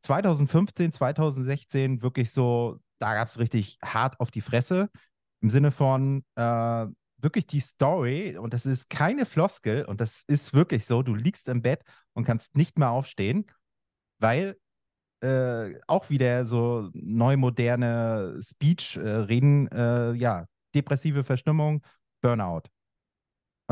2015, 0.02 0.94
2016 0.94 2.02
wirklich 2.02 2.32
so, 2.32 2.80
da 3.00 3.14
gab 3.16 3.28
es 3.28 3.38
richtig 3.40 3.78
hart 3.84 4.20
auf 4.20 4.32
die 4.32 4.42
Fresse 4.42 4.90
im 5.42 5.50
Sinne 5.50 5.72
von 5.72 6.24
äh, 6.36 6.86
wirklich 7.18 7.48
die 7.48 7.60
Story 7.60 8.38
und 8.38 8.54
das 8.54 8.66
ist 8.66 8.90
keine 8.90 9.26
Floskel 9.26 9.86
und 9.86 10.00
das 10.00 10.24
ist 10.28 10.54
wirklich 10.54 10.86
so, 10.86 11.04
du 11.04 11.16
liegst 11.16 11.48
im 11.48 11.62
Bett 11.62 11.82
und 12.14 12.26
kannst 12.26 12.56
nicht 12.56 12.78
mehr 12.78 12.90
aufstehen, 12.92 13.46
weil 14.20 14.58
äh, 15.22 15.80
auch 15.88 16.10
wieder 16.10 16.46
so 16.46 16.90
neu 16.94 17.38
moderne 17.38 18.40
Speech 18.42 18.98
äh, 18.98 19.10
reden, 19.10 19.68
äh, 19.70 20.14
ja, 20.14 20.46
depressive 20.76 21.24
Verstimmung, 21.24 21.82
Burnout. 22.22 22.64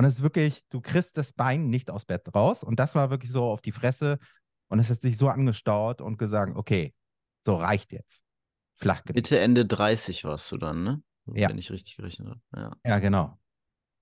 Und 0.02 0.08
es 0.08 0.16
ist 0.16 0.24
wirklich, 0.24 0.68
du 0.70 0.82
kriegst 0.82 1.16
das 1.16 1.32
Bein 1.32 1.70
nicht 1.70 1.92
aus 1.92 2.06
Bett 2.06 2.34
raus. 2.34 2.64
Und 2.64 2.80
das 2.80 2.96
war 2.96 3.12
wirklich 3.12 3.32
so 3.32 3.44
auf 3.44 3.62
die 3.62 3.72
Fresse. 3.72 4.18
Und 4.68 4.80
es 4.80 4.90
hat 4.90 5.00
sich 5.00 5.16
so 5.16 5.30
angestaut 5.30 6.02
und 6.02 6.18
gesagt, 6.18 6.56
okay, 6.56 6.96
so 7.46 7.56
reicht 7.56 7.92
jetzt. 7.92 8.24
Flach 8.78 9.04
genug. 9.04 9.18
Mitte, 9.18 9.38
Ende 9.38 9.64
30 9.64 10.24
warst 10.24 10.52
du 10.52 10.58
dann, 10.58 10.84
ne? 10.84 11.04
Ja. 11.36 11.50
Wenn 11.50 11.60
ich 11.60 11.70
richtig 11.70 11.98
gerechnet 11.98 12.30
habe. 12.30 12.42
Ja, 12.56 12.72
ja 12.84 12.98
genau. 12.98 13.38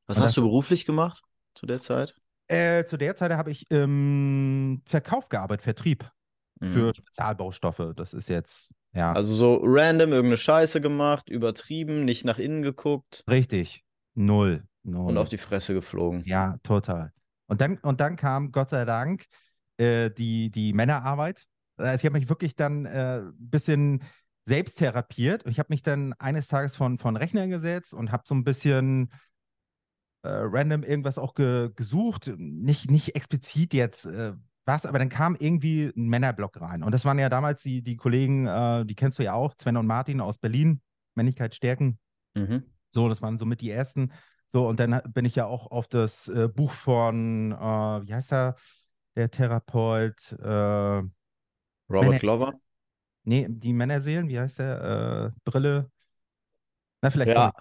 Was 0.07 0.19
und 0.19 0.23
hast 0.23 0.37
du 0.37 0.41
beruflich 0.41 0.85
gemacht 0.85 1.21
zu 1.53 1.65
der 1.65 1.81
Zeit? 1.81 2.15
Äh, 2.47 2.85
zu 2.85 2.95
der 2.95 3.17
Zeit 3.17 3.33
habe 3.33 3.51
ich 3.51 3.69
im 3.69 4.81
Verkauf 4.85 5.27
gearbeitet, 5.27 5.65
Vertrieb 5.65 6.09
mhm. 6.61 6.69
für 6.69 6.95
Spezialbaustoffe. 6.95 7.93
Das 7.97 8.13
ist 8.13 8.29
jetzt, 8.29 8.71
ja. 8.93 9.11
Also 9.11 9.33
so 9.33 9.59
random 9.61 10.13
irgendeine 10.13 10.37
Scheiße 10.37 10.79
gemacht, 10.79 11.27
übertrieben, 11.27 12.05
nicht 12.05 12.23
nach 12.23 12.39
innen 12.39 12.61
geguckt. 12.61 13.25
Richtig. 13.29 13.83
Null. 14.15 14.63
No. 14.89 15.05
Und 15.07 15.17
auf 15.17 15.29
die 15.29 15.37
Fresse 15.37 15.73
geflogen. 15.73 16.23
Ja, 16.25 16.57
total. 16.63 17.11
Und 17.47 17.61
dann, 17.61 17.77
und 17.77 17.99
dann 17.99 18.15
kam, 18.15 18.51
Gott 18.51 18.69
sei 18.69 18.85
Dank, 18.85 19.25
äh, 19.77 20.11
die, 20.11 20.51
die 20.51 20.73
Männerarbeit. 20.73 21.45
Also 21.77 21.95
ich 21.95 22.05
habe 22.05 22.19
mich 22.19 22.29
wirklich 22.29 22.55
dann 22.55 22.85
ein 22.85 23.27
äh, 23.27 23.31
bisschen 23.37 24.03
selbst 24.45 24.79
therapiert. 24.79 25.45
Ich 25.47 25.59
habe 25.59 25.67
mich 25.69 25.83
dann 25.83 26.13
eines 26.13 26.47
Tages 26.47 26.75
von, 26.75 26.97
von 26.97 27.15
Rechner 27.15 27.47
gesetzt 27.47 27.93
und 27.93 28.11
habe 28.11 28.23
so 28.25 28.35
ein 28.35 28.43
bisschen 28.43 29.11
äh, 30.23 30.29
random 30.29 30.83
irgendwas 30.83 31.17
auch 31.17 31.33
ge 31.35 31.71
gesucht. 31.75 32.31
Nicht, 32.37 32.91
nicht 32.91 33.15
explizit 33.15 33.73
jetzt 33.73 34.05
äh, 34.05 34.33
was, 34.65 34.85
aber 34.85 34.99
dann 34.99 35.09
kam 35.09 35.35
irgendwie 35.39 35.91
ein 35.95 36.09
Männerblock 36.09 36.61
rein. 36.61 36.83
Und 36.83 36.93
das 36.93 37.03
waren 37.03 37.17
ja 37.17 37.29
damals 37.29 37.63
die, 37.63 37.81
die 37.81 37.95
Kollegen, 37.95 38.45
äh, 38.45 38.85
die 38.85 38.95
kennst 38.95 39.17
du 39.17 39.23
ja 39.23 39.33
auch, 39.33 39.55
Sven 39.57 39.77
und 39.77 39.87
Martin 39.87 40.21
aus 40.21 40.37
Berlin, 40.37 40.81
Männlichkeit 41.15 41.55
stärken. 41.55 41.97
Mhm. 42.35 42.63
So, 42.91 43.09
das 43.09 43.21
waren 43.21 43.39
somit 43.39 43.61
die 43.61 43.71
ersten. 43.71 44.11
So, 44.51 44.67
und 44.67 44.79
dann 44.79 44.99
bin 45.13 45.25
ich 45.25 45.35
ja 45.35 45.45
auch 45.45 45.69
auf 45.69 45.87
das 45.87 46.27
äh, 46.27 46.47
Buch 46.47 46.71
von, 46.71 47.51
äh, 47.51 47.55
wie 47.55 48.13
heißt 48.13 48.33
er, 48.33 48.55
der 49.15 49.29
Therapeut? 49.29 50.31
Äh, 50.33 50.47
Robert 50.47 51.11
Männer 51.87 52.19
Glover? 52.19 52.53
Nee, 53.25 53.45
die 53.47 53.73
Männerseelen, 53.73 54.27
wie 54.27 54.39
heißt 54.39 54.57
der? 54.57 55.33
Äh, 55.35 55.39
Brille? 55.43 55.91
Na, 57.01 57.11
vielleicht. 57.11 57.31
Ja. 57.31 57.53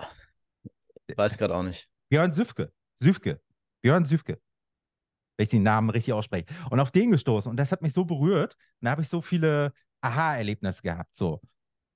Weiß 1.14 1.36
gerade 1.36 1.54
auch 1.54 1.62
nicht. 1.62 1.90
Björn 2.08 2.32
Süfke. 2.32 2.72
Süfke. 2.94 3.40
Björn 3.82 4.06
Süfke. 4.06 4.40
Wenn 5.36 5.44
ich 5.44 5.50
den 5.50 5.62
Namen 5.62 5.90
richtig 5.90 6.14
ausspreche. 6.14 6.46
Und 6.70 6.80
auf 6.80 6.90
den 6.90 7.10
gestoßen. 7.10 7.50
Und 7.50 7.58
das 7.58 7.70
hat 7.70 7.82
mich 7.82 7.92
so 7.92 8.06
berührt. 8.06 8.54
Und 8.80 8.86
da 8.86 8.92
habe 8.92 9.02
ich 9.02 9.08
so 9.08 9.20
viele 9.20 9.74
Aha-Erlebnisse 10.00 10.82
gehabt. 10.82 11.14
So. 11.14 11.42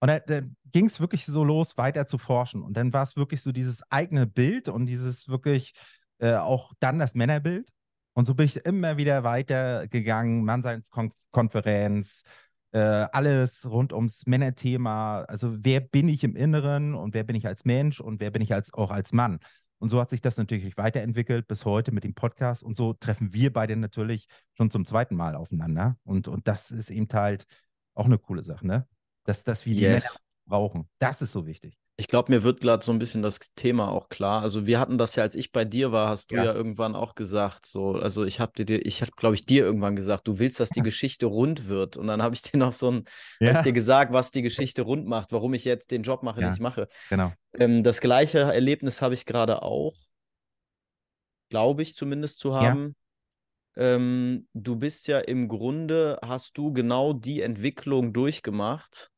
Und 0.03 0.09
da, 0.09 0.19
da 0.19 0.41
ging 0.73 0.87
es 0.87 0.99
wirklich 1.01 1.25
so 1.27 1.45
los, 1.45 1.79
weiter 1.79 2.07
zu 2.07 2.19
forschen. 2.19 2.63
Und 2.63 2.77
dann 2.77 2.93
war 2.93 3.05
es 3.05 3.17
wirklich 3.17 3.41
so 3.43 3.53
dieses 3.53 3.83
eigene 3.89 4.27
Bild 4.27 4.69
und 4.69 4.87
dieses 4.87 5.29
wirklich 5.29 5.75
äh, 6.19 6.35
auch 6.35 6.73
dann 6.81 6.99
das 6.99 7.15
Männerbild. 7.15 7.71
Und 8.15 8.25
so 8.27 8.35
bin 8.35 8.47
ich 8.47 8.57
immer 8.67 8.97
wieder 8.97 9.23
weitergegangen, 9.23 10.45
Mannseinskonferenz, 10.45 12.25
äh, 12.73 12.79
alles 12.81 13.65
rund 13.71 13.93
ums 13.93 14.27
Männerthema. 14.27 15.23
Also 15.23 15.57
wer 15.65 15.81
bin 15.81 16.09
ich 16.09 16.25
im 16.25 16.35
Inneren 16.37 16.95
und 16.95 17.15
wer 17.15 17.23
bin 17.25 17.37
ich 17.37 17.47
als 17.47 17.65
Mensch 17.65 18.01
und 18.01 18.19
wer 18.21 18.33
bin 18.33 18.43
ich 18.43 18.53
als, 18.55 18.75
auch 18.75 18.91
als 18.91 19.13
Mann. 19.13 19.39
Und 19.79 19.91
so 19.91 20.01
hat 20.01 20.11
sich 20.11 20.21
das 20.21 20.37
natürlich 20.37 20.77
weiterentwickelt 20.77 21.47
bis 21.47 21.65
heute 21.65 21.93
mit 21.93 22.03
dem 22.05 22.15
Podcast. 22.15 22.65
Und 22.65 22.77
so 22.77 22.93
treffen 22.93 23.33
wir 23.35 23.53
beide 23.53 23.77
natürlich 23.77 24.27
schon 24.55 24.71
zum 24.71 24.85
zweiten 24.85 25.15
Mal 25.17 25.37
aufeinander. 25.37 25.97
Und, 26.05 26.27
und 26.29 26.49
das 26.49 26.71
ist 26.73 26.91
eben 26.91 27.09
halt 27.13 27.47
Auch 27.95 28.07
eine 28.07 28.19
coole 28.19 28.45
Sache, 28.45 28.67
ne? 28.67 28.87
Dass, 29.25 29.45
dass 29.45 29.67
wir 29.67 29.75
die 29.75 29.81
Yes. 29.81 30.05
Männer 30.05 30.17
brauchen. 30.47 30.89
Das 30.99 31.23
ist 31.23 31.33
so 31.33 31.47
wichtig. 31.47 31.79
Ich 31.97 32.09
glaube, 32.09 32.33
mir 32.33 32.43
wird 32.43 32.63
gerade 32.63 32.83
so 32.83 32.91
ein 32.91 32.99
bisschen 32.99 33.23
das 33.23 33.39
Thema 33.55 33.91
auch 33.93 34.09
klar. 34.09 34.43
Also 34.43 34.67
wir 34.67 34.81
hatten 34.81 34.97
das 34.99 35.15
ja, 35.15 35.23
als 35.23 35.35
ich 35.35 35.53
bei 35.53 35.65
dir 35.65 35.93
war, 35.93 36.09
hast 36.09 36.31
du 36.33 36.37
Ja. 36.37 36.45
ja, 36.47 36.55
irgendwann 36.55 36.97
auch 36.97 37.15
gesagt, 37.15 37.67
so, 37.67 37.93
also 37.93 38.25
ich 38.25 38.41
habe 38.41 38.65
dir, 38.65 38.85
ich 38.85 39.03
habe, 39.03 39.13
glaube 39.15 39.35
ich, 39.35 39.45
dir 39.45 39.63
irgendwann 39.65 39.95
gesagt, 39.95 40.27
du 40.27 40.39
willst, 40.39 40.59
dass 40.59 40.71
die 40.71 40.81
Geschichte 40.83 41.27
rund 41.27 41.69
wird. 41.69 41.97
Und 41.97 42.07
dann 42.09 42.23
habe 42.23 42.35
ich 42.35 42.43
dir 42.43 42.57
noch 42.57 42.73
so 42.73 42.91
ein, 42.91 43.05
habe 43.43 43.53
ich 43.53 43.61
dir 43.61 43.73
gesagt, 43.73 44.13
was 44.13 44.31
die 44.31 44.43
Geschichte 44.43 44.83
rund 44.83 45.07
macht, 45.07 45.33
warum 45.33 45.55
ich 45.55 45.65
jetzt 45.65 45.91
den 45.91 46.03
Job 46.03 46.23
mache, 46.23 46.41
Ja. 46.41 46.49
den 46.49 46.55
ich 46.55 46.61
mache. 46.61 46.89
genau. 47.11 47.33
Ähm, 47.59 47.85
das 47.85 48.01
gleiche 48.01 48.39
Erlebnis 48.41 49.03
habe 49.03 49.15
ich 49.15 49.27
gerade 49.27 49.63
auch, 49.63 49.95
glaube 51.51 51.83
ich 51.83 51.95
zumindest 51.95 52.39
zu 52.39 52.55
haben. 52.55 52.97
Ähm, 53.77 54.49
du 54.55 54.77
bist 54.77 55.07
ja 55.09 55.19
im 55.19 55.47
Grunde, 55.49 56.19
hast 56.23 56.57
du 56.59 56.73
genau 56.73 57.13
die 57.13 57.43
Entwicklung 57.43 58.13
durchgemacht 58.13 59.11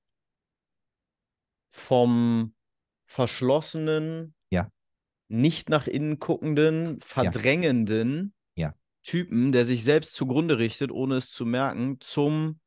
vom 1.74 2.54
verschlossenen, 3.04 4.34
Ja. 4.50 4.70
nicht 5.28 5.68
nach 5.68 5.88
innen 5.88 6.20
guckenden, 6.20 7.00
verdrängenden 7.00 8.32
Ja. 8.54 8.74
Typen, 9.02 9.50
der 9.50 9.64
sich 9.64 9.82
selbst 9.82 10.14
zugrunde 10.14 10.58
richtet, 10.58 10.92
ohne 10.92 11.16
es 11.16 11.32
zu 11.32 11.44
merken, 11.44 11.98
zum 12.00 12.60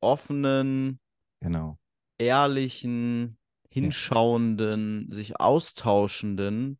offenen, 0.00 0.98
Genau. 1.42 1.78
ehrlichen, 2.16 3.38
hinschauenden, 3.70 5.12
sich 5.12 5.38
austauschenden 5.38 6.78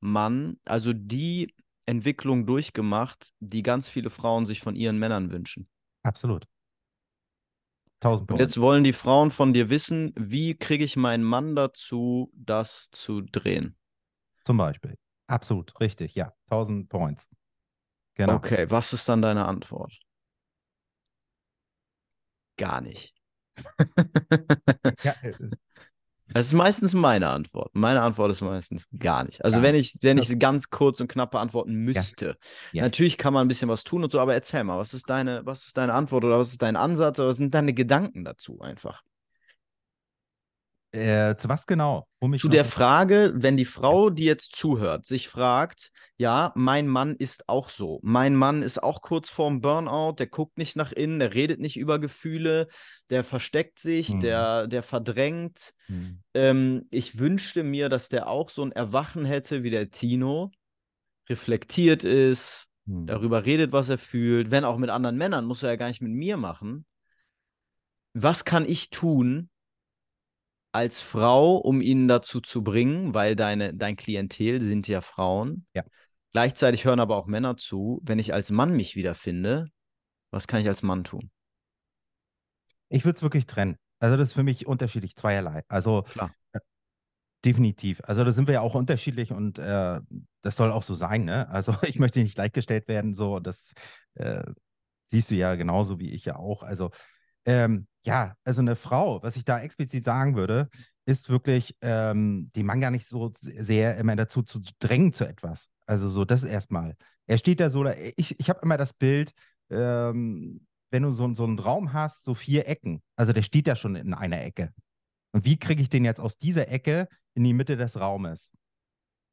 Mann, 0.00 0.58
also 0.64 0.92
die 0.92 1.54
Entwicklung 1.86 2.44
durchgemacht, 2.44 3.32
die 3.38 3.62
ganz 3.62 3.88
viele 3.88 4.10
Frauen 4.10 4.46
sich 4.46 4.60
von 4.60 4.74
ihren 4.74 4.98
Männern 4.98 5.30
wünschen. 5.30 5.68
Absolut. 6.02 6.46
Tausend 8.00 8.22
Und 8.22 8.28
Punkte. 8.28 8.42
jetzt 8.44 8.60
wollen 8.60 8.84
die 8.84 8.92
Frauen 8.92 9.30
von 9.30 9.52
dir 9.54 9.70
wissen, 9.70 10.12
wie 10.16 10.54
kriege 10.54 10.84
ich 10.84 10.96
meinen 10.96 11.24
Mann 11.24 11.56
dazu, 11.56 12.30
das 12.34 12.90
zu 12.90 13.22
drehen? 13.22 13.76
Zum 14.44 14.56
Beispiel. 14.58 14.96
Absolut, 15.26 15.78
richtig, 15.80 16.14
ja. 16.14 16.32
1000 16.50 16.88
Points. 16.88 17.28
Genau. 18.14 18.34
Okay, 18.34 18.70
was 18.70 18.92
ist 18.92 19.08
dann 19.08 19.22
deine 19.22 19.46
Antwort? 19.46 19.98
Gar 22.56 22.80
nicht. 22.82 23.14
Ja, 25.02 25.12
äh, 25.22 25.32
Das 26.32 26.46
ist 26.46 26.52
meistens 26.54 26.94
meine 26.94 27.28
Antwort. 27.28 27.70
Meine 27.74 28.00
Antwort 28.00 28.30
ist 28.30 28.40
meistens 28.40 28.86
gar 28.98 29.24
nicht. 29.24 29.44
Also 29.44 29.58
Gar 29.58 29.64
wenn 29.64 29.74
ich, 29.74 29.98
wenn 30.02 30.16
ich 30.16 30.26
sie 30.26 30.38
ganz 30.38 30.70
kurz 30.70 31.00
und 31.00 31.08
knapp 31.08 31.32
beantworten 31.32 31.74
müsste. 31.74 32.36
Ja. 32.72 32.82
Natürlich 32.82 33.18
kann 33.18 33.34
man 33.34 33.44
ein 33.44 33.48
bisschen 33.48 33.68
was 33.68 33.84
tun 33.84 34.04
und 34.04 34.10
so, 34.10 34.20
aber 34.20 34.34
erzähl 34.34 34.64
mal, 34.64 34.78
was 34.78 34.94
ist 34.94 35.10
deine, 35.10 35.44
was 35.44 35.66
ist 35.66 35.76
deine 35.76 35.92
Antwort 35.92 36.24
oder 36.24 36.38
was 36.38 36.52
ist 36.52 36.62
dein 36.62 36.76
Ansatz 36.76 37.18
oder 37.18 37.28
was 37.28 37.36
sind 37.36 37.54
deine 37.54 37.74
Gedanken 37.74 38.24
dazu 38.24 38.60
einfach? 38.60 39.02
Äh, 40.94 41.36
zu 41.36 41.48
was 41.48 41.66
genau? 41.66 42.06
Um 42.20 42.36
Zu 42.38 42.48
der 42.48 42.64
Frage, 42.64 43.32
wenn 43.34 43.56
die 43.56 43.64
Frau, 43.64 44.10
die 44.10 44.24
jetzt 44.24 44.54
zuhört, 44.54 45.06
sich 45.06 45.28
fragt, 45.28 45.90
ja, 46.16 46.52
mein 46.54 46.86
Mann 46.86 47.16
ist 47.16 47.48
auch 47.48 47.68
so. 47.68 48.00
Mein 48.02 48.36
Mann 48.36 48.62
ist 48.62 48.82
auch 48.82 49.00
kurz 49.02 49.28
vorm 49.28 49.60
Burnout, 49.60 50.14
der 50.18 50.28
guckt 50.28 50.56
nicht 50.56 50.76
nach 50.76 50.92
innen, 50.92 51.18
der 51.18 51.34
redet 51.34 51.60
nicht 51.60 51.76
über 51.76 51.98
Gefühle, 51.98 52.68
der 53.10 53.24
versteckt 53.24 53.80
sich, 53.80 54.08
Hm. 54.08 54.20
der, 54.20 54.66
der 54.68 54.82
verdrängt. 54.82 55.74
Hm. 55.86 56.20
Ähm, 56.34 56.86
ich 56.90 57.18
wünschte 57.18 57.64
mir, 57.64 57.88
dass 57.88 58.08
der 58.08 58.28
auch 58.28 58.50
so 58.50 58.62
ein 58.64 58.72
Erwachen 58.72 59.24
hätte 59.24 59.62
wie 59.64 59.70
der 59.70 59.90
Tino, 59.90 60.52
reflektiert 61.28 62.04
ist, 62.04 62.68
Hm. 62.86 63.06
darüber 63.06 63.44
redet, 63.44 63.72
was 63.72 63.88
er 63.88 63.98
fühlt, 63.98 64.50
wenn 64.50 64.64
auch 64.64 64.78
mit 64.78 64.90
anderen 64.90 65.16
Männern, 65.16 65.46
muss 65.46 65.62
er 65.62 65.70
ja 65.70 65.76
gar 65.76 65.88
nicht 65.88 66.02
mit 66.02 66.12
mir 66.12 66.36
machen. 66.36 66.86
Was 68.12 68.44
kann 68.44 68.64
ich 68.64 68.90
tun 68.90 69.50
als 70.74 71.00
Frau, 71.00 71.56
um 71.56 71.80
ihn 71.80 72.08
dazu 72.08 72.40
zu 72.40 72.64
bringen, 72.64 73.14
weil 73.14 73.36
deine, 73.36 73.72
dein 73.74 73.94
Klientel 73.94 74.60
sind 74.60 74.88
ja 74.88 75.00
Frauen. 75.00 75.66
Ja. 75.72 75.84
Gleichzeitig 76.32 76.84
hören 76.84 76.98
aber 76.98 77.16
auch 77.16 77.26
Männer 77.26 77.56
zu. 77.56 78.00
Wenn 78.02 78.18
ich 78.18 78.34
als 78.34 78.50
Mann 78.50 78.74
mich 78.74 78.96
wiederfinde, 78.96 79.68
was 80.32 80.48
kann 80.48 80.60
ich 80.60 80.66
als 80.66 80.82
Mann 80.82 81.04
tun? 81.04 81.30
Ich 82.88 83.04
würde 83.04 83.16
es 83.16 83.22
wirklich 83.22 83.46
trennen. 83.46 83.76
Also 84.00 84.16
das 84.16 84.30
ist 84.30 84.34
für 84.34 84.42
mich 84.42 84.66
unterschiedlich, 84.66 85.14
zweierlei. 85.14 85.62
Also 85.68 86.02
Klar. 86.02 86.34
äh, 86.52 86.58
definitiv. 87.44 88.00
Also 88.02 88.24
da 88.24 88.32
sind 88.32 88.48
wir 88.48 88.54
ja 88.54 88.60
auch 88.60 88.74
unterschiedlich 88.74 89.30
und 89.32 89.60
äh, 89.60 90.00
das 90.42 90.56
soll 90.56 90.72
auch 90.72 90.82
so 90.82 90.94
sein, 90.94 91.24
ne? 91.24 91.48
Also 91.50 91.72
ich 91.82 92.00
möchte 92.00 92.20
nicht 92.20 92.34
gleichgestellt 92.34 92.88
werden, 92.88 93.14
so 93.14 93.38
das 93.38 93.74
äh, 94.14 94.42
siehst 95.04 95.30
du 95.30 95.36
ja 95.36 95.54
genauso 95.54 96.00
wie 96.00 96.10
ich 96.10 96.24
ja 96.24 96.34
auch. 96.34 96.64
Also 96.64 96.90
ähm, 97.44 97.86
ja, 98.04 98.36
also 98.44 98.60
eine 98.60 98.76
Frau, 98.76 99.22
was 99.22 99.36
ich 99.36 99.44
da 99.44 99.60
explizit 99.60 100.04
sagen 100.04 100.36
würde, 100.36 100.68
ist 101.06 101.28
wirklich, 101.28 101.76
ähm, 101.80 102.50
den 102.54 102.66
Mann 102.66 102.80
gar 102.80 102.90
nicht 102.90 103.06
so 103.08 103.32
sehr 103.34 103.96
immer 103.96 104.16
dazu 104.16 104.42
zu 104.42 104.60
drängen 104.78 105.12
zu 105.12 105.26
etwas. 105.26 105.68
Also 105.86 106.08
so 106.08 106.24
das 106.24 106.44
erstmal. 106.44 106.96
Er 107.26 107.38
steht 107.38 107.60
da 107.60 107.70
so, 107.70 107.82
da, 107.84 107.94
ich, 108.16 108.38
ich 108.38 108.48
habe 108.48 108.60
immer 108.62 108.76
das 108.76 108.92
Bild, 108.94 109.32
ähm, 109.70 110.66
wenn 110.90 111.02
du 111.02 111.12
so, 111.12 111.34
so 111.34 111.44
einen 111.44 111.58
Raum 111.58 111.92
hast, 111.92 112.24
so 112.24 112.34
vier 112.34 112.68
Ecken, 112.68 113.02
also 113.16 113.32
der 113.32 113.42
steht 113.42 113.66
ja 113.66 113.76
schon 113.76 113.96
in 113.96 114.14
einer 114.14 114.42
Ecke. 114.42 114.72
Und 115.32 115.44
wie 115.44 115.58
kriege 115.58 115.82
ich 115.82 115.88
den 115.88 116.04
jetzt 116.04 116.20
aus 116.20 116.38
dieser 116.38 116.68
Ecke 116.68 117.08
in 117.34 117.42
die 117.44 117.54
Mitte 117.54 117.76
des 117.76 117.98
Raumes? 117.98 118.52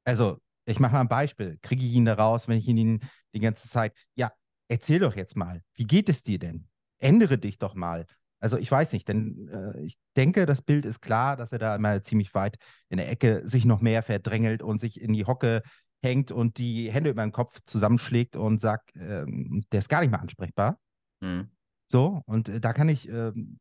Also, 0.03 0.39
ich 0.65 0.79
mache 0.79 0.93
mal 0.93 1.01
ein 1.01 1.07
Beispiel. 1.07 1.59
Kriege 1.61 1.85
ich 1.85 1.93
ihn 1.93 2.05
da 2.05 2.15
raus, 2.15 2.47
wenn 2.47 2.57
ich 2.57 2.67
ihn 2.67 3.01
die 3.33 3.39
ganze 3.39 3.69
Zeit, 3.69 3.93
ja, 4.15 4.31
erzähl 4.67 4.99
doch 4.99 5.15
jetzt 5.15 5.35
mal, 5.35 5.61
wie 5.75 5.85
geht 5.85 6.09
es 6.09 6.23
dir 6.23 6.39
denn? 6.39 6.67
Ändere 6.97 7.37
dich 7.37 7.59
doch 7.59 7.75
mal. 7.75 8.05
Also 8.41 8.57
ich 8.57 8.69
weiß 8.69 8.91
nicht, 8.91 9.07
denn 9.07 9.47
äh, 9.49 9.79
ich 9.81 9.97
denke, 10.17 10.45
das 10.45 10.61
Bild 10.63 10.85
ist 10.85 10.99
klar, 10.99 11.37
dass 11.37 11.51
er 11.51 11.59
da 11.59 11.75
immer 11.75 12.01
ziemlich 12.01 12.33
weit 12.33 12.57
in 12.89 12.97
der 12.97 13.09
Ecke 13.09 13.47
sich 13.47 13.65
noch 13.65 13.81
mehr 13.81 14.01
verdrängelt 14.03 14.63
und 14.63 14.81
sich 14.81 14.99
in 14.99 15.13
die 15.13 15.25
Hocke 15.25 15.61
hängt 16.03 16.31
und 16.31 16.57
die 16.57 16.91
Hände 16.91 17.11
über 17.11 17.21
den 17.21 17.31
Kopf 17.31 17.59
zusammenschlägt 17.63 18.35
und 18.35 18.59
sagt, 18.59 18.91
ähm, 18.95 19.63
der 19.71 19.79
ist 19.79 19.89
gar 19.89 20.01
nicht 20.01 20.09
mehr 20.09 20.21
ansprechbar. 20.21 20.79
Hm. 21.23 21.51
So, 21.85 22.23
und 22.25 22.49
äh, 22.49 22.59
da 22.59 22.73
kann 22.73 22.89
ich, 22.89 23.07
ähm, 23.07 23.59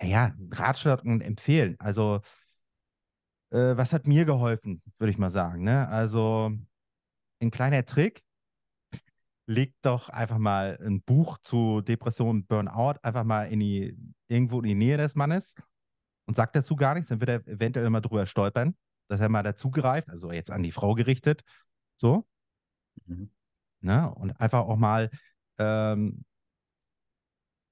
naja, 0.00 0.34
Ratschläge 0.50 1.22
empfehlen. 1.22 1.76
Also, 1.78 2.22
äh, 3.50 3.76
was 3.76 3.92
hat 3.92 4.06
mir 4.06 4.24
geholfen, 4.24 4.82
würde 4.98 5.10
ich 5.10 5.18
mal 5.18 5.30
sagen. 5.30 5.64
Ne? 5.64 5.86
Also, 5.88 6.50
ein 7.40 7.50
kleiner 7.50 7.84
Trick, 7.84 8.22
legt 9.52 9.84
doch 9.84 10.08
einfach 10.08 10.38
mal 10.38 10.78
ein 10.80 11.02
Buch 11.02 11.38
zu 11.38 11.82
Depression, 11.82 12.46
Burnout, 12.46 12.94
einfach 13.02 13.24
mal 13.24 13.44
in 13.44 13.60
die, 13.60 13.96
irgendwo 14.28 14.58
in 14.58 14.68
die 14.68 14.74
Nähe 14.74 14.96
des 14.96 15.14
Mannes 15.14 15.54
und 16.26 16.34
sagt 16.34 16.56
dazu 16.56 16.74
gar 16.74 16.94
nichts, 16.94 17.10
dann 17.10 17.20
wird 17.20 17.30
er 17.30 17.46
eventuell 17.46 17.86
immer 17.86 18.00
drüber 18.00 18.26
stolpern, 18.26 18.74
dass 19.08 19.20
er 19.20 19.28
mal 19.28 19.42
dazugreift, 19.42 20.08
also 20.08 20.32
jetzt 20.32 20.50
an 20.50 20.62
die 20.62 20.72
Frau 20.72 20.94
gerichtet. 20.94 21.42
So. 21.96 22.26
Mhm. 23.06 23.30
Ne? 23.80 24.12
Und 24.14 24.40
einfach 24.40 24.60
auch 24.60 24.76
mal 24.76 25.10
ähm, 25.58 26.24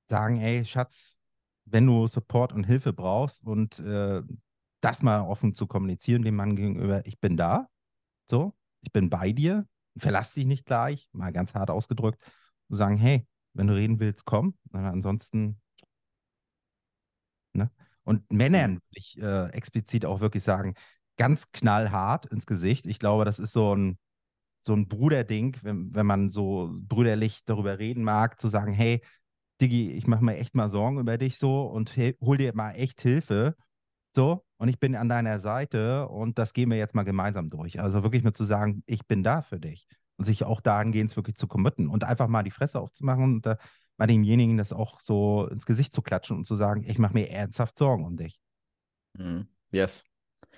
sagen, 0.08 0.40
ey, 0.40 0.64
Schatz, 0.64 1.16
wenn 1.64 1.86
du 1.86 2.06
Support 2.06 2.52
und 2.52 2.64
Hilfe 2.64 2.92
brauchst 2.92 3.44
und 3.44 3.78
äh, 3.78 4.22
das 4.80 5.02
mal 5.02 5.22
offen 5.22 5.54
zu 5.54 5.66
kommunizieren 5.66 6.22
dem 6.22 6.36
Mann 6.36 6.56
gegenüber, 6.56 7.06
ich 7.06 7.20
bin 7.20 7.36
da, 7.36 7.68
so, 8.28 8.54
ich 8.80 8.92
bin 8.92 9.08
bei 9.08 9.32
dir, 9.32 9.66
verlass 10.00 10.34
dich 10.34 10.46
nicht 10.46 10.66
gleich, 10.66 11.08
mal 11.12 11.32
ganz 11.32 11.54
hart 11.54 11.70
ausgedrückt, 11.70 12.22
und 12.68 12.76
sagen, 12.76 12.96
hey, 12.98 13.26
wenn 13.54 13.66
du 13.66 13.74
reden 13.74 14.00
willst, 14.00 14.24
komm, 14.24 14.54
aber 14.72 14.88
ansonsten, 14.90 15.60
ne? 17.54 17.70
Und 18.04 18.30
Männern 18.32 18.76
will 18.76 18.80
ich 18.98 19.18
äh, 19.20 19.48
explizit 19.50 20.04
auch 20.04 20.20
wirklich 20.20 20.42
sagen, 20.42 20.74
ganz 21.16 21.52
knallhart 21.52 22.26
ins 22.26 22.46
Gesicht. 22.46 22.86
Ich 22.86 22.98
glaube, 22.98 23.24
das 23.24 23.38
ist 23.38 23.52
so 23.52 23.74
ein, 23.74 23.98
so 24.62 24.74
ein 24.74 24.88
Bruderding, 24.88 25.56
wenn, 25.62 25.94
wenn 25.94 26.06
man 26.06 26.30
so 26.30 26.70
brüderlich 26.82 27.44
darüber 27.46 27.78
reden 27.78 28.04
mag, 28.04 28.40
zu 28.40 28.48
sagen, 28.48 28.72
hey, 28.72 29.02
Diggi, 29.60 29.92
ich 29.92 30.06
mache 30.06 30.24
mir 30.24 30.36
echt 30.38 30.56
mal 30.56 30.70
Sorgen 30.70 30.98
über 31.00 31.18
dich 31.18 31.38
so 31.38 31.64
und 31.64 31.96
hel- 31.96 32.16
hol 32.22 32.38
dir 32.38 32.54
mal 32.54 32.72
echt 32.72 33.02
Hilfe. 33.02 33.56
So, 34.14 34.44
und 34.60 34.68
ich 34.68 34.78
bin 34.78 34.94
an 34.94 35.08
deiner 35.08 35.40
Seite 35.40 36.06
und 36.08 36.38
das 36.38 36.52
gehen 36.52 36.68
wir 36.68 36.76
jetzt 36.76 36.94
mal 36.94 37.04
gemeinsam 37.04 37.48
durch. 37.48 37.80
Also 37.80 38.02
wirklich 38.02 38.22
mal 38.22 38.34
zu 38.34 38.44
sagen, 38.44 38.82
ich 38.84 39.06
bin 39.06 39.22
da 39.22 39.40
für 39.40 39.58
dich 39.58 39.86
und 40.18 40.26
sich 40.26 40.44
auch 40.44 40.60
dahingehend 40.60 41.16
wirklich 41.16 41.36
zu 41.36 41.46
committen 41.46 41.88
und 41.88 42.04
einfach 42.04 42.28
mal 42.28 42.42
die 42.42 42.50
Fresse 42.50 42.78
aufzumachen 42.78 43.24
und 43.24 43.46
äh, 43.46 43.56
bei 43.96 44.06
demjenigen 44.06 44.58
das 44.58 44.74
auch 44.74 45.00
so 45.00 45.46
ins 45.46 45.64
Gesicht 45.64 45.94
zu 45.94 46.02
klatschen 46.02 46.36
und 46.36 46.46
zu 46.46 46.54
sagen, 46.56 46.84
ich 46.86 46.98
mache 46.98 47.14
mir 47.14 47.30
ernsthaft 47.30 47.78
Sorgen 47.78 48.04
um 48.04 48.18
dich. 48.18 48.38
Mhm. 49.14 49.48
Yes. 49.70 50.04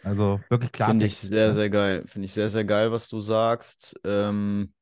Also 0.03 0.41
wirklich 0.49 0.73
klar. 0.73 0.89
Finde 0.89 1.07
ich 1.07 1.17
sehr, 1.17 1.53
sehr 1.53 1.71
geil. 1.71 2.03
Finde 2.05 2.27
ich 2.27 2.33
sehr, 2.33 2.49
sehr 2.49 2.65
geil, 2.65 2.91
was 2.91 3.09
du 3.09 3.21
sagst. 3.21 4.01
Ähm, 4.03 4.73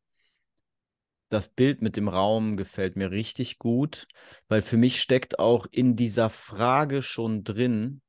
das 1.28 1.48
Bild 1.48 1.82
mit 1.82 1.96
dem 1.96 2.08
Raum 2.08 2.56
gefällt 2.56 2.96
mir 2.96 3.10
richtig 3.10 3.58
gut, 3.58 4.06
weil 4.48 4.62
für 4.62 4.78
mich 4.78 4.98
steckt 4.98 5.38
auch 5.38 5.66
in 5.70 5.94
dieser 5.94 6.30
Frage 6.30 7.02
schon 7.02 7.44
drin, 7.44 8.00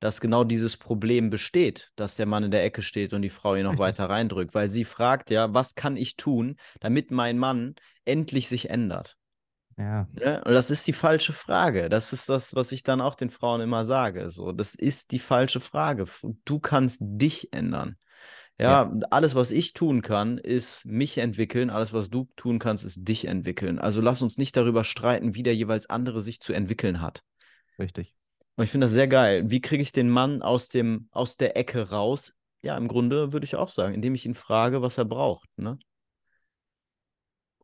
dass 0.00 0.20
genau 0.20 0.44
dieses 0.44 0.76
Problem 0.76 1.30
besteht, 1.30 1.92
dass 1.96 2.16
der 2.16 2.26
Mann 2.26 2.44
in 2.44 2.50
der 2.50 2.64
Ecke 2.64 2.82
steht 2.82 3.12
und 3.12 3.22
die 3.22 3.30
Frau 3.30 3.54
ihn 3.54 3.64
noch 3.64 3.70
Richtig. 3.72 3.78
weiter 3.78 4.10
reindrückt, 4.10 4.54
weil 4.54 4.68
sie 4.70 4.84
fragt 4.84 5.30
ja, 5.30 5.54
was 5.54 5.74
kann 5.74 5.96
ich 5.96 6.16
tun, 6.16 6.56
damit 6.80 7.10
mein 7.10 7.38
Mann 7.38 7.74
endlich 8.04 8.48
sich 8.48 8.70
ändert? 8.70 9.16
Ja. 9.76 10.08
Ja, 10.12 10.38
und 10.42 10.52
das 10.52 10.70
ist 10.70 10.86
die 10.86 10.92
falsche 10.92 11.32
Frage. 11.32 11.88
Das 11.88 12.12
ist 12.12 12.28
das, 12.28 12.54
was 12.54 12.72
ich 12.72 12.82
dann 12.82 13.00
auch 13.00 13.14
den 13.14 13.30
Frauen 13.30 13.60
immer 13.60 13.84
sage. 13.84 14.30
So, 14.30 14.52
das 14.52 14.74
ist 14.74 15.12
die 15.12 15.18
falsche 15.18 15.60
Frage. 15.60 16.04
Du 16.44 16.58
kannst 16.58 16.98
dich 17.00 17.52
ändern. 17.52 17.96
Ja, 18.58 18.82
Ja. 18.82 18.92
alles, 19.10 19.34
was 19.34 19.52
ich 19.52 19.72
tun 19.72 20.02
kann, 20.02 20.36
ist 20.36 20.84
mich 20.84 21.18
entwickeln. 21.18 21.70
Alles, 21.70 21.92
was 21.92 22.10
du 22.10 22.28
tun 22.36 22.58
kannst, 22.58 22.84
ist 22.84 22.98
dich 23.08 23.26
entwickeln. 23.26 23.78
Also 23.78 24.00
lass 24.02 24.20
uns 24.20 24.36
nicht 24.36 24.56
darüber 24.56 24.84
streiten, 24.84 25.34
wie 25.34 25.42
der 25.42 25.56
jeweils 25.56 25.88
andere 25.88 26.20
sich 26.20 26.40
zu 26.40 26.52
entwickeln 26.52 27.00
hat. 27.00 27.22
Richtig. 27.78 28.14
Und 28.60 28.64
ich 28.64 28.72
finde 28.72 28.88
das 28.88 28.92
sehr 28.92 29.08
geil. 29.08 29.44
Wie 29.46 29.62
kriege 29.62 29.82
ich 29.82 29.90
den 29.90 30.10
Mann 30.10 30.42
aus 30.42 30.68
dem, 30.68 31.08
aus 31.12 31.38
der 31.38 31.56
Ecke 31.56 31.88
raus? 31.88 32.34
Ja, 32.60 32.76
im 32.76 32.88
Grunde 32.88 33.32
würde 33.32 33.46
ich 33.46 33.56
auch 33.56 33.70
sagen, 33.70 33.94
indem 33.94 34.14
ich 34.14 34.26
ihn 34.26 34.34
frage, 34.34 34.82
was 34.82 34.98
er 34.98 35.06
braucht, 35.06 35.48
ne? 35.56 35.78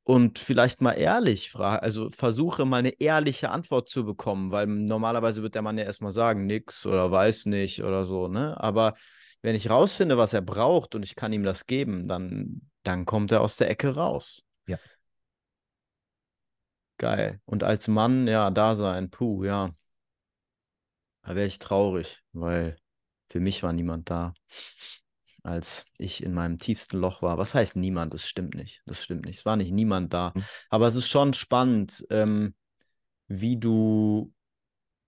Und 0.05 0.39
vielleicht 0.39 0.81
mal 0.81 0.93
ehrlich 0.95 1.51
frage, 1.51 1.83
also 1.83 2.09
versuche 2.09 2.65
mal 2.65 2.79
eine 2.79 2.99
ehrliche 2.99 3.51
Antwort 3.51 3.91
zu 3.91 4.07
bekommen, 4.07 4.53
weil 4.53 4.67
normalerweise 4.69 5.43
wird 5.43 5.55
der 5.55 5.61
Mann 5.61 5.77
ja 5.77 5.85
erstmal 5.85 6.13
sagen, 6.13 6.47
nix 6.47 6.87
oder 6.87 7.11
weiß 7.11 7.45
nicht 7.45 7.85
oder 7.85 8.07
so, 8.07 8.29
ne? 8.29 8.59
Aber 8.59 8.95
wenn 9.43 9.55
ich 9.55 9.69
rausfinde, 9.69 10.17
was 10.17 10.33
er 10.33 10.41
braucht 10.41 10.95
und 10.95 11.03
ich 11.03 11.15
kann 11.15 11.35
ihm 11.35 11.43
das 11.43 11.67
geben, 11.67 12.09
dann, 12.09 12.63
dann 12.85 13.05
kommt 13.05 13.33
er 13.33 13.43
aus 13.43 13.57
der 13.57 13.69
Ecke 13.69 13.97
raus. 13.97 14.47
Ja. 14.67 14.79
Geil. 16.97 17.43
Und 17.45 17.65
als 17.65 17.87
Mann, 17.87 18.27
ja, 18.27 18.51
da 18.51 18.75
sein, 18.75 19.11
puh, 19.11 19.45
ja. 19.45 19.75
Da 21.27 21.35
wäre 21.35 21.47
ich 21.47 21.59
traurig, 21.59 22.23
weil 22.33 22.77
für 23.29 23.41
mich 23.41 23.65
war 23.65 23.73
niemand 23.73 24.09
da, 24.11 24.33
als 25.43 25.85
ich 25.99 26.23
in 26.23 26.33
meinem 26.33 26.59
tiefsten 26.59 26.99
Loch 26.99 27.21
war. 27.21 27.37
Was 27.37 27.53
heißt 27.53 27.75
niemand? 27.75 28.15
Das 28.15 28.27
stimmt 28.29 28.55
nicht. 28.55 28.83
Das 28.87 29.03
stimmt 29.03 29.27
nicht. 29.27 29.39
Es 29.41 29.45
war 29.45 29.57
nicht 29.57 29.73
niemand 29.73 30.15
da. 30.15 30.33
Mhm. 30.37 30.45
Aber 30.71 30.87
es 30.87 30.95
ist 30.95 31.09
schon 31.09 31.35
spannend, 31.35 32.07
ähm, 32.11 32.55
wie 33.27 33.57
du, 33.57 34.33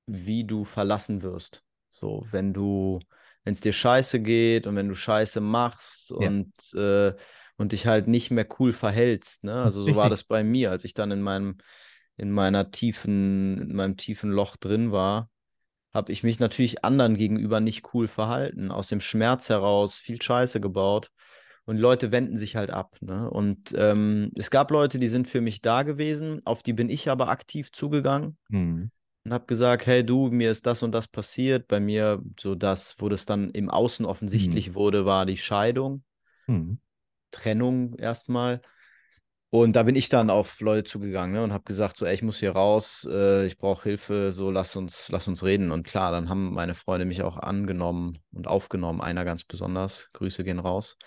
wie 0.07 0.45
du 0.45 0.65
verlassen 0.65 1.23
wirst. 1.23 1.63
So, 1.89 2.25
wenn 2.33 2.53
du, 2.53 2.99
wenn 3.45 3.53
es 3.53 3.61
dir 3.61 3.73
scheiße 3.73 4.19
geht 4.21 4.67
und 4.67 4.75
wenn 4.75 4.89
du 4.89 4.97
Scheiße 4.97 5.41
machst 5.41 6.11
Ja. 6.11 6.17
und, 6.17 6.53
äh, 6.75 7.15
und 7.59 7.71
dich 7.71 7.87
halt 7.87 8.09
nicht 8.09 8.33
mehr 8.33 8.47
cool 8.59 8.73
verhältst. 8.73 9.45
Ne? 9.45 9.55
Also 9.55 9.85
so 9.85 9.95
war 9.95 10.11
das 10.11 10.25
bei 10.25 10.43
mir, 10.43 10.73
als 10.73 10.83
ich 10.83 10.95
dann 10.95 11.13
in 11.13 11.23
meinem, 11.23 11.59
in 12.17 12.33
meiner 12.33 12.73
tiefen, 12.73 13.59
in 13.63 13.77
meinem 13.77 13.97
tiefen 13.97 14.33
Loch 14.33 14.57
drin 14.57 14.91
war 14.91 15.31
habe 15.99 16.13
ich 16.13 16.23
mich 16.23 16.39
natürlich 16.39 16.85
anderen 16.85 17.17
gegenüber 17.17 17.61
nicht 17.61 17.93
cool 17.93 18.09
verhalten, 18.09 18.71
aus 18.71 18.89
dem 18.89 19.01
Schmerz 19.01 19.49
heraus 19.51 19.97
viel 19.97 20.23
Scheiße 20.23 20.61
gebaut. 20.61 21.11
Und 21.67 21.77
Leute 21.77 22.13
wenden 22.13 22.39
sich 22.39 22.57
halt 22.57 22.71
ab. 22.71 22.97
Ne? 23.03 23.29
Und 23.29 23.75
ähm, 23.77 24.31
es 24.37 24.51
gab 24.51 24.71
Leute, 24.71 24.99
die 24.99 25.09
sind 25.09 25.29
für 25.29 25.43
mich 25.43 25.61
da 25.61 25.83
gewesen, 25.83 26.41
auf 26.47 26.63
die 26.63 26.73
bin 26.73 26.89
ich 26.89 27.11
aber 27.11 27.29
aktiv 27.29 27.71
zugegangen 27.73 28.39
Mhm. 28.49 28.91
und 29.25 29.33
habe 29.35 29.45
gesagt, 29.45 29.85
hey 29.85 30.03
du, 30.03 30.31
mir 30.31 30.51
ist 30.51 30.65
das 30.65 30.83
und 30.83 30.93
das 30.93 31.09
passiert. 31.09 31.69
Bei 31.69 31.79
mir, 31.81 32.23
so 32.41 32.55
das, 32.55 32.95
wo 33.01 33.11
das 33.11 33.27
dann 33.27 33.51
im 33.51 33.69
Außen 33.69 34.07
offensichtlich 34.07 34.75
wurde, 34.75 35.05
war 35.05 35.27
die 35.27 35.37
Scheidung, 35.37 36.05
Mhm. 36.47 36.79
Trennung 37.31 37.93
erstmal. 37.99 38.63
Und 39.51 39.77
da 39.77 39.83
bin 39.83 39.95
ich 39.95 40.11
dann 40.11 40.29
auf 40.29 40.61
Leute 40.61 40.85
zugegangen 40.85 41.33
ne, 41.33 41.43
und 41.43 41.53
habe 41.55 41.65
gesagt, 41.65 41.97
so, 41.97 42.05
ey, 42.05 42.15
ich 42.15 42.23
muss 42.23 42.39
hier 42.39 42.53
raus, 42.53 43.09
äh, 43.11 43.47
ich 43.47 43.57
brauche 43.57 43.85
Hilfe, 43.85 44.31
so 44.31 44.51
lass 44.51 44.77
uns, 44.77 45.09
lass 45.09 45.27
uns 45.27 45.43
reden. 45.43 45.71
Und 45.71 45.87
klar, 45.87 46.13
dann 46.13 46.29
haben 46.29 46.53
meine 46.53 46.75
Freunde 46.75 47.07
mich 47.07 47.23
auch 47.23 47.39
angenommen 47.39 48.19
und 48.33 48.47
aufgenommen, 48.47 49.01
einer 49.01 49.25
ganz 49.25 49.45
besonders. 49.45 50.11
Grüße 50.13 50.45
gehen 50.45 50.59
raus. 50.59 50.99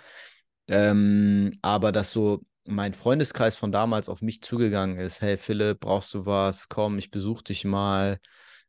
Ähm, 0.67 1.57
aber 1.61 1.91
dass 1.91 2.11
so 2.11 2.41
mein 2.65 2.93
Freundeskreis 2.95 3.55
von 3.55 3.71
damals 3.71 4.09
auf 4.09 4.21
mich 4.21 4.41
zugegangen 4.41 4.97
ist, 4.97 5.21
hey 5.21 5.37
Philipp, 5.37 5.79
brauchst 5.81 6.13
du 6.15 6.25
was? 6.25 6.67
Komm, 6.67 6.97
ich 6.97 7.11
besuche 7.11 7.43
dich 7.43 7.63
mal, 7.63 8.19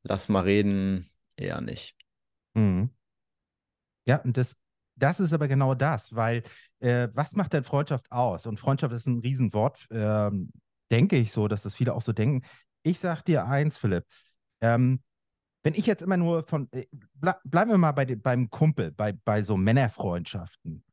lass 0.03 0.29
mal 0.29 0.41
reden, 0.41 1.11
eher 1.37 1.63
nicht. 1.63 1.97
Mhm. 2.55 2.91
Ja, 4.05 4.17
und 4.17 4.37
das, 4.37 4.57
das 5.03 5.21
ist 5.21 5.33
aber 5.33 5.49
genau 5.49 5.75
das, 5.75 6.15
weil 6.15 6.43
äh, 6.81 7.09
was 7.15 7.35
macht 7.35 7.53
denn 7.53 7.65
Freundschaft 7.65 8.11
aus? 8.11 8.47
Und 8.47 8.61
Freundschaft 8.61 8.95
ist 8.95 9.07
ein 9.07 9.19
Riesenwort, 9.19 9.87
ähm, 9.91 10.51
denke 10.91 11.17
ich 11.17 11.33
so, 11.33 11.49
dass 11.49 11.63
das 11.63 11.75
viele 11.75 11.95
auch 11.95 12.03
so 12.03 12.13
denken. 12.13 12.47
Ich 12.83 12.99
sag 13.01 13.23
dir 13.23 13.47
eins, 13.47 13.79
Philipp, 13.79 14.05
ähm, 14.61 15.01
wenn 15.65 15.75
ich 15.75 15.87
jetzt 15.87 16.03
immer 16.03 16.17
nur 16.17 16.45
von, 16.47 16.69
äh, 16.73 16.87
ble 17.15 17.35
bleiben 17.45 17.71
wir 17.71 17.79
mal 17.79 17.93
bei, 17.93 18.05
beim 18.17 18.51
Kumpel, 18.51 18.93
bei, 18.93 19.13
bei 19.13 19.43
so 19.43 19.57
Männerfreundschaften. 19.57 20.85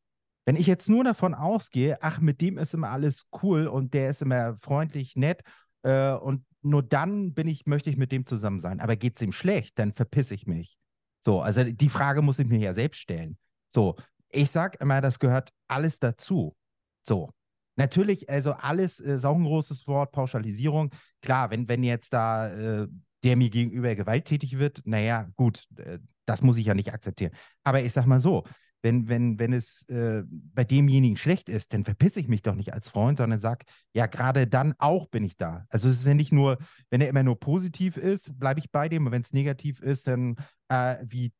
Wenn 0.45 0.55
ich 0.55 0.67
jetzt 0.67 0.89
nur 0.89 1.03
davon 1.03 1.35
ausgehe, 1.35 1.99
ach, 2.01 2.19
mit 2.19 2.41
dem 2.41 2.57
ist 2.57 2.73
immer 2.73 2.89
alles 2.89 3.27
cool 3.43 3.67
und 3.67 3.93
der 3.93 4.09
ist 4.09 4.21
immer 4.21 4.57
freundlich, 4.57 5.15
nett 5.15 5.43
äh, 5.83 6.13
und 6.13 6.45
nur 6.61 6.83
dann 6.83 7.33
bin 7.33 7.47
ich, 7.47 7.65
möchte 7.67 7.89
ich 7.89 7.97
mit 7.97 8.11
dem 8.11 8.25
zusammen 8.25 8.59
sein. 8.59 8.79
Aber 8.79 8.95
geht 8.95 9.15
es 9.15 9.21
ihm 9.21 9.31
schlecht, 9.31 9.77
dann 9.77 9.93
verpiss 9.93 10.31
ich 10.31 10.47
mich. 10.47 10.77
So, 11.21 11.41
also 11.41 11.63
die 11.63 11.89
Frage 11.89 12.21
muss 12.21 12.39
ich 12.39 12.47
mir 12.47 12.59
ja 12.59 12.73
selbst 12.73 12.99
stellen. 12.99 13.37
So, 13.69 13.95
ich 14.29 14.51
sag 14.51 14.79
immer, 14.81 15.01
das 15.01 15.19
gehört 15.19 15.51
alles 15.67 15.99
dazu. 15.99 16.55
So, 17.01 17.31
natürlich, 17.75 18.29
also 18.29 18.53
alles 18.53 18.99
äh, 18.99 19.19
auch 19.23 19.35
ein 19.35 19.43
großes 19.43 19.87
Wort, 19.87 20.11
Pauschalisierung. 20.11 20.91
Klar, 21.21 21.49
wenn, 21.51 21.67
wenn 21.67 21.83
jetzt 21.83 22.13
da 22.13 22.49
äh, 22.49 22.87
der 23.23 23.35
mir 23.35 23.49
gegenüber 23.49 23.95
gewalttätig 23.95 24.59
wird, 24.59 24.81
naja, 24.85 25.29
gut, 25.35 25.65
äh, 25.77 25.99
das 26.25 26.41
muss 26.41 26.57
ich 26.57 26.67
ja 26.67 26.73
nicht 26.73 26.93
akzeptieren. 26.93 27.33
Aber 27.63 27.81
ich 27.81 27.91
sag 27.91 28.05
mal 28.05 28.19
so, 28.19 28.43
wenn, 28.81 29.09
wenn, 29.09 29.39
wenn 29.39 29.51
es 29.51 29.83
äh, 29.89 30.23
bei 30.27 30.63
demjenigen 30.63 31.17
schlecht 31.17 31.49
ist, 31.49 31.73
dann 31.73 31.83
verpisse 31.83 32.19
ich 32.19 32.29
mich 32.29 32.43
doch 32.43 32.55
nicht 32.55 32.73
als 32.73 32.87
Freund, 32.87 33.17
sondern 33.17 33.39
sag, 33.39 33.63
ja, 33.93 34.05
gerade 34.05 34.47
dann 34.47 34.73
auch 34.77 35.07
bin 35.07 35.25
ich 35.25 35.35
da. 35.35 35.65
Also 35.69 35.89
es 35.89 35.99
ist 35.99 36.07
ja 36.07 36.13
nicht 36.13 36.31
nur, 36.31 36.57
wenn 36.89 37.01
er 37.01 37.09
immer 37.09 37.23
nur 37.23 37.39
positiv 37.39 37.97
ist, 37.97 38.39
bleibe 38.39 38.59
ich 38.59 38.71
bei 38.71 38.87
dem, 38.87 39.05
und 39.05 39.11
wenn 39.11 39.21
es 39.21 39.33
negativ 39.33 39.81
ist, 39.81 40.07
dann 40.07 40.37
äh, 40.69 40.97
wie 41.03 41.33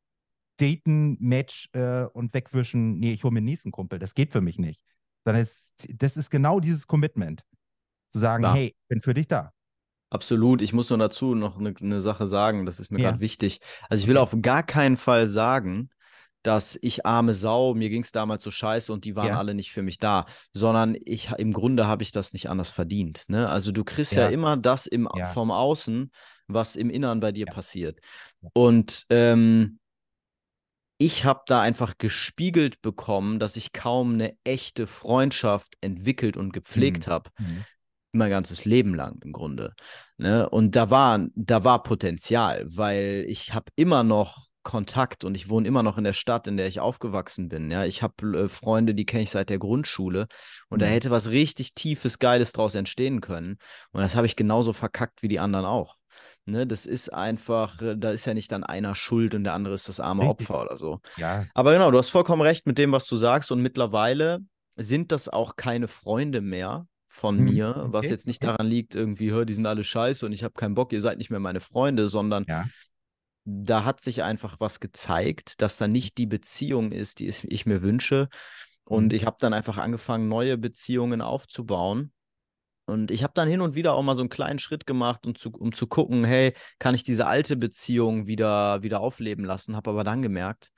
daten, 0.61 1.17
Match 1.19 1.69
äh, 1.73 2.03
und 2.05 2.33
wegwischen, 2.33 2.99
nee, 2.99 3.13
ich 3.13 3.23
hole 3.23 3.33
mir 3.33 3.41
den 3.41 3.45
nächsten 3.45 3.71
Kumpel. 3.71 3.99
Das 3.99 4.13
geht 4.13 4.31
für 4.31 4.41
mich 4.41 4.59
nicht. 4.59 4.81
Sondern 5.25 5.41
es, 5.43 5.73
das 5.95 6.17
ist 6.17 6.29
genau 6.29 6.59
dieses 6.59 6.87
Commitment. 6.87 7.43
Zu 8.11 8.19
sagen, 8.19 8.43
Klar. 8.43 8.55
hey, 8.55 8.67
ich 8.67 8.87
bin 8.87 9.01
für 9.01 9.13
dich 9.13 9.27
da. 9.27 9.51
Absolut. 10.11 10.61
Ich 10.61 10.73
muss 10.73 10.89
nur 10.89 10.97
dazu 10.97 11.35
noch 11.35 11.59
eine, 11.59 11.73
eine 11.79 12.01
Sache 12.01 12.27
sagen, 12.27 12.65
das 12.65 12.79
ist 12.79 12.91
mir 12.91 12.99
Ja. 12.99 13.09
gerade 13.09 13.21
wichtig. 13.21 13.59
Also 13.89 14.01
ich 14.03 14.07
will 14.07 14.17
auf 14.17 14.35
gar 14.41 14.63
keinen 14.63 14.97
Fall 14.97 15.27
sagen, 15.27 15.89
dass 16.41 16.79
ich 16.81 17.05
arme 17.05 17.33
Sau, 17.33 17.75
mir 17.75 17.89
ging 17.89 18.01
es 18.01 18.11
damals 18.11 18.41
so 18.43 18.49
scheiße 18.49 18.91
und 18.93 19.03
die 19.05 19.15
waren 19.15 19.27
Ja. 19.27 19.37
alle 19.37 19.53
nicht 19.53 19.71
für 19.71 19.83
mich 19.83 19.97
da, 19.99 20.25
sondern 20.53 20.95
ich 21.05 21.29
im 21.37 21.51
Grunde 21.51 21.85
habe 21.85 22.01
ich 22.01 22.11
das 22.11 22.33
nicht 22.33 22.49
anders 22.49 22.71
verdient. 22.71 23.25
Ne? 23.27 23.47
Also 23.49 23.71
du 23.71 23.83
kriegst 23.83 24.13
ja, 24.13 24.23
Ja. 24.23 24.29
immer 24.29 24.55
das 24.57 24.87
im, 24.87 25.07
Ja. 25.15 25.27
vom 25.27 25.51
Außen, 25.51 26.11
was 26.47 26.75
im 26.75 26.89
Inneren 26.89 27.19
bei 27.19 27.31
dir 27.31 27.45
Ja. 27.45 27.53
passiert. 27.53 27.99
Ja. 28.41 28.49
Und 28.53 29.05
ähm, 29.09 29.79
ich 30.99 31.25
habe 31.25 31.41
da 31.47 31.61
einfach 31.61 31.97
gespiegelt 31.97 32.81
bekommen, 32.83 33.39
dass 33.39 33.55
ich 33.57 33.73
kaum 33.73 34.13
eine 34.15 34.35
echte 34.43 34.85
Freundschaft 34.87 35.75
entwickelt 35.81 36.37
und 36.37 36.53
gepflegt 36.53 37.07
habe 37.07 37.31
Mhm. 37.39 37.65
mein 38.11 38.29
ganzes 38.31 38.65
Leben 38.65 38.95
lang 38.95 39.21
im 39.23 39.31
Grunde. 39.31 39.73
Ne? 40.17 40.49
Und 40.49 40.75
da 40.75 40.89
war, 40.89 41.25
da 41.35 41.63
war 41.63 41.83
Potenzial, 41.83 42.65
weil 42.69 43.25
ich 43.27 43.53
habe 43.53 43.71
immer 43.75 44.03
noch 44.03 44.47
Kontakt 44.63 45.23
und 45.23 45.35
ich 45.35 45.49
wohne 45.49 45.67
immer 45.67 45.83
noch 45.83 45.97
in 45.97 46.03
der 46.03 46.13
Stadt, 46.13 46.47
in 46.47 46.57
der 46.57 46.67
ich 46.67 46.79
aufgewachsen 46.79 47.49
bin. 47.49 47.71
Ja? 47.71 47.85
Ich 47.85 48.03
habe 48.03 48.37
äh, 48.45 48.49
Freunde, 48.49 48.93
die 48.95 49.05
kenne 49.05 49.23
ich 49.23 49.29
seit 49.31 49.49
der 49.49 49.59
Grundschule 49.59 50.27
und 50.69 50.81
da 50.81 50.87
Mhm. 50.87 50.91
hätte 50.91 51.11
was 51.11 51.29
richtig 51.29 51.75
Tiefes, 51.75 52.19
Geiles 52.19 52.51
draus 52.51 52.75
entstehen 52.75 53.21
können. 53.21 53.57
Und 53.91 54.01
das 54.01 54.15
habe 54.15 54.27
ich 54.27 54.35
genauso 54.35 54.73
verkackt 54.73 55.23
wie 55.23 55.27
die 55.29 55.39
anderen 55.39 55.65
auch. 55.65 55.95
Ne? 56.45 56.65
Das 56.67 56.85
ist 56.85 57.09
einfach, 57.09 57.81
äh, 57.81 57.95
da 57.97 58.11
ist 58.11 58.25
ja 58.25 58.33
nicht 58.33 58.51
dann 58.51 58.63
einer 58.63 58.95
schuld 58.95 59.35
und 59.35 59.43
der 59.43 59.53
andere 59.53 59.75
ist 59.75 59.89
das 59.89 59.99
arme 59.99 60.23
Richtig. 60.23 60.27
Opfer 60.27 60.61
oder 60.61 60.77
so. 60.77 60.99
Ja, 61.15 61.45
Aber 61.53 61.73
genau, 61.73 61.91
du 61.91 61.97
hast 61.97 62.09
vollkommen 62.09 62.41
recht 62.41 62.65
mit 62.67 62.77
dem, 62.77 62.91
was 62.91 63.07
du 63.07 63.15
sagst. 63.17 63.51
Und 63.51 63.61
mittlerweile 63.61 64.39
sind 64.77 65.11
das 65.11 65.29
auch 65.29 65.55
keine 65.55 65.87
Freunde 65.87 66.41
mehr 66.41 66.87
von 67.07 67.37
Mhm, 67.37 67.45
mir, 67.45 67.87
was 67.89 68.05
okay, 68.05 68.11
jetzt 68.11 68.27
nicht 68.27 68.43
okay. 68.43 68.47
daran 68.47 68.67
liegt, 68.67 68.95
irgendwie, 68.95 69.31
hör, 69.31 69.45
die 69.45 69.53
sind 69.53 69.65
alle 69.65 69.83
scheiße 69.83 70.25
und 70.25 70.31
ich 70.31 70.43
habe 70.43 70.53
keinen 70.53 70.75
Bock, 70.75 70.93
ihr 70.93 71.01
seid 71.01 71.17
nicht 71.17 71.31
mehr 71.31 71.39
meine 71.39 71.59
Freunde, 71.59 72.07
sondern 72.07 72.45
Ja. 72.47 72.65
da 73.45 73.83
hat 73.83 74.01
sich 74.01 74.23
einfach 74.23 74.57
was 74.59 74.79
gezeigt, 74.79 75.61
dass 75.61 75.77
da 75.77 75.87
nicht 75.87 76.17
die 76.17 76.25
Beziehung 76.27 76.91
ist, 76.91 77.19
die 77.19 77.27
ich 77.27 77.65
mir 77.65 77.81
wünsche. 77.81 78.29
Und 78.83 79.11
Mhm. 79.11 79.15
ich 79.15 79.25
habe 79.25 79.37
dann 79.39 79.53
einfach 79.53 79.77
angefangen, 79.77 80.27
neue 80.27 80.57
Beziehungen 80.57 81.21
aufzubauen. 81.21 82.11
Und 82.89 83.11
ich 83.11 83.23
habe 83.23 83.33
dann 83.33 83.47
hin 83.47 83.61
und 83.61 83.75
wieder 83.75 83.93
auch 83.93 84.03
mal 84.03 84.15
so 84.15 84.21
einen 84.21 84.29
kleinen 84.29 84.59
Schritt 84.59 84.85
gemacht, 84.85 85.25
um 85.25 85.35
zu, 85.35 85.51
um 85.51 85.71
zu 85.71 85.87
gucken, 85.87 86.23
hey, 86.23 86.53
kann 86.79 86.95
ich 86.95 87.03
diese 87.03 87.27
alte 87.27 87.55
Beziehung 87.55 88.27
wieder, 88.27 88.81
wieder 88.83 88.99
aufleben 88.99 89.45
lassen? 89.45 89.75
Habe 89.75 89.91
aber 89.91 90.03
dann 90.03 90.21
gemerkt, 90.21 90.71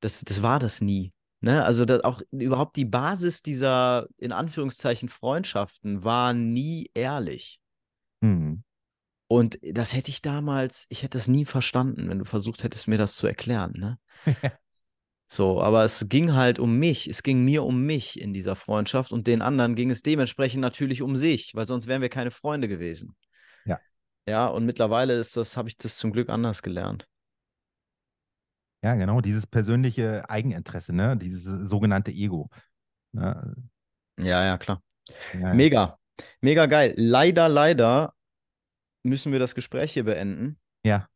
das, 0.00 0.22
das 0.22 0.42
war 0.42 0.58
das 0.58 0.80
nie. 0.80 1.12
Ne? 1.40 1.64
Also 1.64 1.84
das 1.84 2.02
auch 2.02 2.22
überhaupt 2.30 2.76
die 2.76 2.86
Basis 2.86 3.42
dieser, 3.42 4.06
in 4.16 4.32
Anführungszeichen, 4.32 5.08
Freundschaften 5.08 6.02
war 6.02 6.32
nie 6.32 6.90
ehrlich. 6.94 7.60
Mhm. 8.20 8.64
Und 9.28 9.58
das 9.62 9.94
hätte 9.94 10.10
ich 10.10 10.22
damals, 10.22 10.86
ich 10.88 11.02
hätte 11.02 11.18
das 11.18 11.28
nie 11.28 11.44
verstanden, 11.44 12.08
wenn 12.08 12.18
du 12.18 12.24
versucht 12.24 12.64
hättest, 12.64 12.88
mir 12.88 12.98
das 12.98 13.14
zu 13.14 13.26
erklären. 13.26 13.72
Ne? 13.76 13.98
So, 15.34 15.60
aber 15.60 15.84
es 15.84 16.08
ging 16.08 16.34
halt 16.34 16.60
um 16.60 16.78
mich. 16.78 17.08
Es 17.08 17.24
ging 17.24 17.44
mir 17.44 17.64
um 17.64 17.84
mich 17.84 18.20
in 18.20 18.32
dieser 18.32 18.54
Freundschaft 18.54 19.10
und 19.10 19.26
den 19.26 19.42
anderen 19.42 19.74
ging 19.74 19.90
es 19.90 20.02
dementsprechend 20.02 20.60
natürlich 20.60 21.02
um 21.02 21.16
sich, 21.16 21.56
weil 21.56 21.66
sonst 21.66 21.88
wären 21.88 22.02
wir 22.02 22.08
keine 22.08 22.30
Freunde 22.30 22.68
gewesen. 22.68 23.16
Ja, 24.26 24.46
und 24.46 24.64
mittlerweile 24.64 25.14
ist 25.14 25.36
das, 25.36 25.56
habe 25.56 25.68
ich 25.68 25.76
das 25.76 25.98
zum 25.98 26.12
Glück 26.12 26.30
anders 26.30 26.62
gelernt. 26.62 27.06
Ja, 28.82 28.94
genau, 28.94 29.20
dieses 29.20 29.46
persönliche 29.46 30.28
Eigeninteresse, 30.28 30.94
ne? 30.94 31.16
Dieses 31.16 31.44
sogenannte 31.68 32.10
Ego. 32.10 32.48
Ne? 33.12 33.56
Ja, 34.18 34.44
ja, 34.44 34.58
klar. 34.58 34.82
Ja, 35.32 35.40
ja. 35.40 35.54
Mega. 35.54 35.98
Mega 36.40 36.66
geil. 36.66 36.94
Leider, 36.96 37.48
leider 37.48 38.14
müssen 39.02 39.32
wir 39.32 39.38
das 39.38 39.54
Gespräch 39.54 39.92
hier 39.92 40.04
beenden. 40.04 40.58
Ja, 40.84 41.08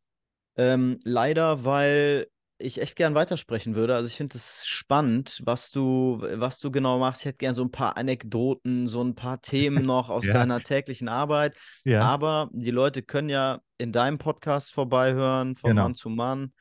Ähm, 0.57 0.99
leider, 1.03 1.63
weil 1.63 2.27
ich 2.59 2.81
echt 2.81 2.95
gern 2.95 3.15
weitersprechen 3.15 3.75
würde. 3.75 3.95
Also 3.95 4.07
ich 4.07 4.15
finde 4.15 4.37
es 4.37 4.67
spannend, 4.67 5.41
was 5.45 5.71
du, 5.71 6.19
was 6.21 6.59
du 6.59 6.71
genau 6.71 6.99
machst. 6.99 7.21
Ich 7.21 7.25
hätte 7.25 7.37
gern 7.37 7.55
so 7.55 7.63
ein 7.63 7.71
paar 7.71 7.97
Anekdoten, 7.97 8.85
so 8.85 9.01
ein 9.01 9.15
paar 9.15 9.41
Themen 9.41 9.83
noch 9.85 10.09
aus 10.09 10.25
ja, 10.25 10.33
deiner 10.33 10.61
täglichen 10.61 11.07
Arbeit. 11.07 11.57
ja, 11.85 12.01
Aber 12.01 12.49
die 12.51 12.71
Leute 12.71 13.01
können 13.01 13.29
ja 13.29 13.61
in 13.77 13.91
deinem 13.91 14.17
Podcast 14.17 14.71
vorbeihören, 14.73 15.55
von 15.55 15.71
genau. 15.71 15.83
Mann 15.83 15.95
zu 15.95 16.09
Mann, 16.09 16.53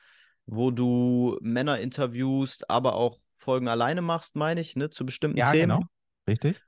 wo 0.47 0.71
du 0.71 1.37
Männer 1.43 1.81
interviewst, 1.81 2.71
aber 2.71 2.95
auch 2.95 3.19
Folgen 3.37 3.69
alleine 3.69 4.01
machst, 4.01 4.37
meine 4.37 4.61
ich, 4.61 4.77
ne, 4.77 4.91
zu 4.91 5.05
bestimmten 5.05 5.39
Ja, 5.39 5.51
Themen. 5.51 5.79
genau. 5.79 5.85
Richtig. 6.29 6.63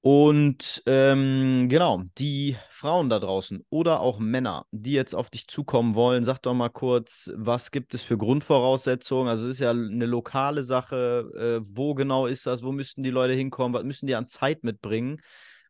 Und 0.00 0.82
ähm, 0.86 1.66
genau, 1.68 2.04
die 2.18 2.56
Frauen 2.70 3.08
da 3.08 3.18
draußen 3.18 3.64
oder 3.68 4.00
auch 4.00 4.20
Männer, 4.20 4.64
die 4.70 4.92
jetzt 4.92 5.12
auf 5.14 5.28
dich 5.28 5.48
zukommen 5.48 5.96
wollen, 5.96 6.22
sag 6.22 6.38
doch 6.38 6.54
mal 6.54 6.68
kurz, 6.68 7.32
was 7.34 7.72
gibt 7.72 7.94
es 7.94 8.02
für 8.02 8.16
Grundvoraussetzungen? 8.16 9.28
Also 9.28 9.44
es 9.44 9.50
ist 9.50 9.60
ja 9.60 9.70
eine 9.70 10.06
lokale 10.06 10.62
Sache. 10.62 11.60
Äh, 11.64 11.68
wo 11.74 11.94
genau 11.94 12.26
ist 12.26 12.46
das? 12.46 12.62
Wo 12.62 12.70
müssten 12.70 13.02
die 13.02 13.10
Leute 13.10 13.34
hinkommen? 13.34 13.74
Was 13.74 13.82
müssen 13.82 14.06
die 14.06 14.14
an 14.14 14.28
Zeit 14.28 14.62
mitbringen? 14.62 15.20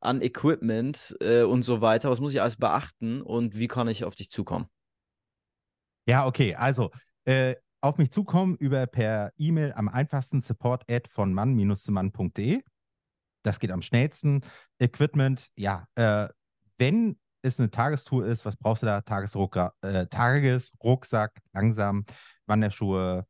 An 0.01 0.21
Equipment 0.21 1.17
äh, 1.21 1.43
und 1.43 1.63
so 1.63 1.81
weiter? 1.81 2.11
Was 2.11 2.21
muss 2.21 2.35
ich 2.35 2.43
alles 2.43 2.57
beachten? 2.57 3.23
Und 3.23 3.59
wie 3.59 3.67
kann 3.67 3.89
ich 3.89 4.05
auf 4.05 4.15
dich 4.15 4.31
zukommen? 4.31 4.67
Ja, 6.07 6.27
okay. 6.27 6.55
Also, 6.55 6.91
äh, 7.25 7.57
auf 7.81 7.97
mich 7.97 8.11
zukommen 8.11 8.57
über 8.57 8.87
per 8.87 9.33
E-Mail 9.39 9.73
am 9.73 9.89
einfachsten 9.89 10.43
support 10.43 10.85
von 11.09 11.33
mann-mann.de. 11.33 12.63
Das 13.43 13.61
geht 13.61 13.71
am 13.71 13.83
schnellsten. 13.83 14.43
Equipment, 14.79 15.49
ja, 15.57 15.87
äh, 15.95 16.29
wenn 16.79 17.19
es 17.43 17.59
eine 17.59 17.71
Tagestour 17.71 18.27
ist, 18.27 18.45
was 18.45 18.57
brauchst 18.57 18.83
du 18.83 18.87
da? 18.87 19.01
Tagesrucksack, 19.01 19.75
äh, 19.83 20.07
Tagesrucksack, 20.07 21.39
langsam, 21.53 22.05
Wanderschuhe, 22.47 23.27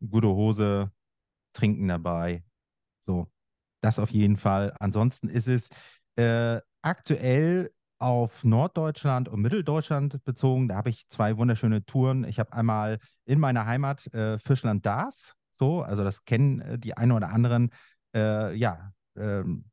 gute 0.00 0.28
Hose, 0.28 0.90
Trinken 1.52 1.88
dabei. 1.88 2.44
So, 3.06 3.30
das 3.80 3.98
auf 3.98 4.10
jeden 4.10 4.36
Fall. 4.36 4.74
Ansonsten 4.78 5.28
ist 5.28 5.48
es 5.48 5.68
äh, 6.16 6.60
aktuell 6.82 7.70
auf 7.98 8.44
Norddeutschland 8.44 9.28
und 9.28 9.42
Mitteldeutschland 9.42 10.24
bezogen. 10.24 10.68
Da 10.68 10.76
habe 10.76 10.90
ich 10.90 11.06
zwei 11.08 11.36
wunderschöne 11.36 11.84
Touren. 11.84 12.24
Ich 12.24 12.38
habe 12.38 12.52
einmal 12.52 12.98
in 13.26 13.38
meiner 13.38 13.66
Heimat 13.66 14.06
äh, 14.14 14.38
Fischland-Dars. 14.38 15.34
So, 15.52 15.82
also 15.82 16.02
das 16.02 16.24
kennen 16.24 16.60
äh, 16.60 16.78
die 16.78 16.96
einen 16.96 17.12
oder 17.12 17.28
anderen. 17.28 17.70
Äh, 18.14 18.54
ja, 18.54 18.92
ähm, 19.16 19.64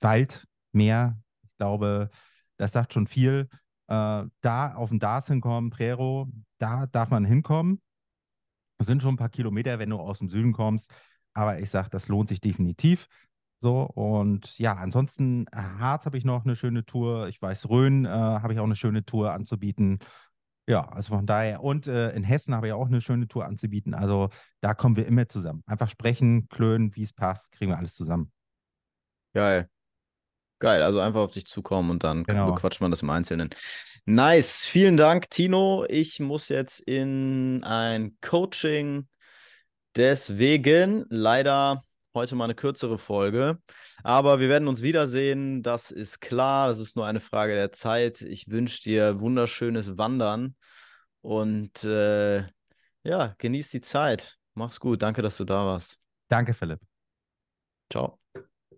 Wald, 0.00 0.46
Meer. 0.72 1.18
Ich 1.42 1.56
glaube, 1.58 2.10
das 2.56 2.72
sagt 2.72 2.94
schon 2.94 3.06
viel. 3.06 3.48
Äh, 3.88 4.24
da 4.40 4.74
auf 4.74 4.90
den 4.90 4.98
Dars 4.98 5.26
hinkommen, 5.26 5.70
Prero, 5.70 6.30
da 6.58 6.86
darf 6.86 7.10
man 7.10 7.24
hinkommen. 7.24 7.80
Das 8.78 8.86
sind 8.86 9.02
schon 9.02 9.14
ein 9.14 9.18
paar 9.18 9.28
Kilometer, 9.28 9.78
wenn 9.78 9.90
du 9.90 9.98
aus 9.98 10.20
dem 10.20 10.30
Süden 10.30 10.52
kommst. 10.52 10.90
Aber 11.34 11.58
ich 11.58 11.70
sage, 11.70 11.90
das 11.90 12.08
lohnt 12.08 12.28
sich 12.28 12.40
definitiv. 12.40 13.08
So, 13.62 13.82
und 13.82 14.58
ja, 14.58 14.74
ansonsten 14.74 15.46
äh, 15.48 15.56
Harz 15.56 16.06
habe 16.06 16.16
ich 16.16 16.24
noch 16.24 16.44
eine 16.44 16.56
schöne 16.56 16.86
Tour. 16.86 17.28
Ich 17.28 17.42
weiß, 17.42 17.68
Rhön 17.68 18.06
äh, 18.06 18.08
habe 18.08 18.54
ich 18.54 18.58
auch 18.58 18.64
eine 18.64 18.76
schöne 18.76 19.04
Tour 19.04 19.32
anzubieten. 19.32 19.98
Ja, 20.66 20.88
also 20.88 21.14
von 21.16 21.26
daher. 21.26 21.62
Und 21.62 21.86
äh, 21.86 22.12
in 22.12 22.22
Hessen 22.22 22.54
habe 22.54 22.68
ich 22.68 22.72
auch 22.72 22.86
eine 22.86 23.00
schöne 23.02 23.28
Tour 23.28 23.44
anzubieten. 23.44 23.92
Also 23.92 24.30
da 24.60 24.72
kommen 24.72 24.96
wir 24.96 25.06
immer 25.06 25.28
zusammen. 25.28 25.62
Einfach 25.66 25.90
sprechen, 25.90 26.48
klönen, 26.48 26.94
wie 26.96 27.02
es 27.02 27.12
passt, 27.12 27.52
kriegen 27.52 27.70
wir 27.72 27.78
alles 27.78 27.94
zusammen. 27.94 28.32
Geil. 29.32 29.68
Geil, 30.58 30.82
also 30.82 31.00
einfach 31.00 31.20
auf 31.20 31.30
dich 31.30 31.46
zukommen 31.46 31.88
und 31.90 32.04
dann 32.04 32.24
Genau. 32.24 32.52
bequatscht 32.52 32.82
man 32.82 32.90
das 32.90 33.00
im 33.02 33.08
Einzelnen. 33.10 33.48
Nice, 34.04 34.66
vielen 34.66 34.98
Dank, 34.98 35.30
Tino. 35.30 35.86
Ich 35.88 36.20
muss 36.20 36.48
jetzt 36.50 36.80
in 36.80 37.64
ein 37.64 38.16
Coaching. 38.20 39.08
Deswegen 39.96 41.06
leider 41.08 41.82
heute 42.14 42.34
mal 42.34 42.44
eine 42.44 42.54
kürzere 42.54 42.98
Folge. 42.98 43.58
Aber 44.02 44.38
wir 44.38 44.48
werden 44.48 44.68
uns 44.68 44.82
wiedersehen, 44.82 45.62
das 45.62 45.90
ist 45.90 46.20
klar. 46.20 46.68
Das 46.68 46.78
ist 46.78 46.94
nur 46.94 47.06
eine 47.06 47.20
Frage 47.20 47.54
der 47.54 47.72
Zeit. 47.72 48.20
Ich 48.20 48.50
wünsche 48.50 48.82
dir 48.82 49.20
wunderschönes 49.20 49.96
Wandern 49.96 50.56
und 51.22 51.84
äh, 51.84 52.44
ja, 53.02 53.34
genieß 53.38 53.70
die 53.70 53.80
Zeit. 53.80 54.36
Mach's 54.54 54.78
gut. 54.78 55.00
Danke, 55.02 55.22
dass 55.22 55.36
du 55.38 55.44
da 55.44 55.64
warst. 55.64 55.98
Danke, 56.28 56.52
Philipp. 56.52 56.80
Ciao. 57.90 58.18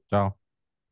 Ciao. 0.08 0.41